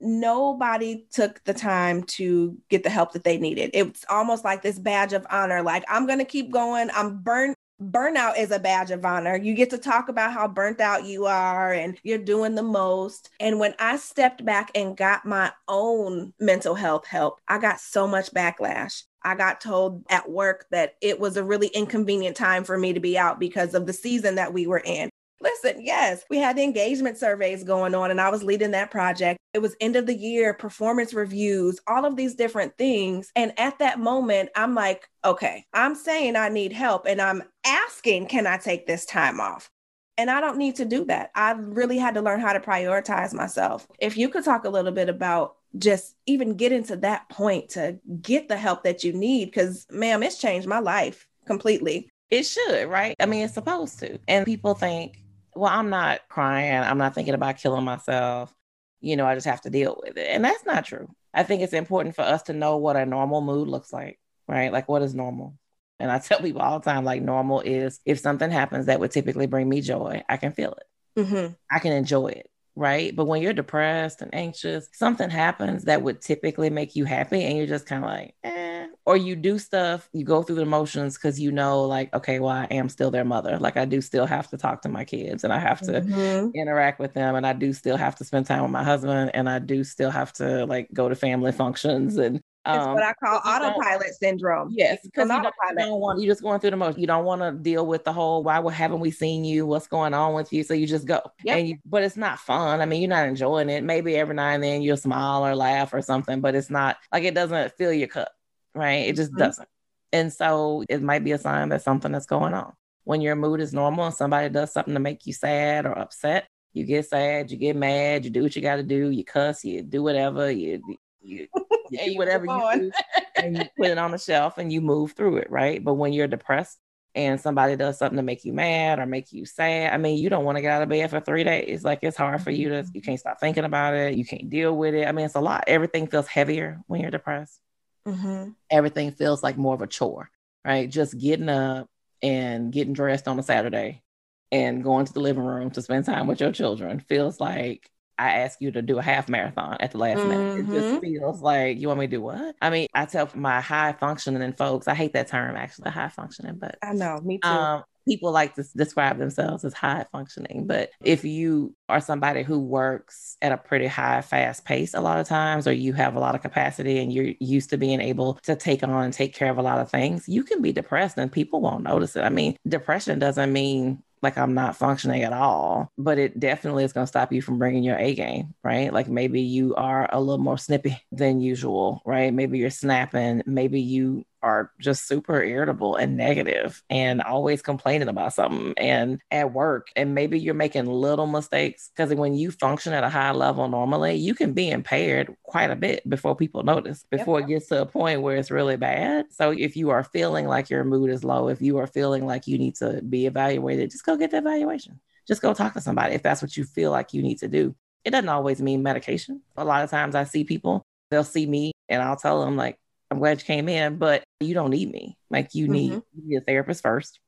nobody 0.00 1.06
took 1.10 1.42
the 1.44 1.54
time 1.54 2.04
to 2.04 2.56
get 2.68 2.82
the 2.82 2.90
help 2.90 3.12
that 3.12 3.24
they 3.24 3.38
needed. 3.38 3.70
It's 3.74 4.04
almost 4.08 4.44
like 4.44 4.62
this 4.62 4.78
badge 4.78 5.12
of 5.12 5.26
honor 5.30 5.62
like, 5.62 5.84
I'm 5.88 6.06
going 6.06 6.20
to 6.20 6.24
keep 6.24 6.52
going. 6.52 6.90
I'm 6.94 7.18
burnt 7.18 7.56
burnout 7.80 8.38
is 8.38 8.50
a 8.50 8.58
badge 8.58 8.90
of 8.90 9.04
honor. 9.04 9.36
You 9.36 9.54
get 9.54 9.70
to 9.70 9.78
talk 9.78 10.08
about 10.08 10.32
how 10.32 10.48
burnt 10.48 10.80
out 10.80 11.04
you 11.04 11.26
are 11.26 11.72
and 11.72 11.98
you're 12.02 12.18
doing 12.18 12.54
the 12.54 12.62
most. 12.62 13.30
And 13.40 13.58
when 13.58 13.74
I 13.78 13.96
stepped 13.96 14.44
back 14.44 14.70
and 14.74 14.96
got 14.96 15.24
my 15.24 15.52
own 15.68 16.32
mental 16.40 16.74
health 16.74 17.06
help, 17.06 17.40
I 17.48 17.58
got 17.58 17.80
so 17.80 18.06
much 18.06 18.32
backlash. 18.32 19.04
I 19.22 19.34
got 19.34 19.60
told 19.60 20.04
at 20.10 20.30
work 20.30 20.66
that 20.70 20.94
it 21.00 21.18
was 21.18 21.36
a 21.36 21.44
really 21.44 21.68
inconvenient 21.68 22.36
time 22.36 22.64
for 22.64 22.78
me 22.78 22.92
to 22.92 23.00
be 23.00 23.18
out 23.18 23.40
because 23.40 23.74
of 23.74 23.86
the 23.86 23.92
season 23.92 24.36
that 24.36 24.52
we 24.52 24.66
were 24.66 24.82
in. 24.84 25.10
Listen, 25.40 25.84
yes, 25.84 26.24
we 26.30 26.38
had 26.38 26.56
the 26.56 26.64
engagement 26.64 27.16
surveys 27.16 27.62
going 27.62 27.94
on, 27.94 28.10
and 28.10 28.20
I 28.20 28.28
was 28.28 28.42
leading 28.42 28.72
that 28.72 28.90
project. 28.90 29.38
It 29.54 29.60
was 29.60 29.76
end 29.80 29.94
of 29.94 30.06
the 30.06 30.16
year, 30.16 30.52
performance 30.52 31.14
reviews, 31.14 31.78
all 31.86 32.04
of 32.04 32.16
these 32.16 32.34
different 32.34 32.76
things. 32.76 33.30
And 33.36 33.56
at 33.56 33.78
that 33.78 34.00
moment, 34.00 34.50
I'm 34.56 34.74
like, 34.74 35.08
okay, 35.24 35.64
I'm 35.72 35.94
saying 35.94 36.34
I 36.34 36.48
need 36.48 36.72
help, 36.72 37.06
and 37.06 37.20
I'm 37.20 37.44
asking, 37.68 38.26
can 38.26 38.46
I 38.46 38.56
take 38.56 38.86
this 38.86 39.04
time 39.04 39.40
off? 39.40 39.70
And 40.16 40.30
I 40.30 40.40
don't 40.40 40.58
need 40.58 40.76
to 40.76 40.84
do 40.84 41.04
that. 41.04 41.30
I 41.36 41.52
really 41.52 41.98
had 41.98 42.14
to 42.14 42.22
learn 42.22 42.40
how 42.40 42.52
to 42.52 42.58
prioritize 42.58 43.32
myself. 43.32 43.86
If 44.00 44.16
you 44.16 44.28
could 44.28 44.44
talk 44.44 44.64
a 44.64 44.70
little 44.70 44.90
bit 44.90 45.08
about 45.08 45.54
just 45.76 46.16
even 46.26 46.56
getting 46.56 46.82
to 46.84 46.96
that 46.96 47.28
point 47.28 47.68
to 47.70 48.00
get 48.20 48.48
the 48.48 48.56
help 48.56 48.82
that 48.82 49.04
you 49.04 49.12
need, 49.12 49.44
because, 49.44 49.86
ma'am, 49.90 50.24
it's 50.24 50.38
changed 50.38 50.66
my 50.66 50.80
life 50.80 51.28
completely. 51.46 52.10
It 52.30 52.42
should, 52.44 52.88
right? 52.88 53.14
I 53.20 53.26
mean, 53.26 53.44
it's 53.44 53.54
supposed 53.54 54.00
to. 54.00 54.18
And 54.26 54.44
people 54.44 54.74
think, 54.74 55.22
well, 55.54 55.72
I'm 55.72 55.88
not 55.88 56.20
crying. 56.28 56.74
I'm 56.74 56.98
not 56.98 57.14
thinking 57.14 57.34
about 57.34 57.58
killing 57.58 57.84
myself. 57.84 58.52
You 59.00 59.16
know, 59.16 59.26
I 59.26 59.34
just 59.34 59.46
have 59.46 59.60
to 59.62 59.70
deal 59.70 60.00
with 60.02 60.16
it. 60.16 60.26
And 60.28 60.44
that's 60.44 60.66
not 60.66 60.84
true. 60.84 61.08
I 61.32 61.44
think 61.44 61.62
it's 61.62 61.72
important 61.72 62.16
for 62.16 62.22
us 62.22 62.42
to 62.44 62.52
know 62.52 62.78
what 62.78 62.96
a 62.96 63.06
normal 63.06 63.40
mood 63.40 63.68
looks 63.68 63.92
like, 63.92 64.18
right? 64.48 64.72
Like, 64.72 64.88
what 64.88 65.02
is 65.02 65.14
normal? 65.14 65.54
And 65.98 66.10
I 66.10 66.18
tell 66.18 66.40
people 66.40 66.62
all 66.62 66.78
the 66.78 66.90
time, 66.90 67.04
like, 67.04 67.22
normal 67.22 67.60
is 67.60 68.00
if 68.04 68.18
something 68.18 68.50
happens 68.50 68.86
that 68.86 69.00
would 69.00 69.10
typically 69.10 69.46
bring 69.46 69.68
me 69.68 69.80
joy, 69.80 70.22
I 70.28 70.36
can 70.36 70.52
feel 70.52 70.72
it. 70.72 71.20
Mm-hmm. 71.20 71.52
I 71.70 71.78
can 71.78 71.92
enjoy 71.92 72.28
it 72.28 72.50
right? 72.78 73.14
But 73.14 73.26
when 73.26 73.42
you're 73.42 73.52
depressed 73.52 74.22
and 74.22 74.32
anxious, 74.32 74.88
something 74.92 75.28
happens 75.28 75.84
that 75.84 76.02
would 76.02 76.22
typically 76.22 76.70
make 76.70 76.94
you 76.94 77.04
happy, 77.04 77.42
and 77.42 77.58
you're 77.58 77.66
just 77.66 77.86
kind 77.86 78.04
of 78.04 78.10
like, 78.10 78.34
eh. 78.44 78.86
Or 79.04 79.16
you 79.16 79.36
do 79.36 79.58
stuff, 79.58 80.08
you 80.12 80.24
go 80.24 80.42
through 80.42 80.56
the 80.56 80.66
motions 80.66 81.16
because 81.16 81.40
you 81.40 81.50
know, 81.50 81.84
like, 81.84 82.14
okay, 82.14 82.38
well, 82.40 82.50
I 82.50 82.66
am 82.70 82.88
still 82.88 83.10
their 83.10 83.24
mother. 83.24 83.58
Like, 83.58 83.76
I 83.76 83.84
do 83.84 84.00
still 84.00 84.26
have 84.26 84.48
to 84.50 84.58
talk 84.58 84.82
to 84.82 84.90
my 84.90 85.04
kids 85.04 85.44
and 85.44 85.52
I 85.52 85.58
have 85.58 85.80
to 85.80 86.02
mm-hmm. 86.02 86.50
interact 86.54 87.00
with 87.00 87.14
them, 87.14 87.34
and 87.34 87.46
I 87.46 87.52
do 87.52 87.72
still 87.72 87.96
have 87.96 88.14
to 88.16 88.24
spend 88.24 88.46
time 88.46 88.62
with 88.62 88.70
my 88.70 88.84
husband, 88.84 89.32
and 89.34 89.48
I 89.48 89.58
do 89.58 89.82
still 89.82 90.10
have 90.10 90.32
to 90.34 90.64
like 90.66 90.88
go 90.92 91.08
to 91.08 91.16
family 91.16 91.52
functions 91.62 92.16
and 92.16 92.40
it's 92.66 92.84
um, 92.84 92.94
what 92.94 93.02
I 93.02 93.14
call 93.14 93.40
autopilot 93.44 94.14
syndrome. 94.14 94.68
Yes, 94.72 94.98
because 95.02 95.28
you, 95.28 95.36
you, 95.36 95.76
don't 95.76 96.00
want 96.00 96.20
you're 96.20 96.30
just 96.30 96.42
going 96.42 96.60
through 96.60 96.70
the 96.70 96.76
motion. 96.76 97.00
You 97.00 97.06
don't 97.06 97.24
want 97.24 97.40
to 97.40 97.52
deal 97.52 97.86
with 97.86 98.04
the 98.04 98.12
whole 98.12 98.42
why 98.42 98.60
haven't 98.70 99.00
we 99.00 99.10
seen 99.10 99.44
you? 99.44 99.64
What's 99.64 99.86
going 99.86 100.12
on 100.12 100.34
with 100.34 100.52
you? 100.52 100.62
So 100.64 100.74
you 100.74 100.86
just 100.86 101.06
go. 101.06 101.20
Yep. 101.44 101.56
And 101.56 101.68
you, 101.68 101.78
but 101.86 102.02
it's 102.02 102.16
not 102.16 102.38
fun. 102.38 102.80
I 102.80 102.84
mean, 102.84 103.00
you're 103.00 103.08
not 103.08 103.28
enjoying 103.28 103.70
it. 103.70 103.84
Maybe 103.84 104.16
every 104.16 104.34
now 104.34 104.48
and 104.48 104.62
then 104.62 104.82
you'll 104.82 104.96
smile 104.96 105.46
or 105.46 105.54
laugh 105.54 105.94
or 105.94 106.02
something, 106.02 106.40
but 106.40 106.54
it's 106.54 106.68
not 106.70 106.96
like 107.12 107.24
it 107.24 107.34
doesn't 107.34 107.72
fill 107.78 107.92
your 107.92 108.08
cup, 108.08 108.32
right? 108.74 109.06
It 109.08 109.16
just 109.16 109.30
mm-hmm. 109.30 109.40
doesn't. 109.40 109.68
And 110.12 110.32
so 110.32 110.84
it 110.88 111.00
might 111.00 111.24
be 111.24 111.32
a 111.32 111.38
sign 111.38 111.68
that 111.70 111.82
something 111.82 112.14
is 112.14 112.26
going 112.26 112.54
on. 112.54 112.72
When 113.04 113.20
your 113.20 113.36
mood 113.36 113.60
is 113.60 113.72
normal 113.72 114.06
and 114.06 114.14
somebody 114.14 114.48
does 114.50 114.72
something 114.72 114.94
to 114.94 115.00
make 115.00 115.26
you 115.26 115.32
sad 115.32 115.86
or 115.86 115.98
upset, 115.98 116.48
you 116.74 116.84
get 116.84 117.08
sad, 117.08 117.50
you 117.50 117.56
get 117.56 117.76
mad, 117.76 118.24
you 118.24 118.30
do 118.30 118.42
what 118.42 118.54
you 118.54 118.62
got 118.62 118.76
to 118.76 118.82
do, 118.82 119.10
you 119.10 119.24
cuss, 119.24 119.64
you 119.64 119.82
do 119.82 120.02
whatever, 120.02 120.50
you 120.50 120.82
you, 121.20 121.48
you 121.90 122.12
do 122.12 122.16
whatever 122.16 122.46
you 122.46 122.72
do 122.74 122.92
and 123.36 123.56
you 123.56 123.64
put 123.76 123.88
it 123.88 123.98
on 123.98 124.10
the 124.10 124.18
shelf 124.18 124.58
and 124.58 124.72
you 124.72 124.80
move 124.80 125.12
through 125.12 125.38
it, 125.38 125.50
right? 125.50 125.82
But 125.82 125.94
when 125.94 126.12
you're 126.12 126.26
depressed 126.26 126.78
and 127.14 127.40
somebody 127.40 127.76
does 127.76 127.98
something 127.98 128.16
to 128.16 128.22
make 128.22 128.44
you 128.44 128.52
mad 128.52 128.98
or 128.98 129.06
make 129.06 129.32
you 129.32 129.44
sad, 129.44 129.92
I 129.92 129.96
mean, 129.96 130.18
you 130.18 130.28
don't 130.28 130.44
want 130.44 130.56
to 130.56 130.62
get 130.62 130.72
out 130.72 130.82
of 130.82 130.88
bed 130.88 131.10
for 131.10 131.20
three 131.20 131.44
days. 131.44 131.84
Like 131.84 132.00
it's 132.02 132.16
hard 132.16 132.42
for 132.42 132.50
you 132.50 132.68
to, 132.68 132.86
you 132.92 133.00
can't 133.00 133.20
stop 133.20 133.40
thinking 133.40 133.64
about 133.64 133.94
it. 133.94 134.14
You 134.14 134.24
can't 134.24 134.50
deal 134.50 134.76
with 134.76 134.94
it. 134.94 135.06
I 135.06 135.12
mean, 135.12 135.26
it's 135.26 135.34
a 135.34 135.40
lot. 135.40 135.64
Everything 135.66 136.06
feels 136.06 136.26
heavier 136.26 136.80
when 136.86 137.00
you're 137.00 137.10
depressed. 137.10 137.60
Mm-hmm. 138.06 138.50
Everything 138.70 139.12
feels 139.12 139.42
like 139.42 139.56
more 139.56 139.74
of 139.74 139.82
a 139.82 139.86
chore, 139.86 140.30
right? 140.64 140.88
Just 140.88 141.18
getting 141.18 141.48
up 141.48 141.88
and 142.22 142.72
getting 142.72 142.92
dressed 142.92 143.28
on 143.28 143.38
a 143.38 143.42
Saturday 143.42 144.02
and 144.50 144.82
going 144.82 145.06
to 145.06 145.12
the 145.12 145.20
living 145.20 145.44
room 145.44 145.70
to 145.70 145.82
spend 145.82 146.04
time 146.04 146.26
with 146.26 146.40
your 146.40 146.52
children 146.52 147.00
feels 147.00 147.38
like 147.38 147.90
I 148.18 148.30
ask 148.38 148.60
you 148.60 148.70
to 148.72 148.82
do 148.82 148.98
a 148.98 149.02
half 149.02 149.28
marathon 149.28 149.76
at 149.80 149.92
the 149.92 149.98
last 149.98 150.18
mm-hmm. 150.18 150.28
minute. 150.28 150.58
It 150.58 150.66
just 150.66 150.86
mm-hmm. 150.86 150.98
feels 151.00 151.40
like 151.40 151.78
you 151.78 151.88
want 151.88 152.00
me 152.00 152.06
to 152.06 152.10
do 152.10 152.20
what? 152.20 152.56
I 152.60 152.70
mean, 152.70 152.88
I 152.94 153.04
tell 153.04 153.28
my 153.34 153.60
high 153.60 153.92
functioning 153.92 154.52
folks, 154.52 154.88
I 154.88 154.94
hate 154.94 155.12
that 155.12 155.28
term 155.28 155.56
actually, 155.56 155.90
high 155.90 156.08
functioning, 156.08 156.56
but 156.56 156.76
I 156.82 156.92
know, 156.92 157.20
me 157.20 157.38
too. 157.38 157.48
Um, 157.48 157.84
people 158.08 158.32
like 158.32 158.54
to 158.54 158.64
describe 158.74 159.18
themselves 159.18 159.64
as 159.64 159.74
high 159.74 160.06
functioning. 160.10 160.66
But 160.66 160.90
if 161.04 161.24
you 161.24 161.74
are 161.88 162.00
somebody 162.00 162.42
who 162.42 162.58
works 162.58 163.36
at 163.42 163.52
a 163.52 163.58
pretty 163.58 163.86
high, 163.86 164.22
fast 164.22 164.64
pace 164.64 164.94
a 164.94 165.00
lot 165.00 165.20
of 165.20 165.28
times, 165.28 165.68
or 165.68 165.72
you 165.72 165.92
have 165.92 166.16
a 166.16 166.20
lot 166.20 166.34
of 166.34 166.40
capacity 166.40 166.98
and 166.98 167.12
you're 167.12 167.34
used 167.38 167.70
to 167.70 167.76
being 167.76 168.00
able 168.00 168.34
to 168.44 168.56
take 168.56 168.82
on 168.82 168.90
and 168.90 169.12
take 169.12 169.34
care 169.34 169.50
of 169.50 169.58
a 169.58 169.62
lot 169.62 169.78
of 169.78 169.90
things, 169.90 170.28
you 170.28 170.42
can 170.42 170.62
be 170.62 170.72
depressed 170.72 171.18
and 171.18 171.30
people 171.30 171.60
won't 171.60 171.84
notice 171.84 172.16
it. 172.16 172.22
I 172.22 172.30
mean, 172.30 172.56
depression 172.66 173.18
doesn't 173.18 173.52
mean 173.52 174.02
like 174.22 174.38
I'm 174.38 174.54
not 174.54 174.76
functioning 174.76 175.22
at 175.22 175.32
all, 175.32 175.92
but 175.96 176.18
it 176.18 176.38
definitely 176.38 176.84
is 176.84 176.92
going 176.92 177.04
to 177.04 177.08
stop 177.08 177.32
you 177.32 177.42
from 177.42 177.58
bringing 177.58 177.82
your 177.82 177.98
A 177.98 178.14
game, 178.14 178.54
right? 178.62 178.92
Like 178.92 179.08
maybe 179.08 179.40
you 179.40 179.74
are 179.74 180.08
a 180.12 180.20
little 180.20 180.42
more 180.42 180.58
snippy 180.58 181.00
than 181.12 181.40
usual, 181.40 182.02
right? 182.04 182.32
Maybe 182.32 182.58
you're 182.58 182.70
snapping, 182.70 183.42
maybe 183.46 183.80
you 183.80 184.24
are 184.42 184.70
just 184.80 185.06
super 185.06 185.42
irritable 185.42 185.96
and 185.96 186.16
negative 186.16 186.82
and 186.90 187.22
always 187.22 187.62
complaining 187.62 188.08
about 188.08 188.32
something 188.32 188.74
and 188.76 189.20
at 189.30 189.52
work. 189.52 189.88
And 189.96 190.14
maybe 190.14 190.38
you're 190.38 190.54
making 190.54 190.86
little 190.86 191.26
mistakes 191.26 191.90
because 191.94 192.14
when 192.14 192.34
you 192.34 192.50
function 192.50 192.92
at 192.92 193.04
a 193.04 193.08
high 193.08 193.32
level 193.32 193.68
normally 193.68 194.14
you 194.14 194.34
can 194.34 194.52
be 194.52 194.70
impaired 194.70 195.34
quite 195.42 195.70
a 195.70 195.76
bit 195.76 196.08
before 196.08 196.36
people 196.36 196.62
notice 196.62 197.04
before 197.10 197.40
yep. 197.40 197.48
it 197.48 197.52
gets 197.52 197.68
to 197.68 197.82
a 197.82 197.86
point 197.86 198.22
where 198.22 198.36
it's 198.36 198.50
really 198.50 198.76
bad. 198.76 199.26
So 199.30 199.50
if 199.50 199.76
you 199.76 199.90
are 199.90 200.04
feeling 200.04 200.46
like 200.46 200.70
your 200.70 200.84
mood 200.84 201.10
is 201.10 201.24
low 201.24 201.48
if 201.48 201.60
you 201.60 201.78
are 201.78 201.86
feeling 201.86 202.26
like 202.26 202.46
you 202.46 202.58
need 202.58 202.76
to 202.76 203.02
be 203.02 203.26
evaluated 203.26 203.90
just 203.90 204.04
go 204.04 204.16
get 204.16 204.30
the 204.30 204.38
evaluation. 204.38 205.00
Just 205.26 205.42
go 205.42 205.52
talk 205.52 205.74
to 205.74 205.80
somebody 205.80 206.14
if 206.14 206.22
that's 206.22 206.40
what 206.40 206.56
you 206.56 206.64
feel 206.64 206.90
like 206.90 207.12
you 207.12 207.22
need 207.22 207.38
to 207.40 207.48
do. 207.48 207.74
It 208.04 208.10
doesn't 208.10 208.28
always 208.28 208.62
mean 208.62 208.82
medication. 208.82 209.42
A 209.56 209.64
lot 209.64 209.84
of 209.84 209.90
times 209.90 210.14
i 210.14 210.24
see 210.24 210.44
people 210.44 210.84
they'll 211.10 211.24
see 211.24 211.46
me 211.46 211.72
and 211.88 212.02
i'll 212.02 212.16
tell 212.16 212.44
them 212.44 212.56
like 212.56 212.78
I'm 213.10 213.18
glad 213.18 213.40
you 213.40 213.46
came 213.46 213.68
in, 213.68 213.96
but 213.96 214.22
you 214.40 214.54
don't 214.54 214.70
need 214.70 214.90
me. 214.90 215.16
Like 215.30 215.54
you 215.54 215.68
need, 215.68 215.92
mm-hmm. 215.92 216.20
you 216.20 216.28
need 216.28 216.36
a 216.36 216.44
therapist 216.44 216.82
first. 216.82 217.20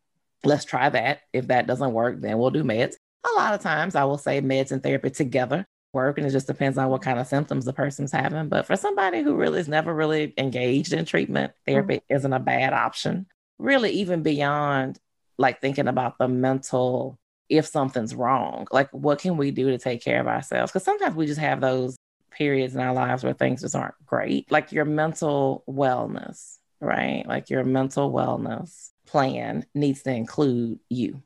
Let's 0.45 0.65
try 0.65 0.89
that. 0.89 1.21
If 1.33 1.49
that 1.49 1.67
doesn't 1.67 1.93
work, 1.93 2.21
then 2.21 2.39
we'll 2.39 2.51
do 2.51 2.65
meds. 2.65 2.95
A 3.27 3.37
lot 3.37 3.55
of 3.55 3.61
times 3.61 3.95
I 3.95 4.05
will 4.05 4.19
say 4.19 4.41
meds 4.41 4.73
and 4.73 4.83
therapy 4.83 5.11
together 5.11 5.67
work 5.93 6.19
and 6.19 6.27
it 6.27 6.31
just 6.31 6.47
depends 6.47 6.79
on 6.79 6.89
what 6.89 7.03
kind 7.03 7.19
of 7.19 7.27
symptoms 7.27 7.65
the 7.65 7.73
person's 7.73 8.13
having. 8.13 8.49
But 8.49 8.67
for 8.67 8.77
somebody 8.77 9.23
who 9.23 9.35
really 9.35 9.61
is 9.61 9.69
never 9.69 9.95
really 9.95 10.33
engaged 10.39 10.93
in 10.93 11.05
treatment, 11.05 11.53
therapy 11.67 11.97
mm-hmm. 11.97 12.15
isn't 12.15 12.33
a 12.33 12.39
bad 12.39 12.73
option. 12.73 13.27
Really, 13.59 13.91
even 13.93 14.23
beyond 14.23 14.99
like 15.39 15.61
thinking 15.61 15.89
about 15.89 16.19
the 16.19 16.29
mental 16.29 17.19
if 17.49 17.67
something's 17.67 18.15
wrong, 18.15 18.69
like 18.71 18.89
what 18.93 19.19
can 19.19 19.37
we 19.37 19.51
do 19.51 19.71
to 19.71 19.79
take 19.79 20.03
care 20.03 20.21
of 20.21 20.29
ourselves? 20.29 20.71
Because 20.71 20.85
sometimes 20.85 21.17
we 21.17 21.27
just 21.27 21.41
have 21.41 21.61
those 21.61 21.97
periods 22.41 22.75
in 22.75 22.81
our 22.81 22.95
lives 22.95 23.23
where 23.23 23.35
things 23.35 23.61
just 23.61 23.77
aren't 23.77 23.95
great, 24.07 24.51
like 24.51 24.73
your 24.73 24.87
mental 24.87 25.63
wellness, 25.69 26.57
right? 26.81 27.23
Like 27.27 27.51
your 27.51 27.65
mental 27.65 28.11
wellness 28.11 28.89
plan 29.07 29.67
needs 29.75 30.03
to 30.05 30.11
include 30.11 30.79
you. 30.89 31.23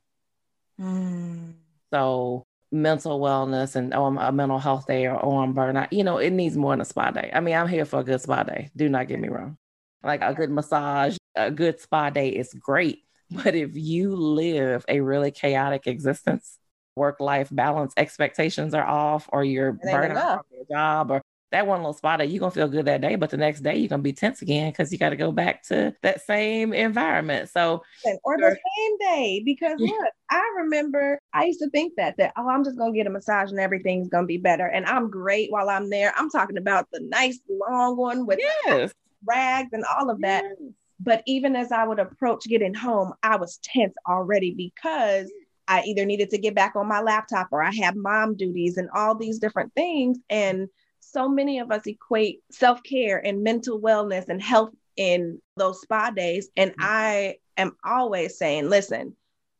Mm. 0.80 1.52
So, 1.92 2.42
mental 2.72 3.20
wellness 3.20 3.76
and 3.76 3.94
oh, 3.94 4.06
I'm 4.06 4.18
a 4.18 4.32
mental 4.32 4.58
health 4.58 4.88
day 4.88 5.06
or 5.06 5.24
oh, 5.24 5.38
I'm 5.38 5.54
burnout, 5.54 5.92
you 5.92 6.02
know, 6.02 6.18
it 6.18 6.32
needs 6.32 6.56
more 6.56 6.72
than 6.72 6.80
a 6.80 6.84
spa 6.84 7.12
day. 7.12 7.30
I 7.32 7.38
mean, 7.38 7.54
I'm 7.54 7.68
here 7.68 7.84
for 7.84 8.00
a 8.00 8.04
good 8.04 8.20
spa 8.20 8.42
day. 8.42 8.72
Do 8.74 8.88
not 8.88 9.06
get 9.06 9.20
me 9.20 9.28
wrong. 9.28 9.56
Like 10.02 10.20
a 10.20 10.34
good 10.34 10.50
massage, 10.50 11.16
a 11.36 11.48
good 11.52 11.78
spa 11.78 12.10
day 12.10 12.30
is 12.30 12.52
great. 12.54 13.02
But 13.30 13.54
if 13.54 13.70
you 13.74 14.14
live 14.16 14.84
a 14.88 15.00
really 15.00 15.30
chaotic 15.30 15.86
existence, 15.86 16.58
work 16.96 17.20
life 17.20 17.48
balance 17.50 17.92
expectations 17.96 18.74
are 18.74 18.86
off 18.86 19.28
or 19.32 19.44
you're 19.44 19.72
burning 19.72 20.16
out 20.16 20.46
your 20.52 20.64
job 20.70 21.10
or 21.10 21.22
that 21.54 21.68
one 21.68 21.78
little 21.78 21.92
spot 21.92 22.18
that 22.18 22.30
you're 22.30 22.40
gonna 22.40 22.50
feel 22.50 22.66
good 22.66 22.86
that 22.86 23.00
day, 23.00 23.14
but 23.14 23.30
the 23.30 23.36
next 23.36 23.60
day 23.60 23.76
you're 23.76 23.88
gonna 23.88 24.02
be 24.02 24.12
tense 24.12 24.42
again 24.42 24.72
because 24.72 24.90
you 24.90 24.98
got 24.98 25.10
to 25.10 25.16
go 25.16 25.30
back 25.30 25.62
to 25.62 25.94
that 26.02 26.20
same 26.22 26.72
environment. 26.72 27.48
So 27.48 27.80
or 28.24 28.36
the 28.36 28.56
same 28.76 28.98
day 28.98 29.40
because 29.44 29.78
look, 29.78 30.08
I 30.30 30.42
remember 30.56 31.16
I 31.32 31.44
used 31.44 31.60
to 31.60 31.70
think 31.70 31.94
that 31.96 32.16
that 32.18 32.32
oh 32.36 32.48
I'm 32.48 32.64
just 32.64 32.76
gonna 32.76 32.92
get 32.92 33.06
a 33.06 33.10
massage 33.10 33.52
and 33.52 33.60
everything's 33.60 34.08
gonna 34.08 34.26
be 34.26 34.36
better 34.36 34.66
and 34.66 34.84
I'm 34.84 35.08
great 35.08 35.52
while 35.52 35.70
I'm 35.70 35.90
there. 35.90 36.12
I'm 36.16 36.28
talking 36.28 36.58
about 36.58 36.88
the 36.92 37.00
nice 37.00 37.38
long 37.48 37.96
one 37.96 38.26
with 38.26 38.40
yes. 38.40 38.92
rags 39.24 39.70
and 39.72 39.84
all 39.84 40.10
of 40.10 40.20
that. 40.22 40.42
Yes. 40.42 40.72
But 40.98 41.22
even 41.26 41.54
as 41.54 41.70
I 41.70 41.86
would 41.86 42.00
approach 42.00 42.46
getting 42.46 42.74
home, 42.74 43.12
I 43.22 43.36
was 43.36 43.58
tense 43.58 43.94
already 44.08 44.54
because 44.54 45.30
I 45.68 45.82
either 45.82 46.04
needed 46.04 46.30
to 46.30 46.38
get 46.38 46.54
back 46.54 46.76
on 46.76 46.88
my 46.88 47.00
laptop 47.00 47.48
or 47.50 47.62
I 47.62 47.72
had 47.72 47.96
mom 47.96 48.36
duties 48.36 48.76
and 48.76 48.88
all 48.94 49.14
these 49.14 49.38
different 49.38 49.72
things. 49.74 50.18
And 50.28 50.68
so 51.00 51.28
many 51.28 51.58
of 51.58 51.70
us 51.70 51.86
equate 51.86 52.40
self 52.50 52.82
care 52.82 53.24
and 53.24 53.42
mental 53.42 53.80
wellness 53.80 54.28
and 54.28 54.42
health 54.42 54.70
in 54.96 55.40
those 55.56 55.80
spa 55.80 56.10
days. 56.10 56.48
And 56.56 56.72
mm-hmm. 56.72 56.82
I 56.82 57.36
am 57.56 57.76
always 57.84 58.38
saying, 58.38 58.68
listen, 58.68 59.16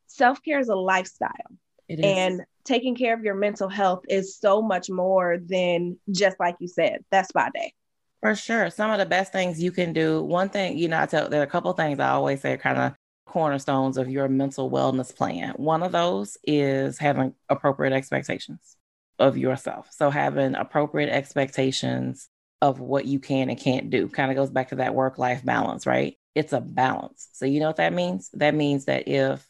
self 0.07 0.43
care 0.43 0.59
is 0.59 0.69
a 0.69 0.77
lifestyle. 0.77 1.31
And 1.89 2.41
taking 2.65 2.97
care 2.97 3.13
of 3.13 3.23
your 3.23 3.35
mental 3.35 3.69
health 3.69 4.05
is 4.09 4.39
so 4.39 4.63
much 4.63 4.89
more 4.89 5.39
than 5.39 5.99
just 6.11 6.41
like 6.41 6.57
you 6.59 6.67
said, 6.67 7.05
that 7.11 7.29
spa 7.29 7.51
day. 7.53 7.75
For 8.23 8.35
sure. 8.35 8.71
Some 8.71 8.91
of 8.91 8.99
the 8.99 9.05
best 9.05 9.33
things 9.33 9.63
you 9.63 9.71
can 9.71 9.93
do. 9.93 10.23
One 10.23 10.49
thing, 10.49 10.79
you 10.79 10.89
know, 10.89 10.99
I 10.99 11.05
tell 11.05 11.29
there 11.29 11.43
are 11.43 11.45
a 11.45 11.47
couple 11.47 11.71
things 11.75 12.01
I 12.01 12.09
always 12.11 12.41
say 12.41 12.57
kind 12.57 12.79
of 12.79 12.95
cornerstones 13.27 13.97
of 13.97 14.09
your 14.09 14.29
mental 14.29 14.71
wellness 14.71 15.15
plan. 15.15 15.55
One 15.57 15.83
of 15.83 15.93
those 15.93 16.37
is 16.45 16.99
having 16.99 17.35
appropriate 17.49 17.93
expectations 17.93 18.77
of 19.19 19.37
yourself. 19.37 19.89
So, 19.93 20.11
having 20.11 20.55
appropriate 20.55 21.11
expectations 21.11 22.29
of 22.61 22.81
what 22.81 23.05
you 23.07 23.19
can 23.19 23.51
and 23.51 23.59
can't 23.59 23.91
do 23.91 24.09
kind 24.09 24.31
of 24.31 24.37
goes 24.37 24.51
back 24.51 24.69
to 24.69 24.77
that 24.77 24.95
work 24.95 25.19
life 25.19 25.45
balance, 25.45 25.87
right? 25.87 26.17
It's 26.35 26.53
a 26.53 26.61
balance. 26.61 27.29
So, 27.33 27.47
you 27.47 27.61
know 27.61 27.67
what 27.67 27.77
that 27.77 27.93
means? 27.93 28.31
That 28.35 28.55
means 28.55 28.87
that 28.87 29.09
if 29.09 29.47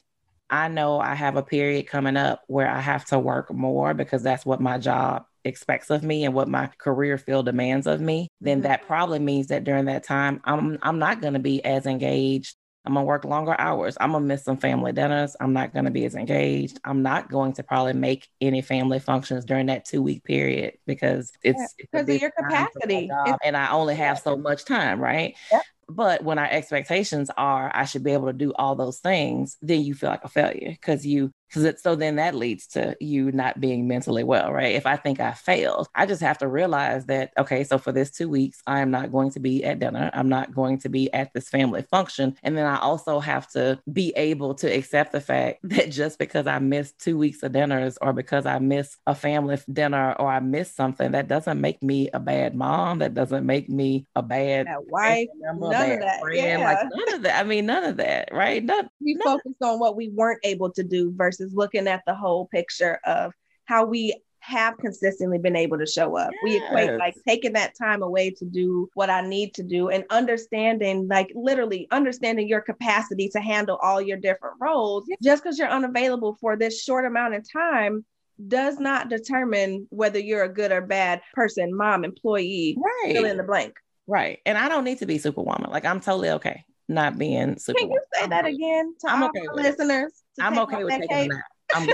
I 0.51 0.69
know 0.69 1.01
I 1.01 1.15
have 1.15 1.37
a 1.37 1.43
period 1.43 1.87
coming 1.87 2.17
up 2.17 2.43
where 2.47 2.69
I 2.69 2.81
have 2.81 3.05
to 3.07 3.19
work 3.19 3.53
more 3.53 3.95
because 3.95 4.23
that's 4.23 4.45
what 4.45 4.61
my 4.61 4.79
job 4.79 5.25
expects 5.45 5.91
of 5.91 6.03
me 6.03 6.25
and 6.25 6.35
what 6.35 6.49
my 6.49 6.69
career 6.79 7.19
field 7.19 7.47
demands 7.47 7.87
of 7.87 8.01
me, 8.01 8.29
then 8.41 8.59
mm-hmm. 8.59 8.69
that 8.69 8.87
probably 8.87 9.19
means 9.19 9.49
that 9.49 9.65
during 9.65 9.87
that 9.87 10.05
time 10.05 10.41
I'm 10.45 10.79
I'm 10.83 10.99
not 10.99 11.21
going 11.21 11.35
to 11.35 11.41
be 11.41 11.65
as 11.65 11.87
engaged 11.87 12.57
I'm 12.85 12.95
gonna 12.95 13.07
work 13.07 13.25
longer 13.25 13.57
hours. 13.59 13.97
I'm 13.99 14.13
gonna 14.13 14.25
miss 14.25 14.45
some 14.45 14.59
family 14.59 14.93
dinners. 14.93 15.37
I'm 15.41 15.53
not 15.53 15.73
gonna 15.73 15.91
be 15.91 16.05
as 16.05 16.15
engaged. 16.15 16.79
I'm 16.85 17.03
not 17.03 17.31
going 17.31 17.55
to 17.55 17.63
probably 17.63 17.95
make 17.95 18.29
any 18.41 18.61
family 18.61 18.99
functions 18.99 19.45
during 19.45 19.67
that 19.67 19.87
two 19.87 20.03
week 20.03 20.23
period 20.25 20.75
because 20.87 21.33
it's 21.43 21.75
because 21.79 22.07
yeah, 22.09 22.15
of 22.15 22.21
your 22.21 22.31
capacity. 22.31 23.11
and 23.43 23.57
I 23.57 23.71
only 23.71 23.95
have 23.95 24.19
so 24.19 24.37
much 24.37 24.65
time, 24.65 25.01
right? 25.01 25.35
Yep. 25.51 25.63
But 25.89 26.25
when 26.25 26.39
our 26.39 26.49
expectations 26.49 27.31
are, 27.37 27.71
I 27.75 27.85
should 27.85 28.05
be 28.05 28.13
able 28.13 28.27
to 28.27 28.33
do 28.33 28.53
all 28.55 28.75
those 28.75 29.01
things, 29.01 29.57
then 29.61 29.83
you 29.83 29.95
feel 29.95 30.11
like 30.11 30.25
a 30.25 30.29
failure 30.29 30.71
because 30.71 31.07
you 31.07 31.31
because 31.55 31.83
so 31.83 31.95
then 31.95 32.17
that 32.17 32.35
leads 32.35 32.67
to 32.69 32.97
you 33.01 33.31
not 33.33 33.61
being 33.61 33.87
mentally 33.87 34.25
well, 34.25 34.53
right? 34.53 34.75
If 34.75 34.87
I 34.87 34.97
think 34.97 35.21
I 35.21 35.33
failed, 35.33 35.89
I 35.95 36.07
just 36.07 36.21
have 36.23 36.39
to 36.39 36.49
realize 36.49 37.07
that, 37.07 37.33
okay, 37.39 37.65
so 37.65 37.79
for 37.79 37.93
this 37.93 38.11
two 38.11 38.29
weeks, 38.29 38.63
I 38.67 38.81
am 38.81 38.91
not 38.91 39.13
going 39.13 39.31
to 39.33 39.41
be 39.41 39.65
at 39.65 39.79
dinner. 39.79 40.11
I'm 40.13 40.29
not 40.29 40.55
going 40.55 40.79
to 40.81 40.89
be 40.89 41.13
at 41.13 41.33
this 41.33 41.49
family 41.49 41.83
function. 41.83 42.37
And 42.43 42.57
then 42.57 42.67
I 42.67 42.79
also 42.79 43.21
have 43.21 43.49
to 43.51 43.79
be 43.93 44.13
able 44.17 44.55
to 44.57 44.67
accept 44.67 45.13
the 45.13 45.21
fact 45.21 45.61
that 45.65 45.91
just 45.91 46.19
because 46.19 46.47
I 46.47 46.59
missed 46.59 46.99
two 46.99 47.17
weeks 47.17 47.43
of 47.43 47.53
dinners 47.53 47.99
or 48.01 48.13
because 48.13 48.47
I 48.47 48.59
miss 48.59 48.97
a 49.07 49.15
family 49.15 49.59
dinner 49.73 50.15
or 50.19 50.29
I 50.29 50.41
miss 50.41 50.75
something, 50.75 51.13
that 51.13 51.29
doesn't 51.29 51.61
make 51.61 51.83
me 51.83 52.11
a 52.13 52.21
bad 52.21 52.55
mom. 52.55 52.99
That 52.99 53.15
doesn't 53.15 53.47
make 53.47 53.69
me 53.69 54.07
a 54.17 54.23
bad 54.23 54.67
wife. 54.89 55.29
Member, 55.39 55.71
none 55.71 55.91
of 55.93 56.01
that. 56.01 56.21
Friend. 56.21 56.61
Yeah. 56.61 56.65
Like 56.65 56.89
none 56.95 57.15
of 57.15 57.23
that. 57.23 57.41
I 57.41 57.45
mean, 57.45 57.67
none 57.67 57.85
of 57.85 57.97
that, 57.99 58.29
right? 58.33 58.63
None, 58.65 58.89
we 59.01 59.15
none. 59.15 59.39
focused 59.39 59.63
on 59.63 59.79
what 59.79 59.97
we 59.97 60.09
weren't 60.09 60.41
able 60.43 60.71
to 60.73 60.83
do 60.83 61.13
versus 61.15 61.44
versus 61.45 61.57
looking 61.57 61.89
at 61.89 62.03
the 62.07 62.15
whole 62.15 62.47
picture 62.47 62.99
of 63.05 63.33
how 63.67 63.85
we 63.85 64.15
have 64.41 64.77
consistently 64.77 65.39
been 65.39 65.57
able 65.57 65.79
to 65.79 65.87
show 65.87 66.19
up. 66.19 66.31
Yes. 66.31 66.41
We 66.45 66.57
equate 66.63 66.99
like 66.99 67.15
taking 67.27 67.55
that 67.55 67.73
time 67.81 68.03
away 68.03 68.31
to 68.31 68.45
do 68.45 68.91
what 68.93 69.09
I 69.09 69.27
need 69.27 69.55
to 69.55 69.63
do 69.63 69.89
and 69.89 70.05
understanding, 70.11 71.09
like 71.09 71.31
literally 71.35 71.89
understanding 71.91 72.47
your 72.47 72.61
capacity 72.61 73.31
to 73.31 73.41
handle 73.41 73.79
all 73.83 74.03
your 74.03 74.19
different 74.19 74.57
roles. 74.61 75.07
Just 75.23 75.43
because 75.43 75.59
you're 75.59 75.69
unavailable 75.69 76.37
for 76.41 76.57
this 76.57 76.83
short 76.83 77.07
amount 77.07 77.35
of 77.35 77.51
time 77.51 78.05
does 78.49 78.79
not 78.79 79.09
determine 79.09 79.87
whether 79.89 80.19
you're 80.19 80.45
a 80.45 80.53
good 80.53 80.73
or 80.73 80.83
bad 80.83 81.23
person, 81.33 81.75
mom, 81.75 82.05
employee, 82.05 82.77
right. 82.77 83.15
fill 83.15 83.25
in 83.25 83.39
the 83.39 83.45
blank. 83.45 83.75
Right. 84.07 84.41
And 84.45 84.59
I 84.59 84.69
don't 84.69 84.85
need 84.85 84.99
to 84.99 85.07
be 85.07 85.17
superwoman. 85.17 85.71
Like 85.71 85.87
I'm 85.87 86.01
totally 86.01 86.29
okay 86.31 86.67
not 86.89 87.19
being 87.19 87.59
superwoman. 87.59 87.99
Can 88.13 88.21
you 88.21 88.21
say 88.23 88.29
that 88.29 88.47
again 88.47 88.95
to 89.01 89.11
I'm 89.11 89.23
all 89.23 89.29
okay 89.29 89.47
listeners? 89.53 90.13
I'm 90.41 90.59
okay 90.59 90.85
with 90.85 90.93
taking 91.01 91.17
a 91.17 91.29
nap. 91.29 91.45
I'm, 91.75 91.89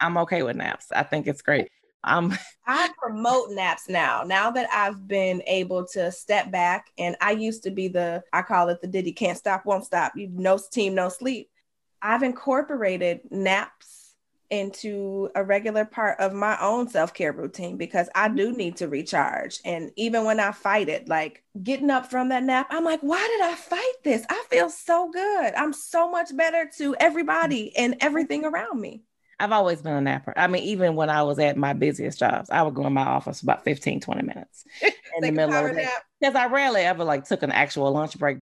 I'm 0.00 0.18
okay 0.18 0.42
with 0.42 0.56
naps. 0.56 0.86
I 0.92 1.02
think 1.02 1.26
it's 1.26 1.42
great. 1.42 1.68
Um, 2.04 2.36
I 2.66 2.90
promote 2.98 3.50
naps 3.50 3.88
now. 3.88 4.22
Now 4.24 4.50
that 4.50 4.68
I've 4.72 5.06
been 5.06 5.42
able 5.46 5.86
to 5.88 6.10
step 6.12 6.50
back, 6.50 6.86
and 6.98 7.16
I 7.20 7.32
used 7.32 7.62
to 7.64 7.70
be 7.70 7.88
the 7.88 8.22
I 8.32 8.42
call 8.42 8.68
it 8.68 8.80
the 8.80 8.86
Diddy 8.86 9.12
can't 9.12 9.38
stop, 9.38 9.66
won't 9.66 9.84
stop. 9.84 10.12
You 10.16 10.28
no 10.32 10.58
team, 10.70 10.94
no 10.94 11.08
sleep. 11.08 11.50
I've 12.00 12.22
incorporated 12.22 13.20
naps 13.30 14.03
into 14.50 15.28
a 15.34 15.44
regular 15.44 15.84
part 15.84 16.18
of 16.20 16.32
my 16.32 16.58
own 16.60 16.88
self-care 16.88 17.32
routine 17.32 17.76
because 17.76 18.08
I 18.14 18.28
do 18.28 18.52
need 18.52 18.76
to 18.76 18.88
recharge. 18.88 19.60
And 19.64 19.90
even 19.96 20.24
when 20.24 20.40
I 20.40 20.52
fight 20.52 20.88
it, 20.88 21.08
like 21.08 21.42
getting 21.62 21.90
up 21.90 22.10
from 22.10 22.28
that 22.28 22.42
nap, 22.42 22.68
I'm 22.70 22.84
like, 22.84 23.00
why 23.00 23.26
did 23.26 23.50
I 23.50 23.54
fight 23.54 23.94
this? 24.04 24.24
I 24.28 24.44
feel 24.50 24.70
so 24.70 25.10
good. 25.10 25.54
I'm 25.54 25.72
so 25.72 26.10
much 26.10 26.36
better 26.36 26.70
to 26.78 26.94
everybody 27.00 27.76
and 27.76 27.96
everything 28.00 28.44
around 28.44 28.80
me. 28.80 29.02
I've 29.40 29.52
always 29.52 29.82
been 29.82 29.94
a 29.94 30.00
napper. 30.00 30.32
I 30.36 30.46
mean, 30.46 30.62
even 30.62 30.94
when 30.94 31.10
I 31.10 31.22
was 31.22 31.38
at 31.38 31.56
my 31.56 31.72
busiest 31.72 32.20
jobs, 32.20 32.50
I 32.50 32.62
would 32.62 32.74
go 32.74 32.86
in 32.86 32.92
my 32.92 33.02
office 33.02 33.42
about 33.42 33.64
15, 33.64 34.00
20 34.00 34.22
minutes 34.22 34.64
in 34.82 34.92
the 35.20 35.32
middle 35.32 35.54
of 35.54 35.68
the 35.68 35.74
day. 35.74 35.88
Because 36.20 36.36
I 36.36 36.46
rarely 36.46 36.82
ever 36.82 37.04
like 37.04 37.24
took 37.24 37.42
an 37.42 37.50
actual 37.50 37.90
lunch 37.92 38.18
break. 38.18 38.38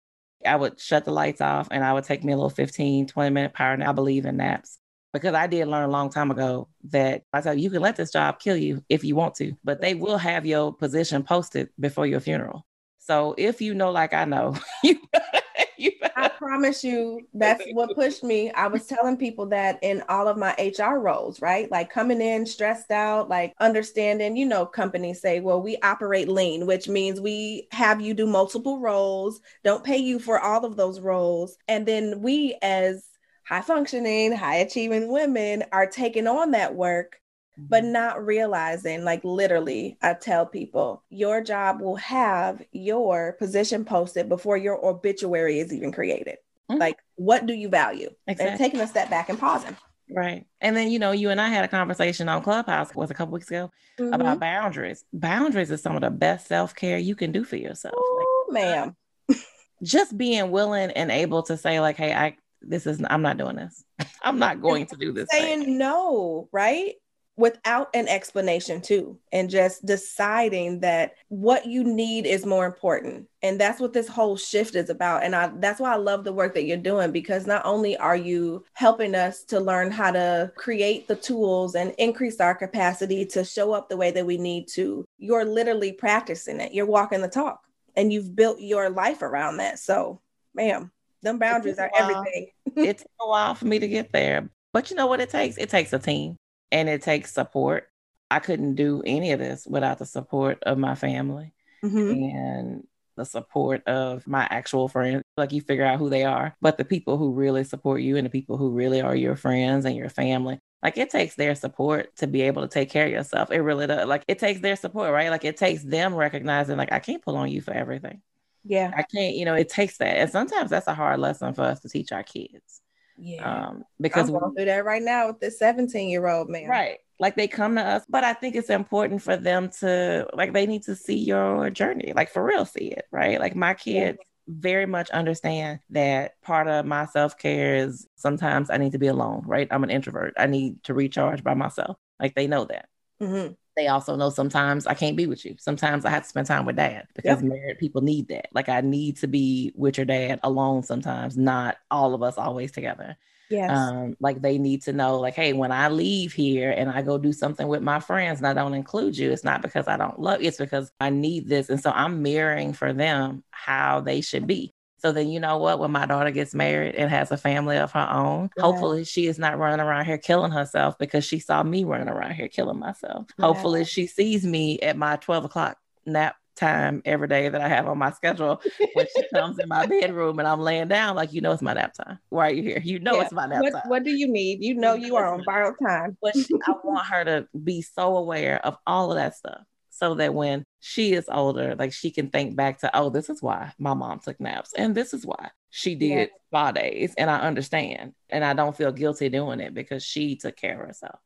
I 0.46 0.56
would 0.56 0.80
shut 0.80 1.06
the 1.06 1.12
lights 1.12 1.42
off 1.42 1.68
and 1.70 1.84
I 1.84 1.94
would 1.94 2.06
take 2.06 2.24
me 2.24 2.34
a 2.34 2.36
little 2.36 2.50
15, 2.50 3.08
20 3.08 3.30
minute 3.30 3.54
power 3.54 3.78
nap. 3.78 3.90
I 3.90 3.92
believe 3.92 4.26
in 4.26 4.38
naps 4.38 4.79
because 5.14 5.34
I 5.34 5.48
did 5.48 5.68
learn 5.68 5.84
a 5.84 5.92
long 5.92 6.10
time 6.10 6.32
ago 6.32 6.68
that 6.86 7.24
I 7.34 7.42
said 7.42 7.60
you 7.60 7.70
can 7.70 7.82
let 7.82 7.96
this 7.96 8.12
job 8.12 8.40
kill 8.40 8.58
you 8.58 8.84
if 8.90 9.04
you 9.04 9.16
want 9.16 9.36
to, 9.36 9.54
but 9.64 9.82
they 9.82 9.96
will 9.96 10.18
have 10.18 10.46
your 10.46 10.74
position 10.74 11.24
posted 11.24 11.70
before 11.80 12.06
your 12.06 12.20
funeral. 12.20 12.66
So 13.00 13.34
if 13.38 13.62
you 13.62 13.74
know, 13.74 13.92
like 13.92 14.14
I 14.14 14.26
know, 14.26 14.56
you, 14.84 15.00
you 15.78 15.92
I 16.16 16.28
promise 16.28 16.84
you, 16.84 17.22
that's 17.34 17.64
what 17.72 17.96
pushed 17.96 18.24
me. 18.24 18.52
I 18.52 18.68
was 18.68 18.86
telling 18.86 19.18
people 19.18 19.46
that 19.48 19.80
in 19.82 20.04
all 20.10 20.28
of 20.28 20.38
my 20.38 20.54
HR 20.60 21.00
roles, 21.00 21.42
right? 21.42 21.72
Like 21.72 21.90
coming 21.90 22.22
in 22.22 22.46
stressed 22.46 22.92
out, 22.92 23.30
like 23.30 23.54
understanding, 23.60 24.36
you 24.36 24.46
know, 24.46 24.66
companies 24.66 25.22
say, 25.22 25.40
well, 25.40 25.62
we 25.62 25.78
operate 25.82 26.28
lean, 26.28 26.66
which 26.66 26.88
means 26.88 27.22
we 27.22 27.68
have 27.72 28.02
you 28.02 28.14
do 28.14 28.28
multiple 28.28 28.80
roles, 28.80 29.40
don't 29.64 29.84
pay 29.84 29.98
you 29.98 30.20
for 30.20 30.40
all 30.40 30.66
of 30.66 30.76
those 30.76 31.00
roles. 31.00 31.58
And 31.68 31.86
then 31.86 32.22
we, 32.22 32.58
as 32.62 33.09
high 33.50 33.62
functioning, 33.62 34.32
high 34.32 34.58
achieving 34.58 35.12
women 35.12 35.64
are 35.72 35.88
taking 35.88 36.28
on 36.28 36.52
that 36.52 36.76
work, 36.76 37.20
but 37.58 37.84
mm-hmm. 37.84 37.94
not 37.94 38.24
realizing, 38.24 39.04
like, 39.04 39.24
literally, 39.24 39.98
I 40.04 40.14
tell 40.14 40.46
people 40.46 41.04
your 41.10 41.42
job 41.42 41.82
will 41.82 41.96
have 41.96 42.62
your 42.72 43.34
position 43.40 43.86
posted 43.86 44.30
before 44.30 44.56
your 44.56 44.86
obituary 44.86 45.60
is 45.60 45.74
even 45.74 45.92
created. 45.92 46.38
Mm-hmm. 46.70 46.80
Like, 46.80 47.00
what 47.16 47.48
do 47.48 47.54
you 47.54 47.70
value? 47.70 48.12
Exactly. 48.28 48.52
And 48.52 48.60
taking 48.60 48.80
a 48.82 48.88
step 48.88 49.10
back 49.10 49.30
and 49.30 49.40
pausing. 49.40 49.76
Right. 50.12 50.46
And 50.62 50.78
then, 50.78 50.92
you 50.92 51.00
know, 51.00 51.12
you 51.12 51.32
and 51.32 51.42
I 51.42 51.50
had 51.50 51.66
a 51.66 51.68
conversation 51.68 52.30
on 52.30 52.44
Clubhouse 52.44 52.94
was 52.94 53.10
a 53.10 53.16
couple 53.16 53.34
weeks 53.34 53.48
ago 53.48 53.72
mm-hmm. 54.00 54.14
about 54.14 54.40
boundaries. 54.40 55.04
Boundaries 55.12 55.72
is 55.72 55.82
some 55.82 55.96
of 55.96 56.02
the 56.02 56.12
best 56.12 56.48
self-care 56.48 57.00
you 57.00 57.16
can 57.16 57.32
do 57.32 57.44
for 57.44 57.56
yourself. 57.56 57.96
Ooh, 57.98 58.46
like, 58.50 58.64
ma'am. 58.64 58.96
just 59.84 60.16
being 60.16 60.52
willing 60.52 60.92
and 60.92 61.10
able 61.10 61.42
to 61.44 61.58
say, 61.58 61.80
like, 61.80 61.98
hey, 61.98 62.14
I 62.14 62.38
this 62.62 62.86
is 62.86 63.02
I'm 63.10 63.22
not 63.22 63.38
doing 63.38 63.56
this. 63.56 63.84
I'm 64.24 64.40
not 64.40 64.62
going 64.62 64.86
to 64.88 64.96
do 64.96 65.12
this. 65.12 65.28
Saying 65.32 65.64
thing. 65.64 65.78
no, 65.78 66.50
right? 66.52 66.96
Without 67.38 67.88
an 67.94 68.10
explanation 68.10 68.82
too, 68.82 69.18
and 69.32 69.50
just 69.50 69.86
deciding 69.86 70.82
that 70.82 71.14
what 71.30 71.66
you 71.66 71.86
need 71.86 72.26
is 72.26 72.46
more 72.46 72.66
important. 72.66 73.28
And 73.42 73.58
that's 73.58 73.80
what 73.80 73.94
this 73.94 74.10
whole 74.10 74.36
shift 74.36 74.76
is 74.76 74.90
about. 74.90 75.24
And 75.24 75.34
I 75.34 75.50
that's 75.56 75.80
why 75.80 75.94
I 75.94 75.98
love 75.98 76.26
the 76.26 76.34
work 76.34 76.54
that 76.56 76.66
you're 76.66 76.76
doing 76.76 77.12
because 77.12 77.48
not 77.48 77.66
only 77.66 77.96
are 77.96 78.18
you 78.18 78.66
helping 78.74 79.16
us 79.16 79.46
to 79.46 79.62
learn 79.62 79.90
how 79.90 80.12
to 80.12 80.52
create 80.58 81.08
the 81.08 81.16
tools 81.16 81.76
and 81.76 81.96
increase 81.98 82.42
our 82.42 82.54
capacity 82.54 83.26
to 83.28 83.46
show 83.46 83.72
up 83.72 83.88
the 83.88 83.98
way 83.98 84.12
that 84.12 84.26
we 84.26 84.38
need 84.38 84.68
to, 84.74 85.06
you're 85.18 85.46
literally 85.46 85.94
practicing 85.94 86.60
it. 86.60 86.74
You're 86.74 86.86
walking 86.86 87.22
the 87.22 87.30
talk 87.30 87.62
and 87.96 88.12
you've 88.12 88.36
built 88.36 88.60
your 88.60 88.90
life 88.90 89.22
around 89.22 89.58
that. 89.58 89.80
So, 89.80 90.20
ma'am, 90.54 90.92
them 91.22 91.40
boundaries 91.40 91.80
are 91.80 91.92
everything. 91.96 92.48
it 92.76 92.98
took 93.00 93.12
a 93.22 93.28
while 93.28 93.56
for 93.56 93.66
me 93.66 93.80
to 93.80 93.88
get 93.88 94.12
there. 94.12 94.50
But 94.74 94.90
you 94.90 94.96
know 94.96 95.08
what 95.08 95.20
it 95.20 95.30
takes? 95.30 95.58
It 95.58 95.70
takes 95.70 95.94
a 95.94 96.00
team 96.00 96.38
and 96.72 96.88
it 96.88 97.02
takes 97.02 97.34
support. 97.34 97.88
I 98.32 98.40
couldn't 98.40 98.76
do 98.76 99.02
any 99.06 99.32
of 99.32 99.40
this 99.40 99.66
without 99.68 99.98
the 99.98 100.06
support 100.06 100.60
of 100.64 100.78
my 100.78 100.96
family 100.96 101.54
mm-hmm. 101.84 102.38
and 102.38 102.88
the 103.16 103.26
support 103.26 103.86
of 103.88 104.26
my 104.28 104.48
actual 104.50 104.88
friends. 104.88 105.24
Like 105.36 105.52
you 105.52 105.62
figure 105.62 105.86
out 105.86 106.00
who 106.00 106.10
they 106.10 106.24
are, 106.24 106.56
but 106.62 106.78
the 106.78 106.86
people 106.86 107.18
who 107.18 107.34
really 107.34 107.64
support 107.64 108.02
you 108.02 108.18
and 108.18 108.26
the 108.26 108.32
people 108.32 108.58
who 108.58 108.70
really 108.70 109.02
are 109.02 109.16
your 109.16 109.36
friends 109.36 109.86
and 109.86 109.96
your 109.96 110.10
family. 110.10 110.60
Like 110.82 110.98
it 110.98 111.10
takes 111.10 111.36
their 111.36 111.56
support 111.56 112.16
to 112.18 112.28
be 112.28 112.44
able 112.44 112.62
to 112.62 112.68
take 112.68 112.90
care 112.90 113.06
of 113.06 113.12
yourself. 113.12 113.52
It 113.52 113.60
really 113.60 113.88
does. 113.88 114.08
Like 114.08 114.24
it 114.28 114.40
takes 114.40 114.62
their 114.62 114.76
support, 114.76 115.12
right? 115.12 115.30
Like 115.30 115.44
it 115.44 115.58
takes 115.58 115.84
them 115.84 116.16
recognizing, 116.16 116.78
like, 116.78 116.94
I 116.94 117.00
can't 117.00 117.22
pull 117.22 117.36
on 117.36 117.50
you 117.50 117.62
for 117.62 117.74
everything. 117.74 118.22
Yeah. 118.64 118.92
I 118.96 119.04
can't, 119.04 119.36
you 119.36 119.46
know, 119.46 119.56
it 119.56 119.70
takes 119.70 119.98
that. 119.98 120.18
And 120.18 120.30
sometimes 120.30 120.70
that's 120.70 120.88
a 120.88 120.94
hard 120.94 121.20
lesson 121.20 121.54
for 121.54 121.64
us 121.64 121.80
to 121.82 121.90
teach 121.90 122.12
our 122.12 122.24
kids. 122.24 122.82
Yeah. 123.18 123.68
Um, 123.68 123.84
because 124.00 124.30
I'm 124.30 124.40
going 124.40 124.56
through 124.56 124.66
that 124.66 124.86
right 124.86 125.02
now 125.02 125.28
with 125.28 125.40
this 125.40 125.60
17 125.60 126.10
year 126.10 126.28
old 126.28 126.50
man. 126.50 126.68
Right. 126.68 127.00
Like 127.20 127.36
they 127.36 127.48
come 127.48 127.76
to 127.76 127.82
us, 127.82 128.04
but 128.08 128.24
I 128.24 128.34
think 128.34 128.56
it's 128.56 128.70
important 128.70 129.22
for 129.22 129.36
them 129.36 129.70
to 129.80 130.28
like 130.34 130.54
they 130.54 130.66
need 130.66 130.84
to 130.84 130.96
see 130.96 131.18
your 131.18 131.70
journey, 131.70 132.14
like 132.16 132.30
for 132.30 132.44
real, 132.44 132.66
see 132.66 132.92
it, 132.92 133.06
right? 133.12 133.40
Like 133.40 133.58
my 133.58 133.74
kids 133.74 134.18
yeah. 134.20 134.54
very 134.56 134.86
much 134.86 135.10
understand 135.10 135.80
that 135.90 136.42
part 136.42 136.70
of 136.70 136.86
my 136.86 137.06
self-care 137.08 137.76
is 137.76 138.08
sometimes 138.16 138.70
I 138.70 138.78
need 138.78 138.94
to 138.94 139.00
be 139.00 139.08
alone, 139.08 139.44
right? 139.46 139.68
I'm 139.70 139.84
an 139.84 139.90
introvert. 139.90 140.34
I 140.38 140.46
need 140.46 140.82
to 140.86 140.94
recharge 140.94 141.44
by 141.44 141.56
myself. 141.56 141.98
Like 142.22 142.36
they 142.36 142.48
know 142.48 142.64
that. 142.66 142.88
Mm-hmm. 143.22 143.54
They 143.76 143.88
also 143.88 144.16
know 144.16 144.30
sometimes 144.30 144.88
I 144.88 144.94
can't 144.94 145.16
be 145.16 145.26
with 145.26 145.46
you. 145.46 145.56
Sometimes 145.60 146.06
I 146.06 146.10
have 146.10 146.24
to 146.24 146.30
spend 146.30 146.48
time 146.48 146.66
with 146.66 146.76
dad 146.76 147.08
because 147.16 147.42
Yep. 147.42 147.44
married 147.44 147.78
people 147.80 148.02
need 148.02 148.28
that. 148.30 148.48
Like 148.54 148.68
I 148.70 148.82
need 148.82 149.18
to 149.18 149.28
be 149.28 149.72
with 149.76 149.98
your 149.98 150.06
dad 150.06 150.40
alone 150.44 150.84
sometimes, 150.84 151.38
not 151.38 151.78
all 151.90 152.14
of 152.14 152.22
us 152.24 152.38
always 152.38 152.72
together. 152.72 153.18
Yes. 153.50 153.94
Um, 153.94 154.16
like 154.20 154.42
they 154.42 154.58
need 154.58 154.82
to 154.84 154.94
know, 154.94 155.20
like, 155.20 155.36
hey, 155.36 155.54
when 155.54 155.72
I 155.72 155.90
leave 155.90 156.34
here 156.34 156.72
and 156.72 156.90
I 156.90 157.04
go 157.04 157.20
do 157.20 157.32
something 157.32 157.68
with 157.68 157.84
my 157.84 158.00
friends 158.00 158.40
and 158.40 158.48
I 158.48 158.54
don't 158.54 158.74
include 158.74 159.16
you, 159.18 159.32
it's 159.32 159.44
not 159.44 159.62
because 159.62 159.88
I 159.88 159.96
don't 159.96 160.20
love 160.20 160.42
you, 160.42 160.48
it's 160.48 160.58
because 160.58 160.92
I 161.00 161.12
need 161.12 161.48
this. 161.48 161.70
And 161.70 161.80
so 161.80 161.92
I'm 161.92 162.24
mirroring 162.24 162.74
for 162.74 162.94
them 162.94 163.44
how 163.52 164.02
they 164.02 164.22
should 164.22 164.48
be. 164.48 164.74
So 165.00 165.12
then 165.12 165.30
you 165.30 165.40
know 165.40 165.58
what? 165.58 165.80
When 165.80 165.92
my 165.92 166.06
daughter 166.06 166.32
gets 166.32 166.54
married 166.54 166.96
and 166.96 167.10
has 167.10 167.32
a 167.32 167.38
family 167.38 167.78
of 167.78 167.92
her 167.94 168.08
own, 168.12 168.50
Yeah. 168.58 168.64
hopefully 168.64 169.04
she 169.06 169.28
is 169.28 169.40
not 169.40 169.58
running 169.58 169.80
around 169.80 170.06
here 170.06 170.18
killing 170.18 170.52
herself 170.52 170.98
because 170.98 171.24
she 171.26 171.40
saw 171.40 171.64
me 171.64 171.84
running 171.84 172.10
around 172.10 172.32
here 172.34 172.48
killing 172.48 172.80
myself. 172.80 173.28
Yeah. 173.38 173.46
Hopefully 173.46 173.86
she 173.86 174.08
sees 174.08 174.46
me 174.46 174.80
at 174.80 174.98
my 174.98 175.16
12 175.18 175.46
o'clock 175.46 175.78
nap 176.06 176.36
time 176.56 177.02
every 177.06 177.30
day 177.30 177.48
that 177.48 177.62
I 177.62 177.70
have 177.70 177.88
on 177.88 177.98
my 177.98 178.12
schedule 178.12 178.62
when 178.94 179.06
she 179.16 179.24
comes 179.34 179.60
in 179.60 179.70
my 179.70 179.86
bedroom 179.86 180.40
and 180.40 180.48
I'm 180.48 180.60
laying 180.60 180.90
down, 180.90 181.16
like, 181.16 181.32
you 181.32 181.40
know, 181.40 181.54
it's 181.54 181.62
my 181.62 181.72
nap 181.74 181.94
time. 181.94 182.20
Why 182.28 182.50
are 182.50 182.54
you 182.54 182.64
here? 182.64 182.82
You 182.84 183.00
know, 183.00 183.16
Yeah. 183.16 183.22
it's 183.22 183.32
my 183.32 183.46
nap 183.46 183.62
what, 183.62 183.72
time. 183.72 183.82
what 183.88 184.04
do 184.04 184.12
you 184.12 184.28
need? 184.28 184.62
You 184.62 184.74
know 184.76 184.94
you 184.94 185.16
are 185.16 185.34
on 185.34 185.44
borrowed 185.46 185.76
time. 185.82 186.18
But 186.22 186.36
she, 186.36 186.48
I 186.68 186.74
want 186.84 187.06
her 187.08 187.24
to 187.24 187.48
be 187.64 187.82
so 187.82 188.18
aware 188.18 188.60
of 188.66 188.76
all 188.86 189.12
of 189.12 189.16
that 189.16 189.36
stuff 189.36 189.62
so 190.00 190.16
that 190.16 190.34
when 190.34 190.64
she 190.80 191.14
is 191.14 191.26
older, 191.30 191.76
like 191.76 191.92
she 191.92 192.10
can 192.10 192.30
think 192.30 192.56
back 192.56 192.80
to, 192.80 192.98
oh, 192.98 193.10
this 193.10 193.30
is 193.30 193.42
why 193.42 193.74
my 193.78 193.94
mom 193.94 194.20
took 194.20 194.40
naps 194.40 194.74
and 194.74 194.96
this 194.96 195.14
is 195.14 195.26
why 195.26 195.50
she 195.70 195.94
did 195.96 196.10
Yeah. 196.10 196.26
spa 196.48 196.72
days. 196.72 197.14
And 197.18 197.30
I 197.30 197.40
understand. 197.42 198.14
And 198.30 198.46
I 198.46 198.54
don't 198.54 198.76
feel 198.76 198.94
guilty 198.94 199.28
doing 199.28 199.60
it 199.60 199.74
because 199.74 200.04
she 200.04 200.38
took 200.38 200.56
care 200.56 200.80
of 200.80 200.88
herself. 200.88 201.20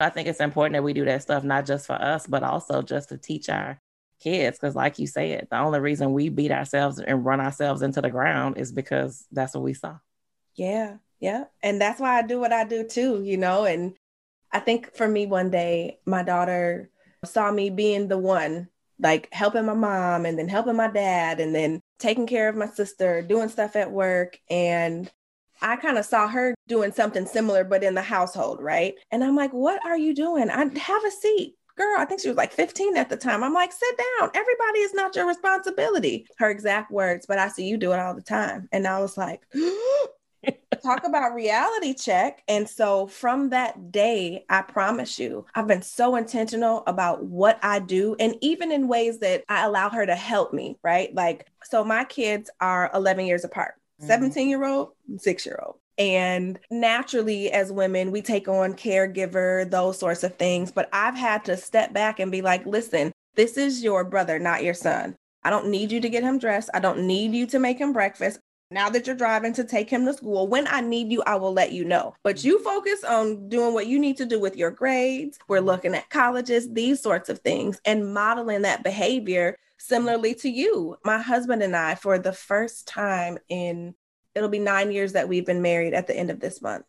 I 0.00 0.08
think 0.08 0.26
it's 0.26 0.40
important 0.40 0.72
that 0.72 0.82
we 0.82 0.94
do 0.94 1.04
that 1.04 1.22
stuff, 1.22 1.44
not 1.44 1.66
just 1.66 1.86
for 1.86 1.94
us, 1.94 2.26
but 2.26 2.42
also 2.42 2.82
just 2.82 3.10
to 3.10 3.18
teach 3.18 3.48
our 3.48 3.78
kids. 4.20 4.58
Because, 4.58 4.74
like 4.74 4.98
you 4.98 5.06
said, 5.06 5.46
the 5.50 5.58
only 5.58 5.80
reason 5.80 6.12
we 6.12 6.30
beat 6.30 6.50
ourselves 6.50 6.98
and 6.98 7.24
run 7.24 7.40
ourselves 7.40 7.82
into 7.82 8.00
the 8.00 8.10
ground 8.10 8.56
is 8.58 8.72
because 8.72 9.26
that's 9.30 9.54
what 9.54 9.62
we 9.62 9.74
saw. 9.74 9.98
Yeah, 10.54 10.96
yeah. 11.20 11.44
And 11.62 11.80
that's 11.80 12.00
why 12.00 12.18
I 12.18 12.22
do 12.22 12.40
what 12.40 12.52
I 12.52 12.64
do 12.64 12.88
too, 12.88 13.22
you 13.22 13.36
know. 13.36 13.64
And 13.64 13.94
I 14.50 14.60
think 14.60 14.94
for 14.96 15.06
me, 15.06 15.26
one 15.26 15.50
day, 15.50 16.00
my 16.06 16.22
daughter 16.22 16.90
saw 17.24 17.50
me 17.50 17.70
being 17.70 18.08
the 18.08 18.18
one, 18.18 18.68
like 18.98 19.28
helping 19.32 19.66
my 19.66 19.74
mom 19.74 20.26
and 20.26 20.38
then 20.38 20.48
helping 20.48 20.76
my 20.76 20.88
dad 20.88 21.40
and 21.40 21.54
then 21.54 21.80
taking 21.98 22.26
care 22.26 22.48
of 22.48 22.56
my 22.56 22.66
sister, 22.66 23.22
doing 23.22 23.48
stuff 23.48 23.76
at 23.76 23.90
work. 23.90 24.38
And 24.50 25.10
I 25.60 25.76
kind 25.76 25.98
of 25.98 26.04
saw 26.04 26.28
her 26.28 26.54
doing 26.68 26.92
something 26.92 27.26
similar, 27.26 27.64
but 27.64 27.84
in 27.84 27.94
the 27.94 28.02
household, 28.02 28.60
right? 28.62 28.94
And 29.10 29.22
I'm 29.22 29.36
like, 29.36 29.52
what 29.52 29.84
are 29.84 29.96
you 29.96 30.14
doing? 30.14 30.50
I 30.50 30.58
have 30.58 31.04
a 31.04 31.10
seat. 31.10 31.54
Girl, 31.76 31.96
I 31.98 32.04
think 32.04 32.20
she 32.20 32.28
was 32.28 32.36
like 32.36 32.52
15 32.52 32.96
at 32.96 33.08
the 33.08 33.16
time. 33.16 33.42
I'm 33.42 33.52
like, 33.52 33.72
sit 33.72 33.98
down. 34.20 34.30
Everybody 34.32 34.78
is 34.80 34.94
not 34.94 35.16
your 35.16 35.26
responsibility. 35.26 36.26
Her 36.38 36.50
exact 36.50 36.92
words, 36.92 37.26
but 37.26 37.38
I 37.38 37.48
see 37.48 37.66
you 37.66 37.76
do 37.76 37.92
it 37.92 37.98
all 37.98 38.14
the 38.14 38.22
time. 38.22 38.68
And 38.70 38.86
I 38.86 39.00
was 39.00 39.16
like, 39.16 39.42
talk 40.82 41.04
about 41.04 41.34
reality 41.34 41.94
check. 41.94 42.42
And 42.48 42.68
so 42.68 43.06
from 43.06 43.50
that 43.50 43.90
day, 43.90 44.44
I 44.50 44.62
promise 44.62 45.18
you, 45.18 45.46
I've 45.54 45.66
been 45.66 45.82
so 45.82 46.16
intentional 46.16 46.82
about 46.86 47.24
what 47.24 47.58
I 47.62 47.78
do 47.78 48.16
and 48.20 48.36
even 48.40 48.70
in 48.70 48.88
ways 48.88 49.18
that 49.20 49.44
I 49.48 49.64
allow 49.64 49.88
her 49.90 50.04
to 50.04 50.14
help 50.14 50.52
me, 50.52 50.76
right? 50.82 51.14
Like, 51.14 51.46
so 51.62 51.84
my 51.84 52.04
kids 52.04 52.50
are 52.60 52.90
11 52.94 53.26
years 53.26 53.44
apart 53.44 53.74
Mhm. 54.02 54.06
17 54.06 54.48
year 54.48 54.64
old, 54.64 54.90
six 55.18 55.46
year 55.46 55.58
old. 55.64 55.76
And 55.96 56.58
naturally, 56.70 57.52
as 57.52 57.70
women, 57.70 58.10
we 58.10 58.20
take 58.20 58.48
on 58.48 58.74
caregiver, 58.74 59.70
those 59.70 59.98
sorts 59.98 60.24
of 60.24 60.34
things. 60.36 60.72
But 60.72 60.88
I've 60.92 61.14
had 61.14 61.44
to 61.44 61.56
step 61.56 61.92
back 61.92 62.18
and 62.18 62.32
be 62.32 62.42
like, 62.42 62.66
listen, 62.66 63.12
this 63.36 63.56
is 63.56 63.82
your 63.82 64.04
brother, 64.04 64.38
not 64.38 64.64
your 64.64 64.74
son. 64.74 65.14
I 65.44 65.50
don't 65.50 65.68
need 65.68 65.92
you 65.92 66.00
to 66.00 66.08
get 66.08 66.24
him 66.24 66.38
dressed. 66.38 66.70
I 66.74 66.80
don't 66.80 67.06
need 67.06 67.32
you 67.32 67.46
to 67.48 67.58
make 67.58 67.78
him 67.78 67.92
breakfast. 67.92 68.40
Now 68.70 68.88
that 68.90 69.06
you're 69.06 69.16
driving 69.16 69.52
to 69.54 69.64
take 69.64 69.90
him 69.90 70.04
to 70.06 70.14
school, 70.14 70.48
when 70.48 70.66
I 70.66 70.80
need 70.80 71.12
you, 71.12 71.22
I 71.26 71.36
will 71.36 71.52
let 71.52 71.72
you 71.72 71.84
know. 71.84 72.14
But 72.22 72.42
you 72.42 72.62
focus 72.62 73.04
on 73.04 73.48
doing 73.48 73.74
what 73.74 73.86
you 73.86 73.98
need 73.98 74.16
to 74.16 74.26
do 74.26 74.40
with 74.40 74.56
your 74.56 74.70
grades. 74.70 75.38
We're 75.48 75.58
mm-hmm. 75.58 75.66
looking 75.66 75.94
at 75.94 76.10
colleges, 76.10 76.72
these 76.72 77.00
sorts 77.00 77.28
of 77.28 77.40
things, 77.40 77.80
and 77.84 78.12
modeling 78.12 78.62
that 78.62 78.82
behavior 78.82 79.58
similarly 79.78 80.34
to 80.36 80.48
you. 80.48 80.96
My 81.04 81.18
husband 81.18 81.62
and 81.62 81.76
I, 81.76 81.94
for 81.94 82.18
the 82.18 82.32
first 82.32 82.88
time 82.88 83.38
in 83.48 83.94
it'll 84.34 84.48
be 84.48 84.58
nine 84.58 84.90
years 84.90 85.12
that 85.12 85.28
we've 85.28 85.46
been 85.46 85.62
married 85.62 85.94
at 85.94 86.06
the 86.06 86.16
end 86.16 86.30
of 86.30 86.40
this 86.40 86.60
month. 86.60 86.86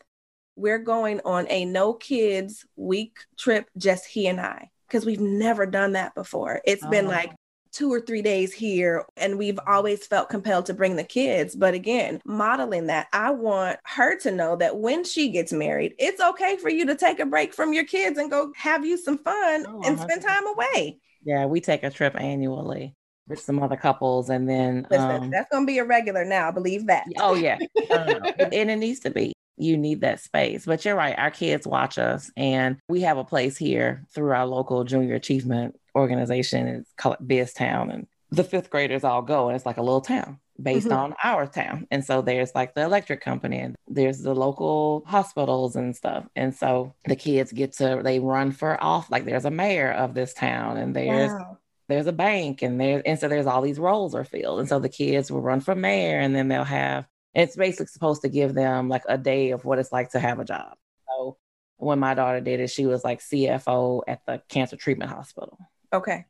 We're 0.56 0.80
going 0.80 1.22
on 1.26 1.46
a 1.50 1.66
no 1.66 1.94
kids 1.94 2.66
week 2.76 3.18
trip, 3.38 3.70
just 3.78 4.06
he 4.06 4.28
and 4.28 4.40
I, 4.40 4.72
because 4.88 5.06
we've 5.06 5.20
never 5.20 5.66
done 5.66 5.92
that 5.92 6.16
before. 6.16 6.62
It's 6.66 6.86
been 6.88 7.06
Oh. 7.06 7.10
like 7.10 7.32
two 7.76 7.92
or 7.92 8.00
three 8.00 8.22
days 8.22 8.54
here, 8.54 9.06
and 9.18 9.38
we've 9.38 9.60
always 9.68 10.08
felt 10.08 10.30
compelled 10.30 10.66
to 10.68 10.74
bring 10.74 10.96
the 10.96 11.04
kids. 11.04 11.56
But 11.56 11.74
again, 11.74 12.22
modeling 12.26 12.88
that, 12.88 13.08
I 13.12 13.32
want 13.32 13.80
her 13.84 14.18
to 14.20 14.32
know 14.32 14.56
that 14.56 14.78
when 14.78 15.04
she 15.04 15.30
gets 15.30 15.52
married, 15.52 15.94
it's 16.00 16.22
okay 16.22 16.58
for 16.58 16.70
you 16.70 16.86
to 16.86 16.96
take 16.96 17.20
a 17.20 17.26
break 17.26 17.54
from 17.54 17.74
your 17.74 17.84
kids 17.84 18.18
and 18.18 18.32
go 18.32 18.54
have 18.56 18.86
you 18.86 18.98
some 18.98 19.18
fun 19.20 19.66
Oh, 19.68 19.82
and 19.86 20.00
spend 20.00 20.22
time 20.22 20.48
away. 20.48 21.00
Yeah, 21.24 21.46
we 21.46 21.60
take 21.60 21.84
a 21.84 21.90
trip 21.90 22.20
annually 22.20 22.96
with 23.28 23.40
some 23.40 23.62
other 23.62 23.76
couples 23.76 24.30
and 24.30 24.48
then 24.48 24.88
Listen, 24.90 25.24
um, 25.24 25.30
that's 25.32 25.50
going 25.52 25.64
to 25.64 25.68
be 25.68 25.80
a 25.80 25.86
regular 25.86 26.24
now, 26.24 26.52
believe 26.52 26.88
that. 26.88 27.06
Oh 27.20 27.34
yeah, 27.34 27.58
and 27.90 28.54
it 28.72 28.78
needs 28.78 29.02
to 29.02 29.10
be. 29.10 29.34
You 29.58 29.78
need 29.78 30.02
that 30.02 30.20
space. 30.20 30.66
But 30.66 30.84
you're 30.84 30.96
right. 30.96 31.18
Our 31.18 31.32
kids 31.32 31.66
watch 31.66 31.98
us, 31.98 32.30
and 32.36 32.78
we 32.90 33.02
have 33.02 33.18
a 33.18 33.24
place 33.24 33.58
here 33.58 34.04
through 34.14 34.32
our 34.32 34.46
local 34.46 34.84
junior 34.84 35.16
achievement 35.16 35.76
organization. 35.96 36.68
is 36.68 36.86
called 36.98 37.18
Biz 37.26 37.54
Town, 37.54 37.90
and 37.92 38.08
the 38.32 38.44
fifth 38.44 38.70
graders 38.70 39.04
all 39.04 39.22
go, 39.22 39.48
and 39.48 39.56
it's 39.56 39.66
like 39.66 39.78
a 39.78 39.82
little 39.84 40.02
town 40.02 40.40
based 40.62 40.88
Mhm. 40.88 40.98
on 40.98 41.16
our 41.24 41.46
town. 41.48 41.86
And 41.92 42.04
so 42.06 42.22
there's 42.22 42.56
like 42.56 42.74
the 42.76 42.82
electric 42.84 43.22
company, 43.22 43.60
and 43.60 43.76
there's 43.88 44.20
the 44.20 44.34
local 44.34 45.04
hospitals 45.06 45.76
and 45.76 45.96
stuff. 45.96 46.26
And 46.36 46.56
so 46.56 46.94
the 47.06 47.16
kids 47.16 47.52
get 47.52 47.74
to 47.74 48.02
they 48.04 48.20
run 48.20 48.52
for 48.52 48.82
off. 48.84 49.10
Like 49.12 49.26
there's 49.26 49.46
a 49.46 49.52
mayor 49.52 49.92
of 49.92 50.14
this 50.14 50.34
town, 50.34 50.78
and 50.78 50.96
there's 50.96 51.32
Wow. 51.32 51.58
there's 51.88 52.08
a 52.08 52.14
bank 52.14 52.62
and 52.64 52.80
there 52.82 53.02
and 53.06 53.20
so 53.20 53.28
there's 53.28 53.46
all 53.46 53.62
these 53.62 53.80
roles 53.80 54.16
are 54.16 54.24
filled 54.24 54.60
and 54.60 54.68
so 54.68 54.80
the 54.80 54.90
kids 54.90 55.32
will 55.32 55.42
run 55.42 55.60
for 55.62 55.76
mayor 55.76 56.20
and 56.20 56.36
then 56.36 56.48
they'll 56.48 56.64
have 56.64 57.06
it's 57.36 57.56
basically 57.56 57.86
supposed 57.86 58.24
to 58.24 58.28
give 58.30 58.56
them 58.56 58.90
like 58.90 59.04
a 59.08 59.20
day 59.20 59.52
of 59.52 59.66
what 59.66 59.78
it's 59.78 59.92
like 59.92 60.10
to 60.10 60.20
have 60.20 60.40
a 60.40 60.46
job 60.46 60.74
so 61.08 61.38
when 61.78 62.00
my 62.00 62.16
daughter 62.16 62.42
did 62.42 62.60
it 62.60 62.72
she 62.72 62.88
was 62.88 63.04
like 63.04 63.20
cfo 63.20 64.02
at 64.08 64.26
the 64.26 64.42
cancer 64.50 64.76
treatment 64.76 65.12
hospital 65.12 65.60
Okay. 65.96 66.26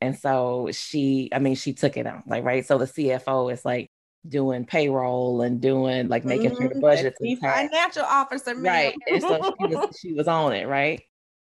and 0.00 0.16
so 0.18 0.68
she 0.72 1.28
i 1.32 1.38
mean 1.38 1.54
she 1.54 1.72
took 1.72 1.96
it 1.96 2.06
on 2.06 2.22
like 2.26 2.44
right 2.44 2.66
so 2.66 2.78
the 2.78 2.84
cfo 2.84 3.52
is 3.52 3.64
like 3.64 3.86
doing 4.28 4.64
payroll 4.64 5.42
and 5.42 5.60
doing 5.60 6.08
like 6.08 6.24
making 6.24 6.50
sure 6.50 6.68
the 6.68 6.74
Mhm. 6.74 6.80
budgets 6.80 7.18
Chief 7.22 7.38
is 7.38 7.44
financial 7.44 8.02
officer, 8.02 8.54
ma'am. 8.56 8.64
Right. 8.64 8.94
And 9.08 9.22
so 9.22 9.42
she 9.42 9.66
was, 9.66 9.78
she 10.00 10.12
was 10.14 10.26
on 10.28 10.52
it, 10.52 10.66
right? 10.66 11.00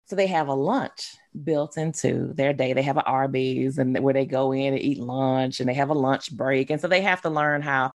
So 0.07 0.15
they 0.17 0.29
have 0.29 0.49
a 0.49 0.55
lunch 0.55 1.17
built 1.45 1.77
into 1.77 2.33
their 2.35 2.53
day. 2.53 2.73
They 2.73 2.83
have 2.83 2.97
an 2.97 3.03
Arby's 3.05 3.79
and 3.79 3.99
where 3.99 4.15
they 4.15 4.27
go 4.27 4.53
in 4.53 4.75
and 4.75 4.83
eat 4.83 5.01
lunch 5.01 5.61
and 5.61 5.69
they 5.69 5.75
have 5.75 5.91
a 5.91 5.95
lunch 5.95 6.31
break. 6.35 6.71
And 6.71 6.81
so 6.81 6.89
they 6.89 7.03
have 7.03 7.23
to 7.23 7.31
learn 7.31 7.63
how, 7.63 7.91